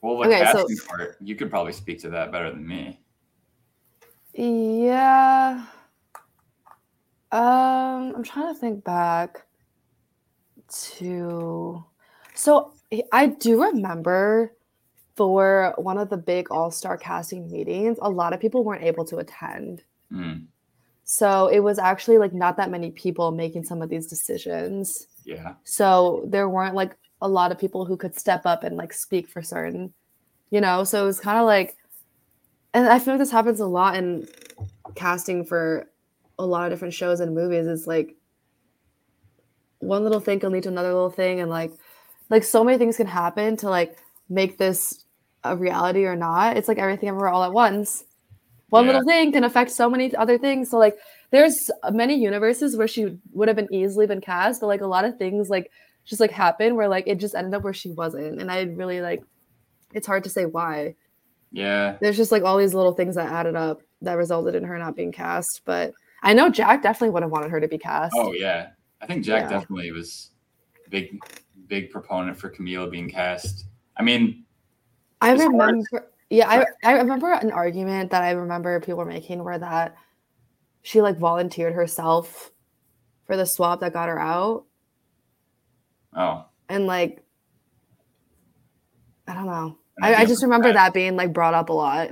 Well, 0.00 0.16
the 0.16 0.28
okay, 0.28 0.44
casting 0.44 0.76
so, 0.76 0.86
part, 0.88 1.18
you 1.20 1.36
could 1.36 1.50
probably 1.50 1.74
speak 1.74 1.98
to 2.00 2.08
that 2.08 2.32
better 2.32 2.50
than 2.50 2.66
me. 2.66 2.98
Yeah. 4.32 5.66
Um, 7.30 8.14
I'm 8.16 8.24
trying 8.24 8.54
to 8.54 8.58
think 8.58 8.82
back 8.82 9.42
to 10.70 11.84
so 12.34 12.72
I 13.12 13.26
do 13.26 13.62
remember 13.62 14.54
for 15.20 15.74
one 15.76 15.98
of 15.98 16.08
the 16.08 16.16
big 16.16 16.50
all-star 16.50 16.96
casting 16.96 17.50
meetings, 17.50 17.98
a 18.00 18.08
lot 18.08 18.32
of 18.32 18.40
people 18.40 18.64
weren't 18.64 18.82
able 18.82 19.04
to 19.04 19.18
attend. 19.18 19.82
Mm. 20.10 20.46
So 21.04 21.48
it 21.48 21.60
was 21.60 21.78
actually 21.78 22.16
like 22.16 22.32
not 22.32 22.56
that 22.56 22.70
many 22.70 22.90
people 22.90 23.30
making 23.30 23.64
some 23.64 23.82
of 23.82 23.90
these 23.90 24.06
decisions. 24.06 25.08
Yeah. 25.26 25.56
So 25.64 26.24
there 26.26 26.48
weren't 26.48 26.74
like 26.74 26.96
a 27.20 27.28
lot 27.28 27.52
of 27.52 27.58
people 27.58 27.84
who 27.84 27.98
could 27.98 28.18
step 28.18 28.46
up 28.46 28.64
and 28.64 28.78
like 28.78 28.94
speak 28.94 29.28
for 29.28 29.42
certain, 29.42 29.92
you 30.48 30.62
know. 30.62 30.84
So 30.84 31.02
it 31.02 31.06
was 31.06 31.20
kind 31.20 31.38
of 31.38 31.44
like, 31.44 31.76
and 32.72 32.88
I 32.88 32.98
feel 32.98 33.12
like 33.12 33.18
this 33.18 33.30
happens 33.30 33.60
a 33.60 33.66
lot 33.66 33.96
in 33.96 34.26
casting 34.94 35.44
for 35.44 35.90
a 36.38 36.46
lot 36.46 36.64
of 36.64 36.70
different 36.70 36.94
shows 36.94 37.20
and 37.20 37.34
movies. 37.34 37.66
Is 37.66 37.86
like 37.86 38.16
one 39.80 40.02
little 40.02 40.20
thing 40.20 40.40
can 40.40 40.50
lead 40.50 40.62
to 40.62 40.70
another 40.70 40.94
little 40.94 41.10
thing, 41.10 41.40
and 41.40 41.50
like, 41.50 41.72
like 42.30 42.42
so 42.42 42.64
many 42.64 42.78
things 42.78 42.96
can 42.96 43.06
happen 43.06 43.58
to 43.58 43.68
like 43.68 43.98
make 44.30 44.56
this 44.56 45.04
a 45.44 45.56
reality 45.56 46.04
or 46.04 46.16
not. 46.16 46.56
It's 46.56 46.68
like 46.68 46.78
everything 46.78 47.08
everywhere 47.08 47.30
all 47.30 47.44
at 47.44 47.52
once. 47.52 48.04
One 48.68 48.84
yeah. 48.84 48.92
little 48.92 49.06
thing 49.06 49.32
can 49.32 49.44
affect 49.44 49.70
so 49.70 49.90
many 49.90 50.14
other 50.14 50.38
things. 50.38 50.70
So 50.70 50.78
like 50.78 50.96
there's 51.30 51.70
many 51.90 52.14
universes 52.14 52.76
where 52.76 52.88
she 52.88 53.18
would 53.32 53.48
have 53.48 53.56
been 53.56 53.72
easily 53.72 54.06
been 54.06 54.20
cast, 54.20 54.60
but 54.60 54.68
like 54.68 54.80
a 54.80 54.86
lot 54.86 55.04
of 55.04 55.16
things 55.16 55.48
like 55.48 55.70
just 56.04 56.20
like 56.20 56.30
happened 56.30 56.76
where 56.76 56.88
like 56.88 57.06
it 57.06 57.18
just 57.18 57.34
ended 57.34 57.54
up 57.54 57.62
where 57.62 57.72
she 57.72 57.90
wasn't. 57.90 58.40
And 58.40 58.50
I 58.50 58.62
really 58.62 59.00
like 59.00 59.22
it's 59.92 60.06
hard 60.06 60.24
to 60.24 60.30
say 60.30 60.46
why. 60.46 60.94
Yeah. 61.52 61.96
There's 62.00 62.16
just 62.16 62.32
like 62.32 62.44
all 62.44 62.58
these 62.58 62.74
little 62.74 62.92
things 62.92 63.16
that 63.16 63.30
added 63.30 63.56
up 63.56 63.82
that 64.02 64.14
resulted 64.14 64.54
in 64.54 64.64
her 64.64 64.78
not 64.78 64.96
being 64.96 65.12
cast. 65.12 65.62
But 65.64 65.92
I 66.22 66.32
know 66.32 66.48
Jack 66.48 66.82
definitely 66.82 67.10
would 67.10 67.22
have 67.22 67.32
wanted 67.32 67.50
her 67.50 67.60
to 67.60 67.68
be 67.68 67.78
cast. 67.78 68.14
Oh 68.16 68.32
yeah. 68.32 68.70
I 69.00 69.06
think 69.06 69.24
Jack 69.24 69.44
yeah. 69.44 69.58
definitely 69.58 69.90
was 69.90 70.30
big 70.90 71.18
big 71.66 71.90
proponent 71.90 72.36
for 72.36 72.50
Camila 72.50 72.90
being 72.90 73.08
cast. 73.08 73.66
I 73.96 74.02
mean, 74.02 74.44
I 75.20 75.32
remember, 75.32 76.10
yeah, 76.30 76.48
I, 76.48 76.64
I 76.82 76.92
remember 76.98 77.32
an 77.32 77.50
argument 77.50 78.10
that 78.10 78.22
I 78.22 78.30
remember 78.30 78.80
people 78.80 78.98
were 78.98 79.04
making 79.04 79.42
where 79.44 79.58
that 79.58 79.96
she 80.82 81.00
like 81.00 81.18
volunteered 81.18 81.74
herself 81.74 82.50
for 83.26 83.36
the 83.36 83.46
swap 83.46 83.80
that 83.80 83.92
got 83.92 84.08
her 84.08 84.18
out. 84.18 84.64
Oh. 86.16 86.46
And 86.68 86.86
like, 86.86 87.22
I 89.26 89.34
don't 89.34 89.46
know. 89.46 89.78
I, 90.02 90.14
I, 90.14 90.24
just 90.24 90.42
remember 90.42 90.68
that. 90.68 90.74
that 90.74 90.94
being 90.94 91.14
like 91.14 91.32
brought 91.32 91.54
up 91.54 91.68
a 91.68 91.72
lot. 91.72 92.10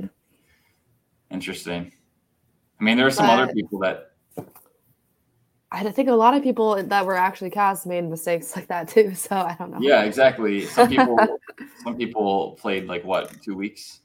Interesting. 1.30 1.92
I 2.80 2.84
mean, 2.84 2.96
there 2.96 3.06
are 3.06 3.10
some 3.10 3.26
but, 3.26 3.40
other 3.40 3.52
people 3.52 3.78
that 3.80 4.07
I 5.70 5.90
think 5.90 6.08
a 6.08 6.14
lot 6.14 6.34
of 6.34 6.42
people 6.42 6.82
that 6.82 7.04
were 7.04 7.16
actually 7.16 7.50
cast 7.50 7.86
made 7.86 8.08
mistakes 8.08 8.54
like 8.56 8.68
that 8.68 8.88
too. 8.88 9.14
So 9.14 9.36
I 9.36 9.54
don't 9.58 9.70
know. 9.70 9.78
Yeah, 9.80 10.02
exactly. 10.02 10.66
Some 10.66 10.88
people, 10.90 11.18
some 11.84 11.96
people 11.96 12.52
played 12.60 12.86
like 12.86 13.04
what 13.04 13.40
two 13.42 13.54
weeks. 13.54 14.00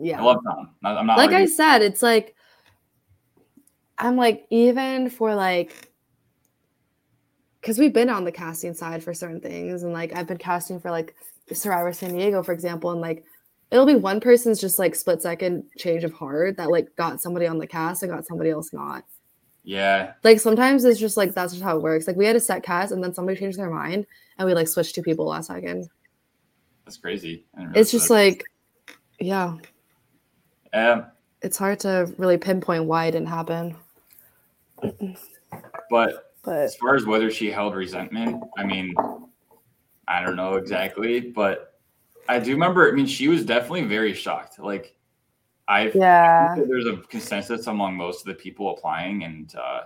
Yeah, 0.00 0.20
I 0.20 0.24
love 0.24 0.40
Tom. 0.44 0.70
I'm 0.84 1.06
not 1.06 1.18
like 1.18 1.30
I 1.30 1.46
said. 1.46 1.82
It's 1.82 2.02
like 2.02 2.36
I'm 3.98 4.16
like 4.16 4.46
even 4.50 5.10
for 5.10 5.34
like 5.34 5.90
because 7.60 7.78
we've 7.78 7.92
been 7.92 8.08
on 8.08 8.24
the 8.24 8.32
casting 8.32 8.74
side 8.74 9.02
for 9.02 9.12
certain 9.12 9.40
things, 9.40 9.82
and 9.82 9.92
like 9.92 10.16
I've 10.16 10.28
been 10.28 10.38
casting 10.38 10.78
for 10.78 10.90
like 10.90 11.16
Survivor 11.52 11.92
San 11.92 12.14
Diego, 12.14 12.42
for 12.42 12.52
example, 12.52 12.92
and 12.92 13.00
like 13.00 13.24
it'll 13.70 13.86
be 13.86 13.96
one 13.96 14.20
person's 14.20 14.60
just 14.60 14.78
like 14.78 14.94
split 14.94 15.20
second 15.20 15.64
change 15.76 16.04
of 16.04 16.12
heart 16.12 16.56
that 16.56 16.70
like 16.70 16.94
got 16.96 17.20
somebody 17.20 17.46
on 17.46 17.58
the 17.58 17.66
cast 17.66 18.02
and 18.02 18.12
got 18.12 18.26
somebody 18.26 18.50
else 18.50 18.72
not. 18.72 19.04
Yeah. 19.68 20.14
Like 20.24 20.40
sometimes 20.40 20.82
it's 20.86 20.98
just 20.98 21.18
like 21.18 21.34
that's 21.34 21.52
just 21.52 21.62
how 21.62 21.76
it 21.76 21.82
works. 21.82 22.06
Like 22.06 22.16
we 22.16 22.24
had 22.24 22.34
a 22.34 22.40
set 22.40 22.62
cast 22.62 22.90
and 22.90 23.04
then 23.04 23.12
somebody 23.12 23.38
changed 23.38 23.58
their 23.58 23.68
mind 23.68 24.06
and 24.38 24.48
we 24.48 24.54
like 24.54 24.66
switched 24.66 24.94
two 24.94 25.02
people 25.02 25.26
last 25.26 25.48
second. 25.48 25.90
That's 26.86 26.96
crazy. 26.96 27.44
It's 27.74 27.90
just 27.90 28.08
like, 28.08 28.44
yeah. 29.20 29.56
Um, 30.72 31.04
it's 31.42 31.58
hard 31.58 31.80
to 31.80 32.10
really 32.16 32.38
pinpoint 32.38 32.86
why 32.86 33.08
it 33.08 33.10
didn't 33.10 33.28
happen. 33.28 33.76
But, 35.90 36.32
but 36.42 36.56
as 36.56 36.74
far 36.76 36.94
as 36.94 37.04
whether 37.04 37.30
she 37.30 37.50
held 37.50 37.74
resentment, 37.74 38.42
I 38.56 38.64
mean, 38.64 38.94
I 40.08 40.22
don't 40.22 40.36
know 40.36 40.54
exactly, 40.54 41.20
but 41.20 41.78
I 42.26 42.38
do 42.38 42.52
remember. 42.52 42.88
I 42.88 42.92
mean, 42.92 43.04
she 43.04 43.28
was 43.28 43.44
definitely 43.44 43.84
very 43.84 44.14
shocked. 44.14 44.58
Like, 44.58 44.96
I 45.68 45.92
Yeah. 45.94 46.56
there's 46.66 46.86
a 46.86 46.96
consensus 46.96 47.66
among 47.66 47.94
most 47.96 48.20
of 48.20 48.26
the 48.26 48.34
people 48.34 48.70
applying, 48.70 49.22
and 49.24 49.54
uh, 49.54 49.82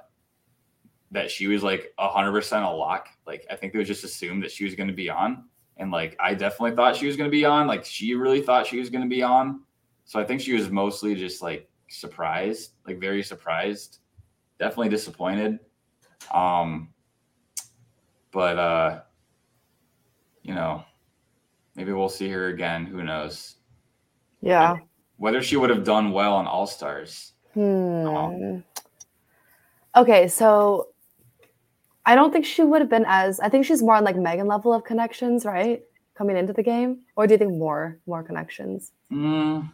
that 1.11 1.31
she 1.31 1.49
was 1.49 1.63
like 1.63 1.93
hundred 1.99 2.33
percent 2.33 2.65
a 2.65 2.71
lock. 2.71 3.09
Like, 3.27 3.45
I 3.51 3.57
think 3.57 3.75
it 3.75 3.79
was 3.79 3.89
just 3.89 4.05
assumed 4.05 4.43
that 4.45 4.53
she 4.53 4.65
was 4.65 4.75
going 4.75 4.89
to 4.89 4.95
be 4.95 5.11
on, 5.11 5.45
and 5.77 5.91
like 5.91 6.17
I 6.21 6.35
definitely 6.35 6.77
thought 6.77 6.97
she 6.97 7.07
was 7.07 7.17
going 7.17 7.29
to 7.29 7.37
be 7.37 7.45
on. 7.45 7.67
Like, 7.67 7.85
she 7.85 8.15
really 8.15 8.41
thought 8.41 8.67
she 8.67 8.79
was 8.79 8.91
going 8.91 9.03
to 9.03 9.09
be 9.09 9.23
on. 9.23 9.63
So 10.05 10.21
I 10.21 10.25
think 10.25 10.41
she 10.41 10.55
was 10.55 10.71
mostly 10.71 11.15
just 11.15 11.43
like 11.43 11.69
surprised, 11.89 12.73
like 12.87 13.01
very 13.01 13.23
surprised, 13.23 13.99
definitely 14.59 14.89
disappointed. 14.89 15.59
Um, 16.33 16.91
but 18.31 18.57
uh, 18.57 19.01
you 20.43 20.55
know, 20.55 20.85
maybe 21.75 21.93
we'll 21.93 22.09
see 22.09 22.29
her 22.29 22.49
again. 22.49 22.87
Who 22.87 23.03
knows? 23.03 23.57
Yeah. 24.41 24.77
Whether 25.23 25.41
she 25.41 25.57
would 25.57 25.71
have 25.71 25.85
done 25.85 26.11
well 26.11 26.35
on 26.35 26.49
All 26.49 26.67
Stars. 26.67 27.35
Hmm. 27.55 28.57
Okay, 29.95 30.27
so 30.27 30.89
I 32.05 32.17
don't 32.17 32.33
think 32.33 32.45
she 32.45 32.65
would 32.65 32.81
have 32.81 32.91
been 32.91 33.05
as. 33.07 33.39
I 33.39 33.49
think 33.49 33.65
she's 33.65 33.85
more 33.85 33.95
on 33.95 34.03
like 34.03 34.17
Megan 34.17 34.49
level 34.49 34.73
of 34.75 34.83
connections, 34.83 35.45
right? 35.45 35.85
Coming 36.17 36.37
into 36.37 36.53
the 36.53 36.65
game, 36.65 37.03
or 37.15 37.29
do 37.29 37.35
you 37.35 37.39
think 37.39 37.53
more 37.53 38.01
more 38.05 38.25
connections? 38.25 38.91
Mm, 39.13 39.71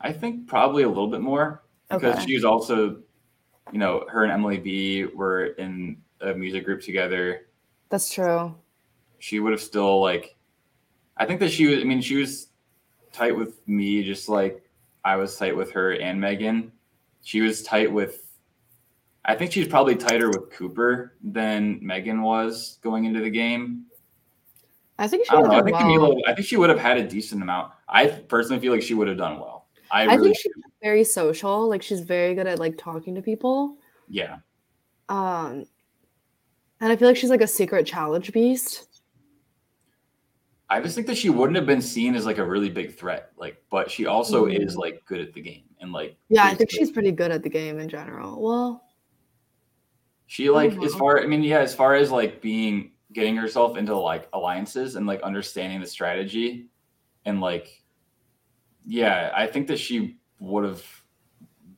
I 0.00 0.12
think 0.12 0.46
probably 0.46 0.84
a 0.84 0.88
little 0.88 1.08
bit 1.08 1.20
more 1.20 1.64
because 1.90 2.18
Okay. 2.18 2.26
she 2.26 2.34
was 2.36 2.44
also, 2.44 3.02
you 3.72 3.80
know, 3.80 4.04
her 4.08 4.22
and 4.22 4.30
Emily 4.30 4.58
B 4.58 5.06
were 5.06 5.46
in 5.58 5.96
a 6.20 6.34
music 6.34 6.64
group 6.64 6.82
together. 6.82 7.48
That's 7.88 8.14
true. 8.14 8.54
She 9.18 9.40
would 9.40 9.50
have 9.50 9.60
still 9.60 10.00
like, 10.00 10.36
I 11.16 11.26
think 11.26 11.40
that 11.40 11.50
she 11.50 11.66
was. 11.66 11.80
I 11.80 11.84
mean, 11.84 12.00
she 12.00 12.14
was 12.14 12.49
tight 13.12 13.36
with 13.36 13.66
me, 13.68 14.02
just 14.02 14.28
like 14.28 14.62
I 15.04 15.16
was 15.16 15.36
tight 15.36 15.56
with 15.56 15.70
her 15.72 15.92
and 15.92 16.20
Megan. 16.20 16.72
She 17.22 17.40
was 17.40 17.62
tight 17.62 17.90
with. 17.92 18.26
I 19.24 19.34
think 19.34 19.52
she's 19.52 19.68
probably 19.68 19.96
tighter 19.96 20.28
with 20.28 20.50
Cooper 20.50 21.14
than 21.22 21.78
Megan 21.82 22.22
was 22.22 22.78
going 22.82 23.04
into 23.04 23.20
the 23.20 23.30
game. 23.30 23.84
I 24.98 25.08
think 25.08 25.26
she 25.26 25.30
I. 25.32 25.40
I 25.40 25.54
have 25.56 25.64
think 25.64 25.76
well. 25.76 25.86
Camila. 25.86 26.20
I 26.26 26.34
think 26.34 26.46
she 26.46 26.56
would 26.56 26.70
have 26.70 26.78
had 26.78 26.98
a 26.98 27.06
decent 27.06 27.42
amount. 27.42 27.72
I 27.88 28.06
personally 28.06 28.60
feel 28.60 28.72
like 28.72 28.82
she 28.82 28.94
would 28.94 29.08
have 29.08 29.18
done 29.18 29.38
well. 29.38 29.66
I, 29.90 30.02
I 30.02 30.14
really, 30.14 30.28
think 30.28 30.36
she's 30.38 30.52
very 30.82 31.04
social. 31.04 31.68
Like 31.68 31.82
she's 31.82 32.00
very 32.00 32.34
good 32.34 32.46
at 32.46 32.58
like 32.58 32.78
talking 32.78 33.14
to 33.14 33.22
people. 33.22 33.76
yeah, 34.08 34.36
Um, 35.08 35.66
and 36.80 36.92
I 36.92 36.96
feel 36.96 37.08
like 37.08 37.16
she's 37.16 37.30
like 37.30 37.40
a 37.40 37.46
secret 37.46 37.86
challenge 37.86 38.32
beast. 38.32 38.86
I 40.72 40.80
just 40.80 40.94
think 40.94 41.06
that 41.08 41.16
she 41.18 41.30
wouldn't 41.30 41.56
have 41.56 41.66
been 41.66 41.82
seen 41.82 42.14
as 42.14 42.24
like 42.24 42.38
a 42.38 42.44
really 42.44 42.70
big 42.70 42.94
threat. 42.94 43.32
Like, 43.36 43.60
but 43.70 43.90
she 43.90 44.06
also 44.06 44.46
Mm. 44.46 44.64
is 44.64 44.76
like 44.76 45.04
good 45.04 45.20
at 45.20 45.32
the 45.34 45.40
game 45.42 45.64
and 45.80 45.92
like 45.92 46.16
Yeah, 46.28 46.44
I 46.44 46.54
think 46.54 46.70
good. 46.70 46.78
she's 46.78 46.92
pretty 46.92 47.10
good 47.12 47.32
at 47.32 47.42
the 47.42 47.48
game 47.50 47.78
in 47.80 47.88
general. 47.88 48.40
Well, 48.40 48.84
she 50.26 50.48
like 50.48 50.80
as 50.82 50.94
far. 50.94 51.20
I 51.20 51.26
mean, 51.26 51.42
yeah, 51.42 51.58
as 51.58 51.74
far 51.74 51.94
as 51.96 52.10
like 52.12 52.40
being 52.40 52.92
getting 53.12 53.34
herself 53.36 53.76
into 53.76 53.96
like 53.96 54.28
alliances 54.32 54.94
and 54.94 55.06
like 55.06 55.20
understanding 55.22 55.80
the 55.80 55.86
strategy 55.86 56.68
and 57.24 57.40
like, 57.40 57.82
yeah, 58.86 59.32
I 59.34 59.48
think 59.48 59.66
that 59.66 59.78
she 59.80 60.18
would 60.38 60.62
have 60.64 60.84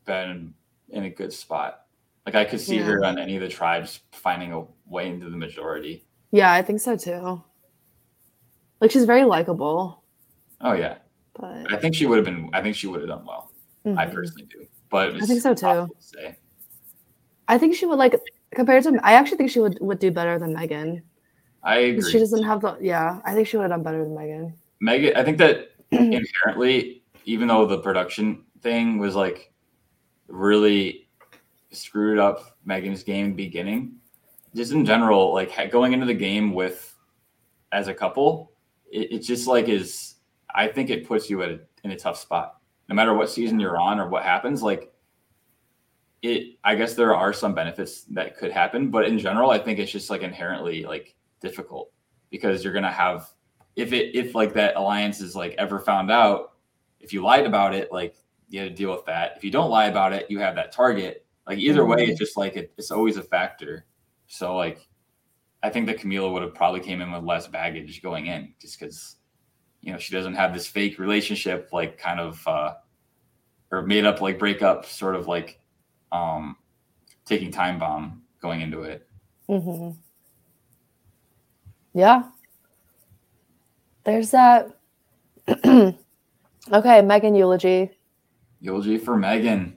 been 0.05 0.53
in 0.91 1.05
a 1.05 1.11
good 1.11 1.33
spot. 1.33 1.87
Like, 2.27 2.35
I 2.35 2.45
could 2.45 2.61
see 2.61 2.77
Yeah. 2.77 2.83
her 2.85 3.05
on 3.05 3.19
any 3.19 3.35
of 3.37 3.41
the 3.41 3.49
tribes 3.49 4.01
finding 4.13 4.53
a 4.53 4.65
way 4.87 5.09
into 5.09 5.31
the 5.31 5.37
majority. 5.39 6.05
yeah, 6.31 6.53
I 6.53 6.61
think 6.63 6.81
so 6.81 6.97
too. 6.97 7.43
Like 8.83 8.91
she's 8.91 9.05
very 9.05 9.23
likable, 9.25 10.03
Oh 10.61 10.73
yeah, 10.73 10.97
but 11.39 11.73
I 11.73 11.77
think 11.77 11.95
she 11.95 12.05
would 12.05 12.17
have 12.17 12.25
been. 12.25 12.51
I 12.53 12.61
think 12.61 12.75
she 12.75 12.89
would 12.89 12.99
have 13.01 13.09
done 13.09 13.25
well. 13.25 13.53
I 13.87 14.07
Mhm. 14.07 14.13
personally 14.13 14.47
do, 14.51 14.67
but 14.91 15.15
I 15.15 15.21
think 15.25 15.41
so, 15.41 15.55
too. 15.55 15.89
to. 16.19 16.35
I 17.47 17.59
think 17.59 17.77
she 17.77 17.87
would 17.87 17.99
like 17.99 18.21
compared 18.53 18.83
to. 18.83 18.99
I 19.05 19.13
actually 19.13 19.39
think 19.39 19.51
she 19.51 19.61
would 19.61 19.79
would 19.81 20.01
do 20.01 20.11
better 20.11 20.37
than 20.37 20.53
Megan. 20.53 21.03
I 21.63 21.77
agree. 21.79 22.11
She 22.11 22.19
doesn't 22.19 22.43
have 22.43 22.61
the. 22.61 22.77
Yeah, 22.81 23.21
I 23.25 23.35
think 23.35 23.47
she 23.47 23.57
would 23.57 23.63
have 23.63 23.71
done 23.71 23.85
better 23.85 24.03
than 24.03 24.17
Megan. 24.17 24.55
Megan, 24.81 25.15
I 25.17 25.23
think 25.23 25.39
that 25.39 25.69
inherently, 25.93 27.05
even 27.25 27.47
though 27.47 27.67
the 27.67 27.79
production 27.79 28.45
thing 28.63 28.99
was 28.99 29.15
like 29.15 29.53
really 30.27 31.09
screwed 31.71 32.19
up 32.19 32.57
Megan's 32.65 33.05
game 33.05 33.35
beginning, 33.35 33.95
just 34.57 34.73
in 34.73 34.85
general, 34.85 35.33
like 35.33 35.71
going 35.71 35.93
into 35.93 36.07
the 36.07 36.15
game 36.15 36.53
with 36.53 36.89
as 37.71 37.87
a 37.89 37.95
couple, 37.95 38.52
it, 38.93 39.13
it 39.13 39.19
just 39.21 39.49
like 39.49 39.69
is. 39.69 40.15
I 40.55 40.69
think 40.69 40.91
it 40.91 41.09
puts 41.09 41.31
you 41.31 41.43
at 41.43 41.51
a, 41.51 41.61
in 41.83 41.93
a 41.93 41.97
tough 41.97 42.19
spot, 42.19 42.59
no 42.89 42.95
matter 42.95 43.15
what 43.15 43.31
season 43.31 43.59
you're 43.59 43.81
on 43.81 43.99
or 43.99 44.09
what 44.09 44.23
happens. 44.23 44.63
Like 44.63 44.93
it, 46.21 46.59
I 46.63 46.75
guess 46.75 46.95
there 46.95 47.15
are 47.15 47.33
some 47.33 47.55
benefits 47.55 48.05
that 48.05 48.37
could 48.37 48.53
happen, 48.53 48.91
but 48.91 49.07
in 49.07 49.19
general, 49.19 49.51
I 49.51 49.59
think 49.59 49.79
it's 49.79 49.91
just 49.91 50.11
like 50.11 50.23
inherently 50.23 50.85
like 50.85 51.17
difficult 51.41 51.91
because 52.31 52.63
you're 52.63 52.73
gonna 52.73 52.93
have 52.93 53.33
if 53.77 53.93
it 53.93 54.15
if 54.15 54.35
like 54.35 54.53
that 54.55 54.77
alliance 54.77 55.21
is 55.21 55.35
like 55.35 55.55
ever 55.59 55.81
found 55.81 56.11
out, 56.11 56.53
if 57.01 57.13
you 57.13 57.23
lied 57.23 57.47
about 57.47 57.75
it, 57.75 57.91
like 57.91 58.17
you 58.49 58.61
had 58.61 58.69
to 58.69 58.75
deal 58.75 58.91
with 58.91 59.07
that. 59.07 59.33
If 59.37 59.45
you 59.45 59.51
don't 59.51 59.71
lie 59.71 59.87
about 59.87 60.13
it, 60.13 60.31
you 60.31 60.39
have 60.39 60.55
that 60.57 60.73
target. 60.73 61.27
Like 61.47 61.59
either 61.59 61.81
mm-hmm. 61.81 61.91
way, 61.91 62.07
it's 62.07 62.19
just 62.19 62.37
like 62.37 62.57
it, 62.57 62.73
it's 62.77 62.91
always 62.91 63.17
a 63.17 63.23
factor. 63.23 63.87
So 64.27 64.55
like, 64.55 64.87
I 65.63 65.71
think 65.71 65.87
that 65.87 65.99
Camila 65.99 66.33
would 66.33 66.43
have 66.43 66.55
probably 66.55 66.81
came 66.81 67.01
in 67.01 67.13
with 67.13 67.23
less 67.23 67.47
baggage 67.47 68.03
going 68.03 68.27
in, 68.27 68.55
just 68.61 68.79
because 68.79 69.17
you 69.81 69.93
know 69.93 69.99
she 69.99 70.13
doesn't 70.13 70.35
have 70.35 70.53
this 70.53 70.67
fake 70.67 70.99
relationship, 70.99 71.69
like 71.73 71.99
kind 71.99 72.21
of 72.21 72.47
uh, 72.47 72.75
or 73.71 73.83
made 73.83 74.05
up 74.05 74.21
like 74.21 74.39
breakup, 74.39 74.85
sort 74.87 75.15
of 75.15 75.29
like 75.29 75.61
um 76.11 76.57
taking 77.25 77.51
time 77.51 77.79
bomb 77.79 78.23
going 78.41 78.61
into 78.61 78.83
it. 78.83 79.09
hmm 79.47 79.91
Yeah. 81.95 82.25
There's 84.05 84.33
that. 84.33 84.77
okay, 86.73 87.03
Megan 87.03 87.35
eulogy. 87.35 87.91
Eulogy 88.61 88.99
for 88.99 89.17
Megan. 89.17 89.77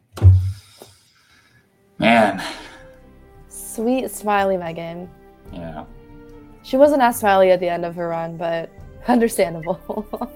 Man, 1.98 2.44
Sweet, 3.76 4.10
smiley 4.12 4.58
Megan. 4.58 5.10
Yeah. 5.52 5.86
She 6.64 6.78
wasn't 6.78 7.02
as 7.02 7.20
smiley 7.20 7.52
at 7.52 7.60
the 7.60 7.70
end 7.70 7.86
of 7.86 7.96
her 7.96 8.08
run, 8.10 8.38
but 8.38 8.70
understandable. 9.08 10.08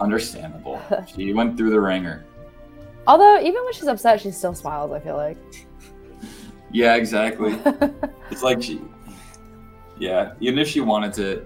Understandable. 0.00 0.80
She 1.08 1.32
went 1.32 1.56
through 1.56 1.70
the 1.70 1.80
ringer. 1.80 2.24
Although, 3.08 3.40
even 3.40 3.64
when 3.64 3.72
she's 3.72 3.88
upset, 3.88 4.20
she 4.20 4.30
still 4.30 4.54
smiles, 4.54 4.92
I 4.92 5.00
feel 5.00 5.16
like. 5.16 5.36
Yeah, 6.70 6.94
exactly. 6.94 7.58
It's 8.30 8.42
like 8.42 8.62
she, 8.62 8.80
yeah. 9.98 10.34
Even 10.38 10.58
if 10.60 10.68
she 10.68 10.80
wanted 10.80 11.12
to, 11.14 11.44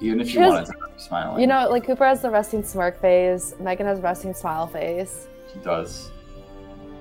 even 0.00 0.20
if 0.20 0.26
she 0.26 0.34
She 0.34 0.38
was- 0.40 0.52
wanted 0.52 0.66
to 0.66 1.02
smiling, 1.02 1.40
you 1.40 1.46
know, 1.46 1.68
like 1.70 1.86
Cooper 1.86 2.04
has 2.04 2.20
the 2.20 2.28
resting 2.30 2.62
smirk 2.62 3.00
face, 3.00 3.54
Megan 3.60 3.86
has 3.86 4.00
resting 4.00 4.34
smile 4.34 4.66
face. 4.66 5.26
she 5.52 5.58
does. 5.60 6.10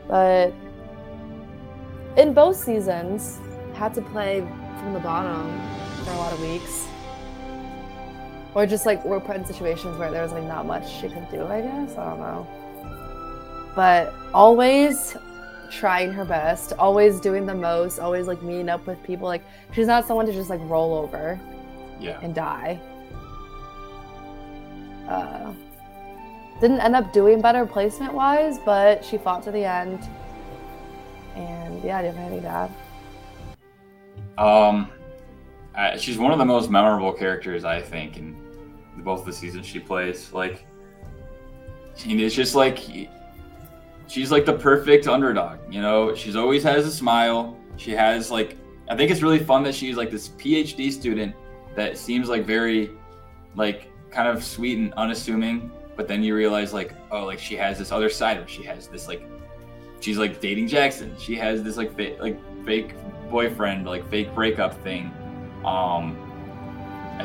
But 0.08 0.54
in 2.16 2.34
both 2.34 2.56
seasons, 2.56 3.40
had 3.74 3.94
to 3.96 4.02
play 4.02 4.48
from 4.80 4.94
the 4.94 5.00
bottom 5.00 5.50
for 6.04 6.12
a 6.12 6.18
lot 6.18 6.34
of 6.34 6.40
weeks. 6.42 6.88
Or 8.56 8.66
just 8.68 8.86
like 8.86 9.04
we're 9.04 9.20
put 9.20 9.36
in 9.36 9.46
situations 9.46 9.98
where 9.98 10.12
there 10.12 10.22
was 10.22 10.32
like 10.32 10.44
not 10.44 10.66
much 10.66 10.90
she 11.02 11.10
could 11.10 11.30
do, 11.32 11.44
I 11.46 11.62
guess. 11.62 11.98
I 11.98 12.10
don't 12.10 12.20
know. 12.20 12.48
But 13.76 14.14
always 14.34 15.16
trying 15.72 16.12
her 16.14 16.24
best, 16.26 16.74
always 16.74 17.20
doing 17.20 17.48
the 17.48 17.56
most, 17.56 17.98
always 17.98 18.28
like 18.28 18.44
meeting 18.44 18.70
up 18.70 18.86
with 18.86 19.02
people. 19.04 19.28
Like 19.28 19.44
she's 19.74 19.88
not 19.88 20.06
someone 20.06 20.28
to 20.28 20.32
just 20.34 20.50
like 20.50 20.60
roll 20.64 20.94
over 20.94 21.40
Yeah. 22.00 22.20
and 22.22 22.36
die. 22.36 22.80
Uh, 25.10 25.52
didn't 26.62 26.80
end 26.80 26.96
up 26.96 27.12
doing 27.12 27.42
better 27.42 27.66
placement 27.66 28.14
wise, 28.14 28.60
but 28.60 29.04
she 29.04 29.18
fought 29.18 29.44
to 29.44 29.52
the 29.52 29.66
end. 29.66 30.00
And 31.36 31.84
yeah, 31.84 32.02
do 32.02 32.08
you 32.08 32.14
have 32.14 32.42
to 32.42 32.48
add? 32.48 32.72
Um, 34.38 34.92
uh, 35.76 35.98
she's 35.98 36.18
one 36.18 36.32
of 36.32 36.38
the 36.38 36.46
most 36.46 36.70
memorable 36.70 37.14
characters 37.14 37.66
I 37.66 37.82
think 37.82 38.18
in 38.18 38.36
both 38.98 39.26
the 39.26 39.34
seasons 39.34 39.66
she 39.66 39.80
plays. 39.80 40.32
Like, 40.34 40.66
is 42.06 42.36
just 42.36 42.56
like 42.56 42.80
she's 44.08 44.32
like 44.32 44.46
the 44.46 44.54
perfect 44.54 45.08
underdog. 45.08 45.60
You 45.72 45.82
know, 45.82 46.16
she's 46.16 46.36
always 46.36 46.64
has 46.64 46.86
a 46.86 46.92
smile. 46.92 47.58
She 47.78 47.92
has 47.92 48.32
like 48.32 48.58
I 48.90 48.96
think 48.96 49.12
it's 49.12 49.22
really 49.22 49.40
fun 49.40 49.64
that 49.64 49.76
she's 49.76 49.96
like 49.96 50.12
this 50.12 50.30
PhD 50.30 50.92
student 50.92 51.36
that 51.76 51.98
seems 51.98 52.30
like 52.30 52.46
very 52.46 52.92
like 53.56 53.90
kind 54.12 54.28
of 54.28 54.44
sweet 54.44 54.78
and 54.78 54.94
unassuming, 54.94 55.72
but 55.96 56.08
then 56.08 56.24
you 56.24 56.36
realize 56.36 56.74
like 56.74 56.94
oh 57.12 57.26
like 57.26 57.40
she 57.40 57.56
has 57.56 57.78
this 57.78 57.92
other 57.92 58.10
side 58.10 58.38
of 58.38 58.44
her. 58.44 58.50
She 58.50 58.64
has 58.64 58.88
this 58.88 59.08
like 59.08 59.24
she's 60.00 60.18
like 60.18 60.40
dating 60.40 60.68
Jackson. 60.68 61.16
She 61.18 61.36
has 61.36 61.64
this 61.64 61.78
like 61.78 61.96
fa- 61.96 62.18
like 62.20 62.40
fake 62.66 62.94
boyfriend 63.34 63.86
like 63.86 64.08
fake 64.10 64.34
breakup 64.34 64.82
thing. 64.84 65.12
Um 65.66 66.16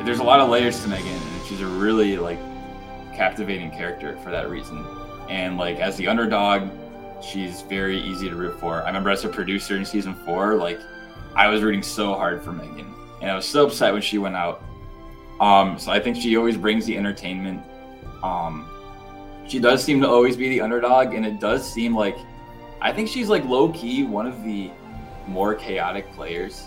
there's 0.04 0.20
a 0.20 0.24
lot 0.24 0.40
of 0.40 0.48
layers 0.48 0.82
to 0.82 0.88
Megan, 0.88 1.06
and 1.09 1.46
she's 1.46 1.61
a 1.61 1.66
really 1.66 2.16
like 2.16 2.38
captivating 3.14 3.70
character 3.70 4.16
for 4.22 4.30
that 4.30 4.48
reason. 4.48 4.84
And 5.28 5.59
like 5.59 5.78
as 5.78 5.96
the 5.96 6.09
underdog, 6.09 6.70
she's 7.22 7.62
very 7.62 7.98
easy 8.00 8.28
to 8.28 8.36
root 8.36 8.59
for. 8.59 8.82
I 8.82 8.86
remember 8.86 9.11
as 9.11 9.24
a 9.24 9.28
producer 9.28 9.76
in 9.76 9.84
season 9.84 10.14
four, 10.24 10.54
like 10.54 10.80
I 11.34 11.48
was 11.48 11.62
rooting 11.62 11.82
so 11.82 12.14
hard 12.14 12.42
for 12.42 12.52
Megan, 12.52 12.94
and 13.20 13.30
I 13.30 13.34
was 13.34 13.46
so 13.46 13.66
upset 13.66 13.92
when 13.92 14.02
she 14.02 14.18
went 14.18 14.36
out. 14.36 14.62
Um, 15.40 15.78
so 15.78 15.92
I 15.92 16.00
think 16.00 16.16
she 16.16 16.36
always 16.36 16.56
brings 16.56 16.86
the 16.86 16.96
entertainment. 16.96 17.62
Um, 18.22 18.68
she 19.46 19.59
does 19.59 19.82
seem 19.82 20.00
to 20.02 20.09
always 20.09 20.36
be 20.36 20.48
the 20.48 20.61
underdog, 20.61 21.14
and 21.14 21.24
it 21.24 21.40
does 21.40 21.70
seem 21.70 21.94
like 21.94 22.16
I 22.80 22.92
think 22.92 23.09
she's 23.09 23.28
like 23.28 23.44
low 23.44 23.72
key 23.72 24.04
one 24.04 24.26
of 24.26 24.44
the 24.44 24.70
more 25.29 25.55
chaotic 25.55 26.11
players, 26.12 26.66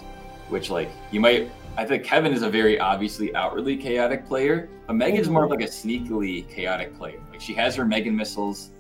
which 0.49 0.69
like 0.69 0.89
you 1.11 1.19
might. 1.19 1.51
I 1.77 1.85
think 1.85 2.03
Kevin 2.03 2.33
is 2.33 2.41
a 2.41 2.49
very 2.49 2.79
obviously 2.79 3.33
outwardly 3.33 3.77
chaotic 3.77 4.27
player, 4.27 4.69
but 4.87 4.95
Megan's 4.95 5.29
more 5.29 5.47
like 5.47 5.61
a 5.61 5.67
sneakily 5.67 6.47
chaotic 6.49 6.97
player. 6.97 7.19
Like 7.31 7.39
she 7.39 7.53
has 7.53 7.75
her 7.75 7.85
Megan 7.85 8.15
missiles, 8.15 8.71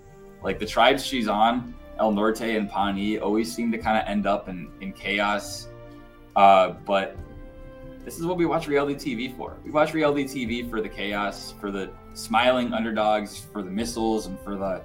like 0.43 0.59
the 0.59 0.65
tribes 0.65 1.05
she's 1.05 1.27
on, 1.27 1.73
El 1.99 2.11
Norte 2.11 2.41
and 2.41 2.69
Pawnee, 2.69 3.19
always 3.19 3.53
seem 3.53 3.71
to 3.71 3.77
kind 3.77 3.97
of 3.97 4.03
end 4.07 4.27
up 4.27 4.49
in 4.49 4.69
in 4.81 4.91
chaos. 4.91 5.69
Uh, 6.35 6.71
but 6.85 7.15
this 8.03 8.17
is 8.17 8.25
what 8.25 8.37
we 8.37 8.45
watch 8.45 8.67
reality 8.67 8.95
TV 9.15 9.35
for. 9.35 9.57
We 9.63 9.71
watch 9.71 9.93
reality 9.93 10.25
TV 10.25 10.69
for 10.69 10.81
the 10.81 10.89
chaos, 10.89 11.53
for 11.59 11.71
the 11.71 11.91
smiling 12.13 12.73
underdogs, 12.73 13.39
for 13.39 13.61
the 13.61 13.69
missiles, 13.69 14.25
and 14.25 14.39
for 14.39 14.55
the 14.55 14.81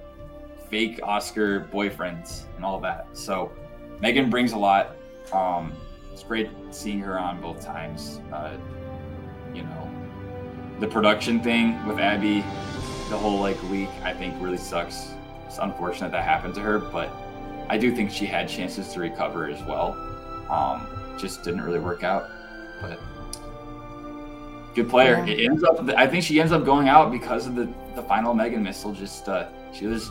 fake 0.71 1.01
Oscar 1.03 1.69
boyfriends 1.73 2.45
and 2.57 2.65
all 2.65 2.81
that. 2.81 3.09
So 3.15 3.53
Megan 4.01 4.31
brings 4.31 4.53
a 4.53 4.59
lot. 4.59 4.97
Um, 5.33 5.73
it's 6.13 6.23
great 6.23 6.49
seeing 6.71 7.01
her 7.01 7.19
on 7.19 7.41
both 7.41 7.65
times. 7.65 8.21
Uh, 8.33 8.57
you 9.55 9.63
know, 9.63 9.91
the 10.81 10.87
production 10.87 11.41
thing 11.41 11.85
with 11.87 11.99
Abby, 11.99 12.41
the 13.11 13.17
whole 13.17 13.39
like 13.39 13.61
week, 13.65 13.89
I 14.03 14.13
think 14.13 14.35
really 14.41 14.59
sucks. 14.59 15.11
It's 15.47 15.59
unfortunate 15.59 16.13
that 16.13 16.25
happened 16.25 16.55
to 16.57 16.61
her, 16.61 16.79
but 16.79 17.11
I 17.69 17.79
do 17.79 17.95
think 17.95 18.11
she 18.11 18.27
had 18.27 18.49
chances 18.49 18.89
to 18.93 19.01
recover 19.01 19.49
as 19.49 19.63
well. 19.65 19.97
Um, 20.51 20.87
just 21.19 21.43
didn't 21.43 21.63
really 21.63 21.79
work 21.79 22.05
out. 22.05 22.31
But 22.81 23.01
good 24.75 24.89
player. 24.89 25.25
Yeah. 25.27 25.35
It 25.35 25.51
ends 25.51 25.65
up. 25.65 25.81
I 25.97 26.07
think 26.07 26.25
she 26.25 26.41
ends 26.41 26.53
up 26.53 26.65
going 26.65 26.89
out 26.89 27.11
because 27.11 27.47
of 27.47 27.55
the 27.55 27.69
the 27.95 28.03
final 28.03 28.35
Megan 28.35 28.63
missile. 28.63 28.93
Just 28.93 29.29
uh, 29.29 29.49
she 29.73 29.87
was 29.87 30.11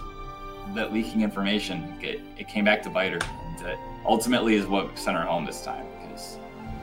that 0.74 0.92
leaking 0.92 1.22
information. 1.22 1.98
It, 2.02 2.22
it 2.38 2.48
came 2.48 2.66
back 2.66 2.82
to 2.84 2.90
bite 2.90 3.14
her. 3.14 3.20
That 3.64 3.80
ultimately 4.06 4.56
is 4.56 4.68
what 4.68 4.98
sent 4.98 5.18
her 5.18 5.24
home 5.24 5.46
this 5.46 5.64
time 5.64 5.86
because 6.02 6.38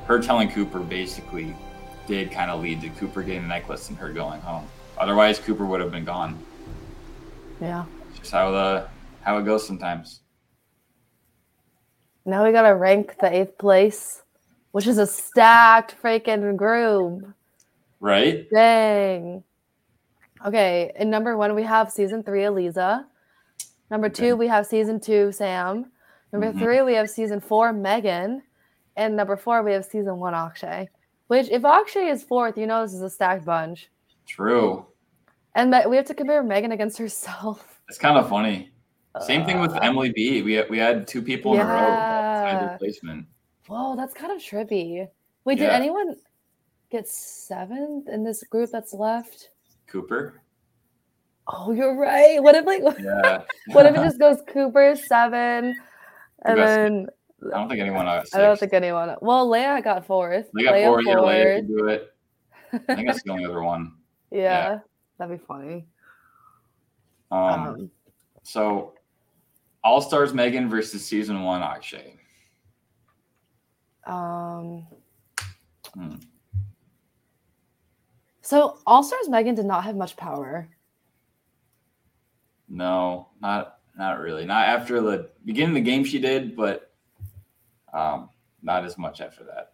her 0.06 0.20
telling 0.20 0.50
Cooper 0.50 0.80
basically 0.80 1.54
did 2.06 2.30
kind 2.30 2.50
of 2.50 2.60
lead 2.60 2.80
to 2.80 2.88
Cooper 2.90 3.22
getting 3.22 3.42
the 3.42 3.48
necklace 3.48 3.88
and 3.88 3.98
her 3.98 4.12
going 4.12 4.40
home. 4.40 4.66
Otherwise, 4.98 5.38
Cooper 5.38 5.64
would 5.64 5.80
have 5.80 5.90
been 5.90 6.04
gone. 6.04 6.38
Yeah. 7.60 7.84
It's 8.10 8.20
just 8.20 8.32
how 8.32 8.50
the 8.50 8.88
how 9.22 9.38
it 9.38 9.44
goes 9.44 9.66
sometimes. 9.66 10.20
Now 12.24 12.44
we 12.44 12.52
gotta 12.52 12.74
rank 12.74 13.16
the 13.20 13.32
eighth 13.32 13.58
place, 13.58 14.22
which 14.72 14.86
is 14.86 14.98
a 14.98 15.06
stacked 15.06 15.96
freaking 16.02 16.56
group. 16.56 17.24
Right? 18.00 18.48
Dang. 18.50 19.44
Okay, 20.44 20.92
in 20.96 21.08
number 21.08 21.36
one, 21.36 21.54
we 21.54 21.62
have 21.62 21.90
season 21.90 22.22
three, 22.22 22.44
Eliza. 22.44 23.06
Number 23.90 24.08
two, 24.08 24.24
okay. 24.24 24.32
we 24.32 24.48
have 24.48 24.66
season 24.66 24.98
two, 24.98 25.30
Sam. 25.30 25.92
Number 26.32 26.48
mm-hmm. 26.48 26.58
three, 26.58 26.82
we 26.82 26.94
have 26.94 27.10
season 27.10 27.40
four, 27.40 27.72
Megan. 27.72 28.42
And 28.96 29.16
number 29.16 29.36
four, 29.36 29.62
we 29.62 29.72
have 29.72 29.84
season 29.84 30.18
one, 30.18 30.34
Akshay. 30.34 30.88
Which, 31.28 31.48
if 31.48 31.64
Akshay 31.64 32.08
is 32.08 32.22
fourth, 32.22 32.58
you 32.58 32.66
know 32.66 32.82
this 32.82 32.94
is 32.94 33.02
a 33.02 33.10
stacked 33.10 33.44
bunch. 33.44 33.90
True. 34.26 34.86
And 35.54 35.74
we 35.88 35.96
have 35.96 36.06
to 36.06 36.14
compare 36.14 36.42
Megan 36.42 36.72
against 36.72 36.98
herself. 36.98 37.80
It's 37.88 37.98
kind 37.98 38.16
of 38.16 38.28
funny. 38.28 38.70
Same 39.20 39.44
thing 39.44 39.60
with 39.60 39.72
uh, 39.72 39.80
Emily 39.82 40.10
B. 40.10 40.40
We 40.42 40.54
had, 40.54 40.70
we 40.70 40.78
had 40.78 41.06
two 41.06 41.20
people 41.20 41.54
yeah. 41.54 42.50
in 42.50 42.56
a 42.56 42.64
row 42.64 42.72
replacement. 42.72 43.26
Whoa, 43.66 43.94
that's 43.94 44.14
kind 44.14 44.32
of 44.32 44.38
trippy. 44.38 45.06
Wait, 45.44 45.58
yeah. 45.58 45.64
did 45.64 45.72
anyone 45.72 46.16
get 46.90 47.06
seventh 47.08 48.08
in 48.08 48.24
this 48.24 48.42
group 48.44 48.70
that's 48.70 48.94
left? 48.94 49.50
Cooper. 49.86 50.40
Oh, 51.46 51.72
you're 51.72 51.98
right. 51.98 52.42
What 52.42 52.54
if 52.54 52.64
like 52.64 52.82
yeah. 53.00 53.42
what 53.68 53.86
if 53.86 53.94
it 53.94 54.02
just 54.02 54.18
goes 54.18 54.38
Cooper 54.48 54.96
seven, 54.96 55.74
and 56.44 56.58
then 56.58 57.06
I 57.52 57.58
don't 57.58 57.68
think 57.68 57.80
anyone. 57.80 58.06
Else 58.06 58.34
I 58.34 58.40
don't 58.40 58.58
think 58.58 58.72
anyone. 58.72 59.16
Well, 59.20 59.48
Leia 59.48 59.82
got 59.82 60.06
fourth. 60.06 60.48
They 60.54 60.64
got 60.64 60.74
Leia 60.74 60.86
fourth. 60.86 61.06
Yeah, 61.06 61.14
Leia 61.14 61.56
can 61.56 61.66
do 61.66 61.86
it. 61.88 62.14
I 62.72 62.78
think 62.94 63.08
that's 63.08 63.22
the 63.22 63.30
only 63.32 63.44
other 63.44 63.62
one. 63.62 63.92
Yeah, 64.30 64.40
yeah. 64.40 64.78
that'd 65.18 65.38
be 65.38 65.44
funny. 65.44 65.86
Um, 67.30 67.40
um 67.40 67.90
so 68.42 68.94
All 69.82 70.00
Stars 70.00 70.34
Megan 70.34 70.68
versus 70.68 71.04
season 71.04 71.42
one 71.42 71.62
Akshay. 71.62 72.14
Um. 74.06 74.86
Hmm. 75.94 76.14
So 78.42 78.78
All 78.86 79.02
Stars 79.02 79.28
Megan 79.28 79.54
did 79.54 79.66
not 79.66 79.84
have 79.84 79.96
much 79.96 80.16
power. 80.16 80.68
No, 82.68 83.28
not 83.40 83.78
not 83.96 84.20
really. 84.20 84.44
Not 84.44 84.68
after 84.68 85.00
the 85.00 85.30
beginning 85.44 85.70
of 85.70 85.74
the 85.84 85.90
game 85.90 86.04
she 86.04 86.18
did, 86.18 86.56
but 86.56 86.90
um, 87.92 88.30
not 88.62 88.84
as 88.84 88.96
much 88.98 89.20
after 89.20 89.44
that. 89.44 89.72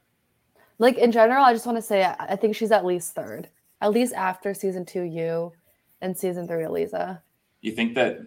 Like 0.79 0.99
in 0.99 1.13
general, 1.13 1.45
I 1.45 1.53
just 1.53 1.67
want 1.67 1.77
to 1.79 1.83
say 1.83 2.05
I 2.05 2.37
think 2.37 2.55
she's 2.55 2.71
at 2.71 2.85
least 2.85 3.15
third, 3.15 3.49
at 3.81 3.93
least 3.93 4.15
after 4.15 4.55
season 4.55 4.85
two, 4.85 5.03
you, 5.03 5.53
and 6.01 6.17
season 6.17 6.47
three, 6.47 6.65
Eliza. 6.65 7.23
You 7.61 7.73
think 7.73 7.95
that? 7.97 8.21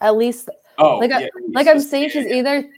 At 0.00 0.16
least. 0.16 0.48
Oh, 0.78 0.98
like 0.98 1.10
yeah, 1.10 1.18
I, 1.18 1.28
like 1.52 1.66
I'm 1.66 1.80
saying, 1.80 2.10
she's 2.10 2.26
either 2.26 2.68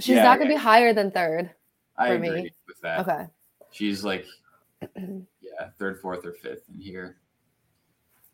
she's 0.00 0.16
yeah, 0.16 0.24
not 0.24 0.38
gonna 0.38 0.50
be 0.50 0.56
higher 0.56 0.92
than 0.92 1.10
third. 1.10 1.50
I 1.96 2.08
agree 2.08 2.30
me. 2.30 2.50
with 2.66 2.80
that. 2.80 3.00
Okay. 3.00 3.26
She's 3.70 4.04
like, 4.04 4.26
yeah, 4.96 5.68
third, 5.78 6.00
fourth, 6.00 6.24
or 6.24 6.32
fifth 6.32 6.62
in 6.72 6.80
here. 6.80 7.18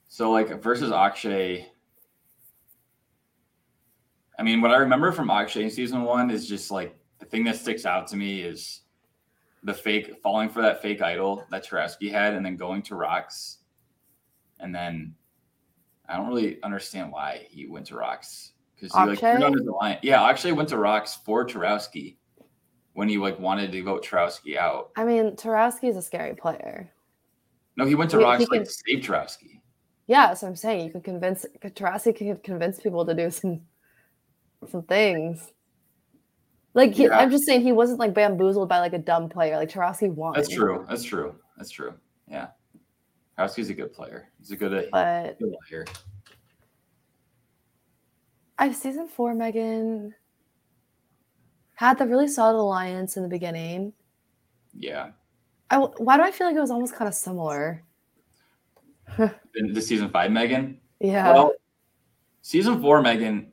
So 0.08 0.30
like 0.30 0.62
versus 0.62 0.92
Akshay. 0.92 1.68
I 4.42 4.44
mean, 4.44 4.60
what 4.60 4.72
I 4.72 4.78
remember 4.78 5.12
from 5.12 5.30
Akshay 5.30 5.62
in 5.62 5.70
season 5.70 6.02
one 6.02 6.28
is 6.28 6.48
just 6.48 6.72
like 6.72 6.96
the 7.20 7.26
thing 7.26 7.44
that 7.44 7.54
sticks 7.54 7.86
out 7.86 8.08
to 8.08 8.16
me 8.16 8.40
is 8.40 8.80
the 9.62 9.72
fake 9.72 10.16
falling 10.20 10.48
for 10.48 10.60
that 10.62 10.82
fake 10.82 11.00
idol 11.00 11.44
that 11.52 11.64
Tarowski 11.64 12.10
had 12.10 12.34
and 12.34 12.44
then 12.44 12.56
going 12.56 12.82
to 12.82 12.96
rocks. 12.96 13.58
And 14.58 14.74
then 14.74 15.14
I 16.08 16.16
don't 16.16 16.26
really 16.26 16.60
understand 16.64 17.12
why 17.12 17.46
he 17.50 17.68
went 17.68 17.86
to 17.86 17.94
rocks. 17.94 18.54
Because 18.74 18.92
he 18.92 19.10
like 19.10 19.20
turned 19.20 19.44
on 19.44 19.52
his 19.52 19.64
alliance. 19.64 20.00
Yeah, 20.02 20.24
Akshay 20.24 20.50
went 20.50 20.70
to 20.70 20.76
rocks 20.76 21.20
for 21.24 21.46
Tarowski 21.46 22.16
when 22.94 23.08
he 23.08 23.18
like 23.18 23.38
wanted 23.38 23.70
to 23.70 23.82
vote 23.84 24.04
Tarowski 24.04 24.56
out. 24.56 24.90
I 24.96 25.04
mean, 25.04 25.36
Tarowski 25.36 25.88
is 25.88 25.96
a 25.96 26.02
scary 26.02 26.34
player. 26.34 26.90
No, 27.76 27.86
he 27.86 27.94
went 27.94 28.10
to 28.10 28.18
he, 28.18 28.24
rocks 28.24 28.40
he 28.40 28.46
like 28.46 28.62
can... 28.62 28.66
to 28.66 28.72
save 28.72 29.04
Tarowski. 29.04 29.60
Yeah, 30.08 30.34
so 30.34 30.48
I'm 30.48 30.56
saying. 30.56 30.84
You 30.84 30.90
can 30.90 31.00
convince 31.00 31.46
Tarasi 31.62 32.16
can 32.16 32.36
convince 32.38 32.80
people 32.80 33.06
to 33.06 33.14
do 33.14 33.30
some 33.30 33.60
some 34.70 34.82
things. 34.82 35.50
Like 36.74 36.94
he, 36.94 37.04
yeah. 37.04 37.18
I'm 37.18 37.30
just 37.30 37.44
saying, 37.44 37.62
he 37.62 37.72
wasn't 37.72 37.98
like 37.98 38.14
bamboozled 38.14 38.68
by 38.68 38.80
like 38.80 38.94
a 38.94 38.98
dumb 38.98 39.28
player. 39.28 39.56
Like 39.56 39.70
Tarasi 39.70 40.10
won. 40.10 40.32
That's 40.34 40.48
true. 40.48 40.86
That's 40.88 41.02
true. 41.02 41.34
That's 41.56 41.70
true. 41.70 41.94
Yeah, 42.28 42.48
Tarasi's 43.38 43.68
a 43.68 43.74
good 43.74 43.92
player. 43.92 44.28
He's 44.38 44.50
a 44.50 44.56
good, 44.56 44.88
but 44.90 45.38
good 45.38 45.54
player. 45.68 45.84
I've 48.58 48.76
season 48.76 49.08
four, 49.08 49.34
Megan 49.34 50.14
had 51.74 51.98
the 51.98 52.06
really 52.06 52.28
solid 52.28 52.56
alliance 52.58 53.16
in 53.16 53.22
the 53.22 53.28
beginning. 53.28 53.92
Yeah. 54.72 55.10
I, 55.70 55.78
why 55.78 56.16
do 56.16 56.22
I 56.22 56.30
feel 56.30 56.46
like 56.46 56.56
it 56.56 56.60
was 56.60 56.70
almost 56.70 56.94
kind 56.94 57.08
of 57.08 57.14
similar? 57.14 57.82
in 59.18 59.72
the 59.72 59.80
season 59.80 60.10
five 60.10 60.30
Megan. 60.30 60.78
Yeah. 61.00 61.32
Well, 61.32 61.54
season 62.42 62.80
four 62.80 63.02
Megan, 63.02 63.51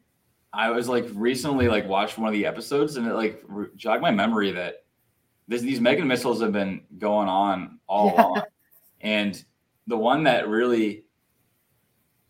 I 0.52 0.72
was 0.72 0.90
like 0.90 1.08
recently 1.14 1.68
like 1.68 1.88
watched 1.88 2.18
one 2.18 2.28
of 2.28 2.34
the 2.34 2.46
episodes 2.46 2.98
and 2.98 3.08
it 3.08 3.14
like 3.14 3.44
jogged 3.76 4.02
my 4.02 4.12
memory 4.12 4.52
that 4.52 4.86
this, 5.48 5.62
these 5.62 5.80
Megan 5.80 6.08
missiles 6.08 6.42
have 6.42 6.52
been 6.52 6.82
going 6.98 7.28
on 7.28 7.80
all 7.88 8.08
yeah. 8.08 8.22
along, 8.24 8.42
and 9.02 9.44
the 9.88 9.98
one 9.98 10.24
that 10.24 10.48
really, 10.48 11.06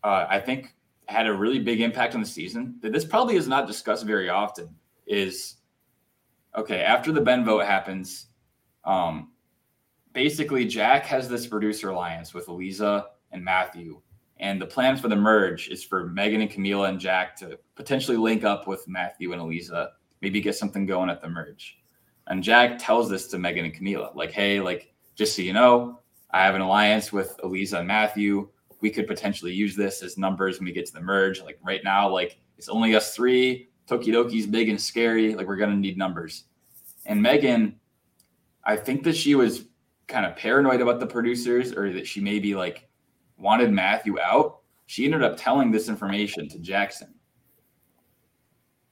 uh, 0.02 0.26
I 0.28 0.40
think, 0.40 0.74
had 1.06 1.26
a 1.26 1.32
really 1.32 1.58
big 1.58 1.80
impact 1.80 2.14
on 2.14 2.20
the 2.20 2.26
season 2.26 2.76
that 2.80 2.92
this 2.92 3.04
probably 3.04 3.36
is 3.36 3.48
not 3.48 3.66
discussed 3.66 4.06
very 4.06 4.28
often 4.28 4.74
is 5.06 5.56
okay 6.56 6.82
after 6.82 7.12
the 7.12 7.20
Ben 7.20 7.44
vote 7.44 7.64
happens. 7.64 8.28
Um, 8.84 9.32
basically, 10.12 10.64
Jack 10.64 11.04
has 11.06 11.28
this 11.28 11.46
producer 11.46 11.90
alliance 11.90 12.32
with 12.32 12.48
Eliza 12.48 13.08
and 13.32 13.44
Matthew. 13.44 14.00
And 14.40 14.60
the 14.60 14.66
plan 14.66 14.96
for 14.96 15.08
the 15.08 15.16
merge 15.16 15.68
is 15.68 15.84
for 15.84 16.06
Megan 16.06 16.40
and 16.40 16.50
Camila 16.50 16.88
and 16.88 16.98
Jack 16.98 17.36
to 17.36 17.58
potentially 17.76 18.16
link 18.16 18.42
up 18.42 18.66
with 18.66 18.88
Matthew 18.88 19.32
and 19.32 19.40
Eliza, 19.40 19.90
maybe 20.22 20.40
get 20.40 20.56
something 20.56 20.86
going 20.86 21.10
at 21.10 21.20
the 21.20 21.28
merge. 21.28 21.78
And 22.26 22.42
Jack 22.42 22.78
tells 22.78 23.10
this 23.10 23.26
to 23.28 23.38
Megan 23.38 23.66
and 23.66 23.74
Camila, 23.74 24.14
like, 24.16 24.32
hey, 24.32 24.60
like, 24.60 24.94
just 25.14 25.36
so 25.36 25.42
you 25.42 25.52
know, 25.52 26.00
I 26.30 26.42
have 26.42 26.54
an 26.54 26.62
alliance 26.62 27.12
with 27.12 27.38
Eliza 27.44 27.78
and 27.78 27.88
Matthew. 27.88 28.48
We 28.80 28.90
could 28.90 29.06
potentially 29.06 29.52
use 29.52 29.76
this 29.76 30.02
as 30.02 30.16
numbers 30.16 30.58
when 30.58 30.64
we 30.64 30.72
get 30.72 30.86
to 30.86 30.92
the 30.92 31.00
merge. 31.00 31.42
Like 31.42 31.58
right 31.62 31.84
now, 31.84 32.08
like 32.08 32.38
it's 32.56 32.68
only 32.68 32.94
us 32.94 33.14
three. 33.14 33.68
Tokidoki's 33.86 34.46
big 34.46 34.68
and 34.68 34.80
scary. 34.80 35.34
Like 35.34 35.46
we're 35.46 35.56
gonna 35.56 35.76
need 35.76 35.98
numbers. 35.98 36.44
And 37.04 37.20
Megan, 37.20 37.78
I 38.64 38.76
think 38.76 39.02
that 39.04 39.16
she 39.16 39.34
was 39.34 39.64
kind 40.06 40.24
of 40.24 40.36
paranoid 40.36 40.80
about 40.80 41.00
the 41.00 41.06
producers, 41.06 41.72
or 41.72 41.92
that 41.92 42.06
she 42.06 42.20
maybe 42.20 42.54
like 42.54 42.88
wanted 43.40 43.72
Matthew 43.72 44.20
out. 44.20 44.58
She 44.86 45.04
ended 45.04 45.22
up 45.22 45.36
telling 45.36 45.70
this 45.70 45.88
information 45.88 46.48
to 46.48 46.58
Jackson. 46.58 47.14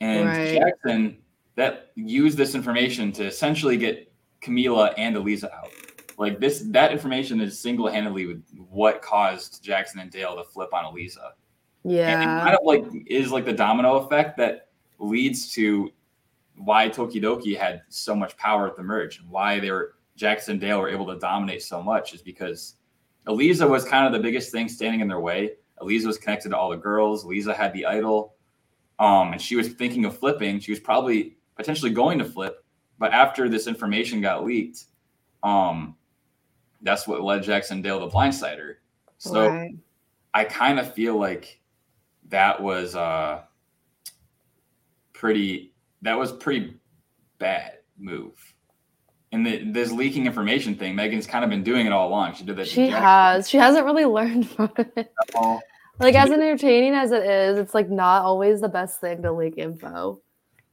And 0.00 0.26
Right. 0.26 0.54
Jackson 0.58 1.18
that 1.56 1.90
used 1.96 2.38
this 2.38 2.54
information 2.54 3.10
to 3.12 3.24
essentially 3.24 3.76
get 3.76 4.12
Camila 4.40 4.94
and 4.96 5.16
Eliza 5.16 5.52
out. 5.52 5.70
Like 6.16 6.38
this, 6.38 6.60
that 6.68 6.92
information 6.92 7.40
is 7.40 7.58
single-handedly 7.58 8.40
what 8.68 9.02
caused 9.02 9.62
Jackson 9.62 9.98
and 10.00 10.10
Dale 10.10 10.36
to 10.36 10.44
flip 10.44 10.72
on 10.72 10.84
Eliza. 10.84 11.32
And 11.84 11.92
it 11.92 11.96
Yeah. 11.96 12.40
kind 12.44 12.56
of 12.56 12.64
like 12.64 12.84
is 13.06 13.32
like 13.32 13.44
the 13.44 13.52
domino 13.52 13.96
effect 13.96 14.36
that 14.38 14.68
leads 14.98 15.52
to 15.54 15.90
why 16.56 16.88
Tokidoki 16.88 17.56
had 17.56 17.82
so 17.88 18.14
much 18.14 18.36
power 18.36 18.68
at 18.68 18.76
the 18.76 18.82
merge 18.82 19.18
and 19.18 19.28
why 19.28 19.58
they 19.58 19.70
were 19.70 19.94
Jackson 20.16 20.52
and 20.52 20.60
Dale 20.60 20.80
were 20.80 20.88
able 20.88 21.06
to 21.06 21.18
dominate 21.18 21.62
so 21.62 21.80
much 21.82 22.14
is 22.14 22.22
because 22.22 22.74
Eliza 23.28 23.66
was 23.66 23.84
kind 23.84 24.06
of 24.06 24.12
the 24.12 24.18
biggest 24.18 24.50
thing 24.50 24.68
standing 24.68 25.00
in 25.00 25.08
their 25.08 25.20
way. 25.20 25.52
Eliza 25.80 26.08
was 26.08 26.18
connected 26.18 26.48
to 26.50 26.56
all 26.56 26.70
the 26.70 26.76
girls. 26.76 27.24
Eliza 27.24 27.54
had 27.54 27.72
the 27.72 27.86
idol. 27.86 28.34
Um, 28.98 29.32
and 29.32 29.40
she 29.40 29.54
was 29.54 29.68
thinking 29.68 30.04
of 30.06 30.18
flipping. 30.18 30.58
She 30.58 30.72
was 30.72 30.80
probably 30.80 31.36
potentially 31.56 31.92
going 31.92 32.18
to 32.18 32.24
flip, 32.24 32.64
but 32.98 33.12
after 33.12 33.48
this 33.48 33.66
information 33.66 34.20
got 34.20 34.44
leaked, 34.44 34.84
um, 35.42 35.94
that's 36.82 37.06
what 37.06 37.22
led 37.22 37.42
Jackson 37.42 37.82
Dale 37.82 38.00
to 38.00 38.14
blindside 38.14 38.58
her. 38.58 38.78
So 39.18 39.48
right. 39.48 39.74
I 40.34 40.44
kind 40.44 40.78
of 40.78 40.94
feel 40.94 41.18
like 41.18 41.60
that 42.28 42.62
was 42.62 42.94
uh 42.94 43.42
pretty 45.12 45.72
that 46.02 46.16
was 46.16 46.32
pretty 46.32 46.76
bad 47.38 47.78
move. 47.98 48.47
And 49.30 49.46
the 49.46 49.62
this 49.72 49.92
leaking 49.92 50.26
information 50.26 50.74
thing, 50.74 50.94
Megan's 50.94 51.26
kind 51.26 51.44
of 51.44 51.50
been 51.50 51.62
doing 51.62 51.86
it 51.86 51.92
all 51.92 52.08
along. 52.08 52.34
She 52.34 52.44
did 52.44 52.56
that. 52.56 52.66
She 52.66 52.88
has. 52.88 53.48
She 53.48 53.58
hasn't 53.58 53.84
really 53.84 54.06
learned 54.06 54.48
from 54.50 54.72
it. 54.76 55.12
Like 55.98 56.14
as 56.14 56.30
entertaining 56.30 56.94
as 56.94 57.12
it 57.12 57.24
is, 57.24 57.58
it's 57.58 57.74
like 57.74 57.90
not 57.90 58.24
always 58.24 58.60
the 58.60 58.68
best 58.68 59.00
thing 59.00 59.22
to 59.22 59.32
leak 59.32 59.54
info. 59.58 60.20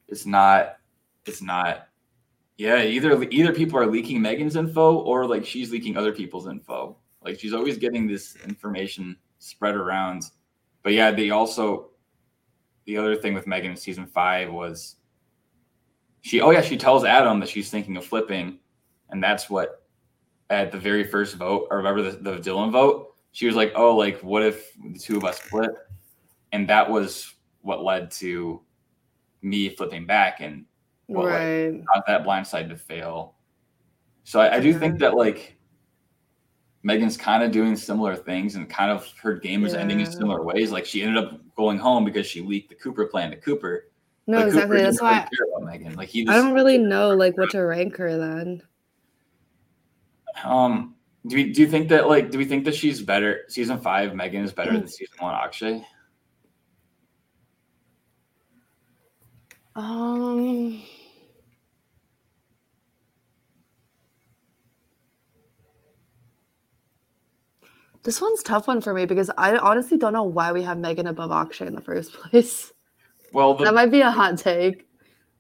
It's 0.08 0.26
not. 0.26 0.78
It's 1.26 1.42
not. 1.42 1.88
Yeah, 2.58 2.82
either 2.84 3.22
either 3.24 3.52
people 3.52 3.78
are 3.78 3.88
leaking 3.88 4.22
Megan's 4.22 4.56
info 4.56 5.00
or 5.00 5.26
like 5.26 5.46
she's 5.46 5.72
leaking 5.72 5.98
other 5.98 6.14
people's 6.14 6.48
info. 6.48 6.98
Like 7.22 7.40
she's 7.40 7.54
always 7.54 7.78
getting 7.78 8.08
this 8.08 8.38
information 8.46 9.18
spread 9.40 9.76
around. 9.76 10.24
But 10.84 10.94
yeah, 10.94 11.12
they 11.12 11.32
also 11.32 11.90
the 12.86 12.98
other 12.98 13.16
thing 13.16 13.34
with 13.34 13.48
Megan 13.48 13.72
in 13.72 13.78
season 13.78 14.06
five 14.06 14.52
was 14.52 14.96
she 16.26 16.42
oh 16.42 16.50
yeah, 16.50 16.62
she 16.62 16.76
tells 16.76 17.04
Adam 17.04 17.40
that 17.40 17.50
she's 17.50 17.70
thinking 17.70 17.98
of 17.98 18.04
flipping, 18.04 18.58
and 19.12 19.24
that's 19.24 19.48
what 19.48 19.84
at 20.50 20.72
the 20.72 20.78
very 20.80 21.04
first 21.04 21.36
vote, 21.36 21.68
or 21.70 21.78
remember 21.78 22.02
the, 22.02 22.18
the 22.18 22.38
Dylan 22.38 22.72
vote, 22.72 23.14
she 23.32 23.46
was 23.46 23.56
like, 23.56 23.74
Oh, 23.76 23.96
like 23.96 24.20
what 24.22 24.42
if 24.42 24.74
the 24.92 24.98
two 24.98 25.18
of 25.18 25.24
us 25.24 25.38
flip? 25.38 25.72
And 26.52 26.68
that 26.68 26.90
was 26.90 27.36
what 27.62 27.84
led 27.84 28.10
to 28.12 28.60
me 29.44 29.70
flipping 29.70 30.08
back 30.08 30.42
and 30.42 30.66
like, 31.08 31.28
right. 31.28 31.86
caused 31.94 32.08
that 32.08 32.24
blind 32.24 32.48
side 32.48 32.70
to 32.70 32.76
fail. 32.76 33.36
So 34.24 34.40
I, 34.40 34.56
I 34.56 34.60
do 34.60 34.74
think 34.80 34.98
that 35.00 35.16
like 35.16 35.58
Megan's 36.82 37.18
kind 37.18 37.44
of 37.44 37.52
doing 37.52 37.76
similar 37.76 38.16
things 38.16 38.56
and 38.56 38.68
kind 38.68 38.90
of 38.90 39.08
her 39.22 39.36
game 39.36 39.64
is 39.64 39.76
ending 39.76 40.00
in 40.00 40.12
similar 40.12 40.44
ways. 40.44 40.72
Like 40.72 40.88
she 40.88 41.04
ended 41.04 41.24
up 41.24 41.40
going 41.56 41.78
home 41.78 42.04
because 42.04 42.26
she 42.26 42.42
leaked 42.42 42.70
the 42.70 42.76
Cooper 42.76 43.06
plan 43.06 43.30
to 43.30 43.38
Cooper. 43.38 43.92
No, 44.28 44.38
But 44.38 44.46
Cooper 44.46 44.48
exactly. 44.48 44.78
didn't 44.78 44.86
That's 44.96 45.02
really 45.02 45.14
why 45.16 45.30
care 45.38 45.48
about 45.56 45.72
Megan. 45.72 45.96
Like 45.96 46.10
he 46.10 46.28
I 46.28 46.36
don't 46.36 46.54
really 46.54 46.78
know 46.80 47.10
like 47.16 47.38
what 47.38 47.52
to 47.52 47.60
rank 47.62 47.98
her 47.98 48.18
then. 48.18 48.62
um 50.44 50.96
do 51.28 51.38
we 51.38 51.54
do 51.54 51.62
you 51.62 51.68
think 51.68 51.90
that 51.90 52.08
like 52.10 52.30
do 52.30 52.38
we 52.38 52.46
think 52.46 52.66
that 52.66 52.76
she's 52.76 53.02
better 53.02 53.46
season 53.48 53.80
five 53.80 54.14
Megan 54.16 54.44
is 54.44 54.52
better 54.52 54.72
Mm. 54.72 54.80
than 54.80 54.88
season 54.88 55.16
one 55.20 55.34
Akshay? 55.34 55.86
Um 59.76 60.82
This 68.04 68.22
one's 68.22 68.42
a 68.42 68.44
tough 68.44 68.68
one 68.68 68.82
for 68.82 68.94
me 68.94 69.06
because 69.06 69.32
I 69.38 69.58
honestly 69.58 69.98
don't 69.98 70.14
know 70.14 70.24
why 70.24 70.52
we 70.52 70.62
have 70.62 70.78
Megan 70.78 71.08
above 71.08 71.32
Akshay 71.32 71.66
in 71.66 71.74
the 71.76 71.82
first 71.82 72.14
place. 72.32 72.72
Well 73.36 73.54
the 73.54 73.66
That 73.66 73.74
might 73.74 73.92
be 73.92 74.00
a 74.00 74.10
hot 74.10 74.38
take. 74.38 74.88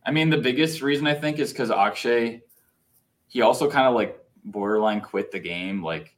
I 0.06 0.12
mean, 0.12 0.30
the 0.30 0.38
biggest 0.38 0.82
reason 0.82 1.08
I 1.08 1.14
think 1.14 1.40
is 1.40 1.54
because 1.54 1.72
Akshay, 1.72 2.42
he 3.30 3.42
also 3.42 3.72
kind 3.72 3.88
of 3.88 3.96
like 3.96 4.20
borderline 4.44 5.00
quit 5.00 5.32
the 5.32 5.40
game. 5.40 5.82
Like 5.82 6.14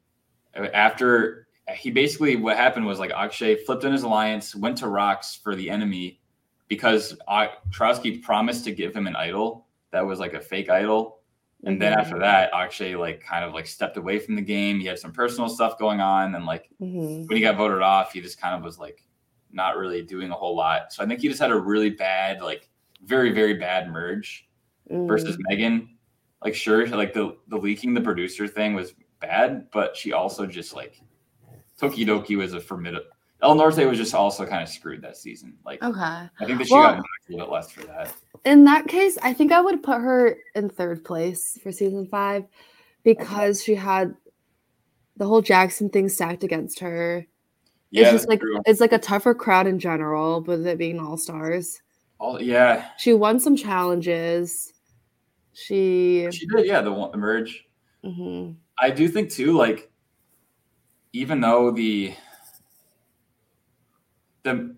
after 0.74 1.48
he 1.70 1.92
basically 1.92 2.36
what 2.36 2.58
happened 2.58 2.88
was 2.88 2.98
like 2.98 3.12
Akshay 3.12 3.64
flipped 3.64 3.84
in 3.84 3.92
his 3.92 4.02
alliance, 4.02 4.56
went 4.56 4.76
to 4.80 4.88
rocks 4.88 5.36
for 5.36 5.56
the 5.56 5.70
enemy 5.70 6.20
because 6.68 7.16
uh, 7.28 7.48
Trotsky 7.72 8.18
promised 8.18 8.64
to 8.66 8.72
give 8.72 8.96
him 8.96 9.06
an 9.06 9.16
idol 9.16 9.68
that 9.92 10.04
was 10.04 10.20
like 10.20 10.34
a 10.34 10.42
fake 10.42 10.72
idol. 10.72 11.20
And 11.64 11.80
then 11.80 11.94
Mhm. 11.94 11.98
after 11.98 12.18
that, 12.20 12.50
Akshay 12.54 12.96
like 12.96 13.22
kind 13.22 13.46
of 13.46 13.54
like 13.54 13.68
stepped 13.68 13.98
away 13.98 14.18
from 14.18 14.36
the 14.36 14.42
game. 14.42 14.80
He 14.80 14.88
had 14.88 14.98
some 14.98 15.12
personal 15.12 15.48
stuff 15.48 15.78
going 15.78 16.02
on, 16.02 16.34
and 16.34 16.46
like 16.46 16.70
Mhm. 16.82 17.28
when 17.28 17.36
he 17.38 17.42
got 17.42 17.56
voted 17.56 17.84
off, 17.84 18.14
he 18.14 18.22
just 18.22 18.42
kind 18.42 18.56
of 18.56 18.64
was 18.64 18.80
like 18.80 19.04
not 19.58 19.76
really 19.76 20.02
doing 20.02 20.32
a 20.32 20.34
whole 20.36 20.56
lot. 20.56 20.94
So 20.94 21.04
I 21.04 21.06
think 21.08 21.20
he 21.20 21.28
just 21.28 21.42
had 21.42 21.52
a 21.52 21.60
really 21.60 21.90
bad, 21.90 22.42
like 22.42 22.70
very, 23.04 23.32
very 23.34 23.56
bad 23.56 23.90
merge 23.92 24.48
versus 24.90 25.36
Mm. 25.36 25.42
Megan. 25.50 25.90
Like 26.44 26.56
sure, 26.56 26.88
like 26.88 27.14
the 27.14 27.36
the 27.50 27.58
leaking 27.58 27.94
the 27.94 28.00
producer 28.02 28.48
thing 28.48 28.74
was 28.76 28.94
bad, 29.20 29.70
but 29.74 29.98
she 29.98 30.14
also 30.14 30.46
just 30.46 30.74
like 30.76 31.02
Tokidoki 31.82 32.38
was 32.38 32.54
a 32.54 32.62
formidable 32.62 33.08
El 33.44 33.54
Norte 33.54 33.86
was 33.88 33.98
just 34.00 34.16
also 34.16 34.46
kind 34.48 34.64
of 34.64 34.70
screwed 34.70 35.02
that 35.02 35.16
season. 35.18 35.58
Like 35.66 35.84
Okay. 35.84 36.00
I 36.00 36.30
think 36.46 36.58
that 36.60 36.68
she 36.68 36.74
Well- 36.74 36.94
got 36.96 37.00
a 37.00 37.04
little 37.30 37.46
bit 37.48 37.54
less 37.54 37.72
for 37.72 37.82
that. 37.88 38.14
In 38.46 38.64
that 38.66 38.88
case, 38.88 39.18
I 39.22 39.34
think 39.34 39.52
I 39.52 39.62
would 39.62 39.84
put 39.84 39.98
her 40.02 40.38
in 40.56 40.70
third 40.70 41.04
place 41.04 41.60
for 41.62 41.72
season 41.72 42.08
five 42.08 42.46
because 43.04 43.64
she 43.64 43.76
had 43.76 44.16
the 45.18 45.26
whole 45.26 45.42
Jackson 45.42 45.90
thing 45.90 46.08
stacked 46.10 46.44
against 46.44 46.80
her. 46.80 47.26
Yeah, 47.92 48.04
it's 48.04 48.12
just 48.12 48.30
like 48.30 48.42
true. 48.42 48.60
it's 48.66 48.82
like 48.82 48.92
a 48.92 48.98
tougher 49.00 49.34
crowd 49.34 49.68
in 49.68 49.80
general, 49.80 50.42
with 50.42 50.66
it 50.68 50.78
being 50.78 51.00
all 51.00 51.18
stars. 51.18 51.82
All, 52.20 52.42
yeah, 52.42 52.90
She 52.98 53.14
won 53.14 53.40
some 53.40 53.56
challenges. 53.56 54.74
She, 55.54 56.28
she 56.32 56.48
did. 56.48 56.66
Yeah, 56.66 56.82
the 56.82 56.92
one 56.92 57.12
the 57.12 57.18
merge. 57.18 57.66
mhm. 58.04 58.56
I 58.80 58.90
do 58.92 59.08
think 59.08 59.32
too, 59.32 59.54
like, 59.58 59.92
even 61.14 61.42
though 61.42 61.72
the 61.72 62.14
the 64.44 64.76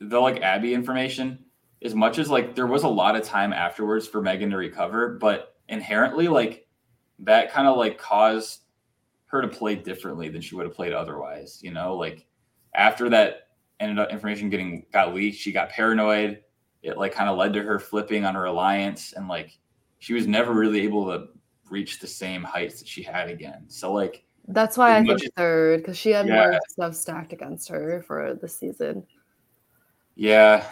the 0.00 0.18
like 0.18 0.42
Abby 0.42 0.74
information, 0.74 1.44
as 1.82 1.94
much 1.94 2.18
as 2.18 2.28
like 2.30 2.54
there 2.54 2.66
was 2.66 2.82
a 2.82 2.88
lot 2.88 3.16
of 3.16 3.22
time 3.24 3.52
afterwards 3.52 4.06
for 4.06 4.20
Megan 4.20 4.50
to 4.50 4.56
recover, 4.56 5.16
but 5.20 5.54
inherently, 5.68 6.28
like 6.28 6.66
that 7.20 7.50
kind 7.52 7.66
of 7.66 7.76
like 7.76 7.98
caused 7.98 8.62
her 9.36 9.42
to 9.42 9.48
play 9.48 9.74
differently 9.76 10.28
than 10.28 10.40
she 10.40 10.54
would 10.54 10.66
have 10.66 10.74
played 10.74 10.92
otherwise. 10.92 11.60
You 11.62 11.72
know, 11.72 11.94
like 11.96 12.26
after 12.74 13.08
that 13.10 13.48
ended 13.80 13.98
up 13.98 14.10
information 14.10 14.50
getting 14.50 14.86
got 14.92 15.14
leaked, 15.14 15.38
she 15.38 15.52
got 15.52 15.70
paranoid. 15.70 16.42
It 16.82 16.98
like 16.98 17.12
kind 17.12 17.28
of 17.28 17.36
led 17.36 17.52
to 17.54 17.62
her 17.62 17.78
flipping 17.78 18.24
on 18.24 18.34
her 18.34 18.44
alliance, 18.46 19.12
and 19.12 19.28
like 19.28 19.58
she 19.98 20.14
was 20.14 20.26
never 20.26 20.52
really 20.52 20.80
able 20.82 21.06
to 21.06 21.28
reach 21.70 21.98
the 21.98 22.06
same 22.06 22.42
heights 22.42 22.78
that 22.78 22.88
she 22.88 23.02
had 23.02 23.28
again. 23.28 23.64
So 23.68 23.92
like 23.92 24.24
that's 24.48 24.76
why 24.76 24.96
I 24.96 25.02
think 25.02 25.22
as- 25.22 25.30
third 25.36 25.80
because 25.80 25.98
she 25.98 26.10
had 26.10 26.26
Yeah. 26.28 26.50
more 26.50 26.60
stuff 26.68 26.94
stacked 26.94 27.32
against 27.32 27.68
her 27.68 28.02
for 28.06 28.34
the 28.34 28.48
season. 28.48 29.04
yeah. 30.14 30.64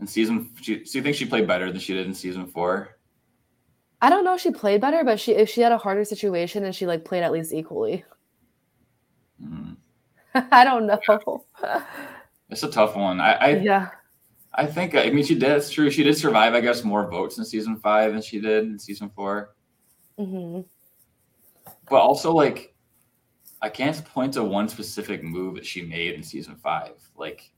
In 0.00 0.08
season, 0.08 0.50
she, 0.60 0.84
so 0.84 0.98
you 0.98 1.04
think 1.04 1.14
she 1.16 1.24
played 1.24 1.46
better 1.46 1.70
than 1.70 1.80
she 1.80 1.94
did 1.94 2.06
in 2.08 2.14
season 2.14 2.46
four? 2.48 2.93
I 4.04 4.10
don't 4.10 4.22
know 4.22 4.34
if 4.34 4.42
she 4.42 4.50
played 4.50 4.82
better, 4.82 5.02
but 5.02 5.18
she 5.18 5.32
if 5.32 5.48
she 5.48 5.62
had 5.62 5.72
a 5.72 5.78
harder 5.78 6.04
situation 6.04 6.62
and 6.62 6.76
she 6.76 6.86
like 6.86 7.06
played 7.06 7.22
at 7.22 7.32
least 7.32 7.54
equally. 7.54 8.04
Mm. 9.42 9.76
I 10.34 10.62
don't 10.62 10.86
know. 10.86 11.00
It's 12.50 12.62
a 12.62 12.70
tough 12.70 12.96
one. 12.96 13.18
I, 13.18 13.32
I, 13.32 13.48
yeah. 13.56 13.88
I 14.52 14.66
think. 14.66 14.94
I 14.94 15.08
mean, 15.08 15.24
she 15.24 15.34
did. 15.34 15.52
It's 15.52 15.70
true. 15.70 15.90
She 15.90 16.02
did 16.02 16.18
survive. 16.18 16.52
I 16.52 16.60
guess 16.60 16.84
more 16.84 17.08
votes 17.08 17.38
in 17.38 17.46
season 17.46 17.76
five 17.76 18.12
than 18.12 18.20
she 18.20 18.42
did 18.42 18.64
in 18.64 18.78
season 18.78 19.08
four. 19.08 19.54
hmm 20.18 20.60
But 21.88 21.96
also, 21.96 22.30
like, 22.30 22.74
I 23.62 23.70
can't 23.70 24.04
point 24.04 24.34
to 24.34 24.44
one 24.44 24.68
specific 24.68 25.24
move 25.24 25.54
that 25.54 25.64
she 25.64 25.80
made 25.80 26.12
in 26.12 26.22
season 26.22 26.56
five. 26.56 26.92
Like, 27.16 27.50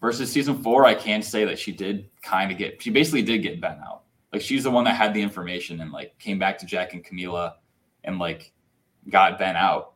versus 0.00 0.32
season 0.32 0.62
four, 0.62 0.86
I 0.86 0.94
can 0.94 1.20
say 1.20 1.44
that 1.44 1.58
she 1.58 1.72
did 1.72 2.08
kind 2.22 2.50
of 2.50 2.56
get. 2.56 2.82
She 2.82 2.88
basically 2.88 3.22
did 3.22 3.42
get 3.42 3.60
Ben 3.60 3.80
out. 3.86 4.04
Like 4.32 4.42
she's 4.42 4.64
the 4.64 4.70
one 4.70 4.84
that 4.84 4.94
had 4.94 5.12
the 5.12 5.22
information 5.22 5.80
and 5.80 5.90
like 5.90 6.16
came 6.18 6.38
back 6.38 6.58
to 6.58 6.66
Jack 6.66 6.92
and 6.94 7.04
Camila 7.04 7.54
and 8.04 8.18
like 8.18 8.52
got 9.08 9.38
Ben 9.38 9.56
out. 9.56 9.94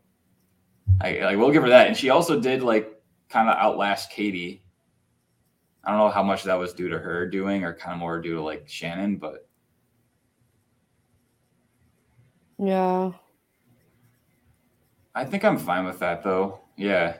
I 1.01 1.19
like 1.21 1.39
we'll 1.39 1.53
give 1.53 1.63
her 1.63 1.69
that. 1.69 1.87
And 1.87 1.97
she 1.97 2.11
also 2.11 2.41
did 2.41 2.63
like 2.63 3.01
kind 3.29 3.49
of 3.49 3.57
outlast 3.57 4.11
Katie. 4.11 4.63
I 5.85 5.91
don't 5.91 5.99
know 5.99 6.09
how 6.09 6.23
much 6.23 6.45
that 6.45 6.55
was 6.55 6.73
due 6.73 6.89
to 6.89 6.99
her 6.99 7.27
doing 7.29 7.63
or 7.63 7.75
kind 7.75 7.93
of 7.93 8.01
more 8.01 8.21
due 8.21 8.35
to 8.35 8.43
like 8.43 8.65
Shannon, 8.67 9.17
but 9.17 9.47
Yeah. 12.59 13.13
I 15.15 15.25
think 15.25 15.45
I'm 15.45 15.59
fine 15.59 15.85
with 15.85 16.01
that 16.01 16.23
though. 16.23 16.61
Yeah. 16.77 17.19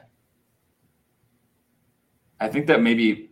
I 2.39 2.49
think 2.49 2.67
that 2.67 2.81
maybe 2.81 3.31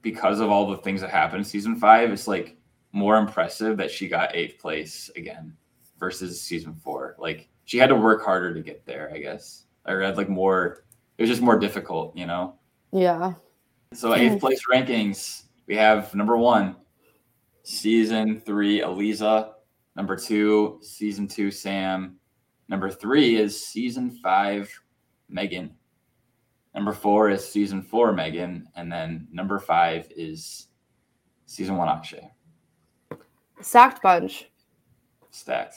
because 0.00 0.40
of 0.40 0.50
all 0.50 0.70
the 0.70 0.78
things 0.78 1.00
that 1.00 1.10
happened 1.10 1.40
in 1.40 1.44
season 1.44 1.76
five, 1.76 2.10
it's 2.10 2.26
like 2.28 2.56
more 2.94 3.18
impressive 3.18 3.76
that 3.76 3.90
she 3.90 4.08
got 4.08 4.34
eighth 4.34 4.58
place 4.58 5.10
again 5.16 5.52
versus 5.98 6.40
season 6.40 6.74
four. 6.74 7.16
Like 7.18 7.48
she 7.64 7.76
had 7.76 7.88
to 7.88 7.96
work 7.96 8.24
harder 8.24 8.54
to 8.54 8.60
get 8.60 8.86
there, 8.86 9.10
I 9.12 9.18
guess. 9.18 9.64
Or 9.86 10.00
had 10.00 10.16
like 10.16 10.28
more 10.28 10.84
it 11.18 11.22
was 11.22 11.28
just 11.28 11.42
more 11.42 11.58
difficult, 11.58 12.16
you 12.16 12.26
know? 12.26 12.54
Yeah. 12.92 13.34
So 13.92 14.14
eighth 14.14 14.40
place 14.40 14.60
rankings, 14.72 15.42
we 15.66 15.76
have 15.76 16.14
number 16.14 16.36
one, 16.36 16.76
season 17.64 18.40
three, 18.40 18.80
Eliza. 18.80 19.52
Number 19.96 20.16
two, 20.16 20.78
season 20.82 21.28
two, 21.28 21.50
Sam. 21.50 22.16
Number 22.68 22.90
three 22.90 23.36
is 23.36 23.64
season 23.64 24.10
five, 24.22 24.72
Megan. 25.28 25.74
Number 26.74 26.92
four 26.92 27.30
is 27.30 27.48
season 27.48 27.82
four, 27.82 28.12
Megan. 28.12 28.68
And 28.74 28.90
then 28.90 29.28
number 29.32 29.58
five 29.58 30.08
is 30.16 30.68
season 31.46 31.76
one, 31.76 31.88
Akshay. 31.88 32.30
Stacked 33.60 34.02
bunch. 34.02 34.50
Stacked. 35.30 35.76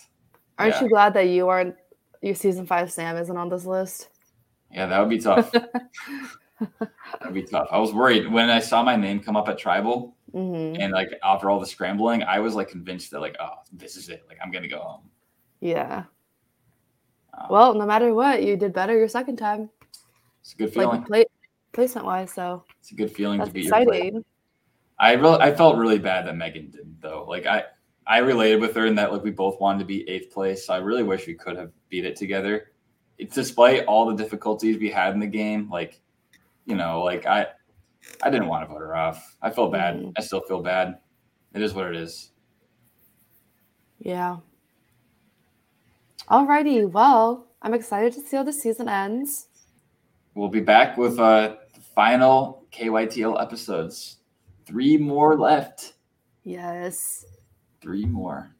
Aren't 0.57 0.75
Yeah. 0.75 0.83
you 0.83 0.89
glad 0.89 1.13
that 1.13 1.27
you 1.29 1.47
aren't 1.47 1.75
your 2.21 2.35
season 2.35 2.65
five 2.65 2.91
Sam 2.91 3.15
isn't 3.17 3.37
on 3.37 3.49
this 3.49 3.65
list? 3.65 4.09
Yeah, 4.71 4.87
that 4.87 4.99
would 4.99 5.09
be 5.09 5.19
tough. 5.19 5.51
That'd 7.19 7.33
be 7.33 7.43
tough. 7.43 7.67
I 7.71 7.77
was 7.77 7.93
worried 7.93 8.31
when 8.31 8.49
I 8.49 8.59
saw 8.59 8.81
my 8.83 8.95
name 8.95 9.19
come 9.19 9.35
up 9.37 9.47
at 9.49 9.57
tribal 9.57 10.15
hmm 10.31 10.73
and 10.79 10.91
like 10.91 11.09
after 11.23 11.49
all 11.49 11.59
the 11.59 11.65
scrambling, 11.65 12.21
I 12.23 12.39
was 12.39 12.53
like 12.55 12.69
convinced 12.69 13.11
that 13.11 13.21
like, 13.21 13.35
oh, 13.39 13.61
this 13.71 13.95
is 13.95 14.09
it. 14.09 14.25
Like 14.27 14.37
I'm 14.43 14.51
gonna 14.51 14.67
go 14.67 14.79
home. 14.79 15.09
Yeah. 15.61 16.03
Um, 17.33 17.47
Well, 17.49 17.73
no 17.75 17.85
matter 17.85 18.13
what, 18.13 18.43
you 18.43 18.57
did 18.57 18.73
better 18.73 18.97
your 18.97 19.07
second 19.07 19.37
time, 19.37 19.69
it's 20.41 20.53
a 20.53 20.57
good 20.57 20.73
feeling. 20.73 20.99
like 21.01 21.05
play, 21.07 21.25
placement 21.71 22.05
wise. 22.05 22.33
So 22.33 22.63
it's 22.79 22.91
a 22.91 22.95
good 22.95 23.11
feeling 23.11 23.37
that's 23.39 23.51
to 23.51 23.59
your 23.61 23.67
exciting. 23.75 24.25
I 24.99 25.13
really 25.13 25.39
I 25.39 25.53
felt 25.53 25.77
really 25.77 25.99
bad 25.99 26.25
that 26.27 26.35
Megan 26.35 26.69
didn't 26.71 27.01
though. 27.01 27.25
Like 27.27 27.45
I 27.45 27.65
I 28.05 28.19
related 28.19 28.61
with 28.61 28.75
her 28.75 28.85
in 28.85 28.95
that 28.95 29.11
like 29.11 29.23
we 29.23 29.31
both 29.31 29.59
wanted 29.59 29.79
to 29.79 29.85
be 29.85 30.07
eighth 30.09 30.31
place. 30.33 30.65
So 30.65 30.73
I 30.73 30.77
really 30.77 31.03
wish 31.03 31.27
we 31.27 31.33
could 31.35 31.57
have 31.57 31.71
beat 31.89 32.05
it 32.05 32.15
together. 32.15 32.71
It's 33.17 33.35
despite 33.35 33.85
all 33.85 34.05
the 34.07 34.15
difficulties 34.15 34.77
we 34.79 34.89
had 34.89 35.13
in 35.13 35.19
the 35.19 35.27
game, 35.27 35.69
like 35.69 36.01
you 36.65 36.75
know, 36.75 37.03
like 37.03 37.25
I 37.25 37.47
I 38.23 38.29
didn't 38.29 38.47
want 38.47 38.63
to 38.67 38.73
vote 38.73 38.79
her 38.81 38.95
off. 38.95 39.35
I 39.41 39.49
felt 39.49 39.71
bad. 39.71 39.97
Mhm. 39.97 40.13
I 40.17 40.21
still 40.21 40.41
feel 40.41 40.61
bad. 40.61 40.99
It 41.53 41.61
is 41.61 41.73
what 41.73 41.87
it 41.87 41.95
is. 41.95 42.31
Yeah. 43.99 44.37
Alrighty. 46.29 46.89
Well, 46.89 47.47
I'm 47.61 47.73
excited 47.73 48.13
to 48.13 48.21
see 48.21 48.37
how 48.37 48.43
the 48.43 48.53
season 48.53 48.89
ends. 48.89 49.47
We'll 50.35 50.49
be 50.49 50.59
back 50.61 50.97
with 50.97 51.19
uh 51.19 51.55
the 51.73 51.81
final 51.95 52.65
KYTL 52.71 53.41
episodes. 53.41 54.16
Three 54.67 54.97
more 54.97 55.37
left. 55.37 55.93
Yes. 56.43 57.25
Three 57.81 58.05
more. 58.05 58.53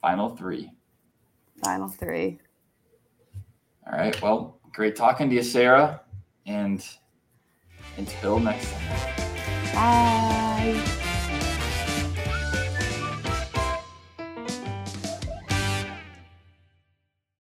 Final 0.00 0.34
three. 0.34 0.72
Final 1.62 1.88
three. 1.88 2.40
All 3.86 3.96
right. 3.96 4.20
Well, 4.20 4.58
great 4.72 4.96
talking 4.96 5.28
to 5.30 5.36
you, 5.36 5.44
Sarah. 5.44 6.00
And 6.46 6.84
until 7.96 8.40
next 8.40 8.72
time. 8.72 9.74
Bye. 9.74 10.90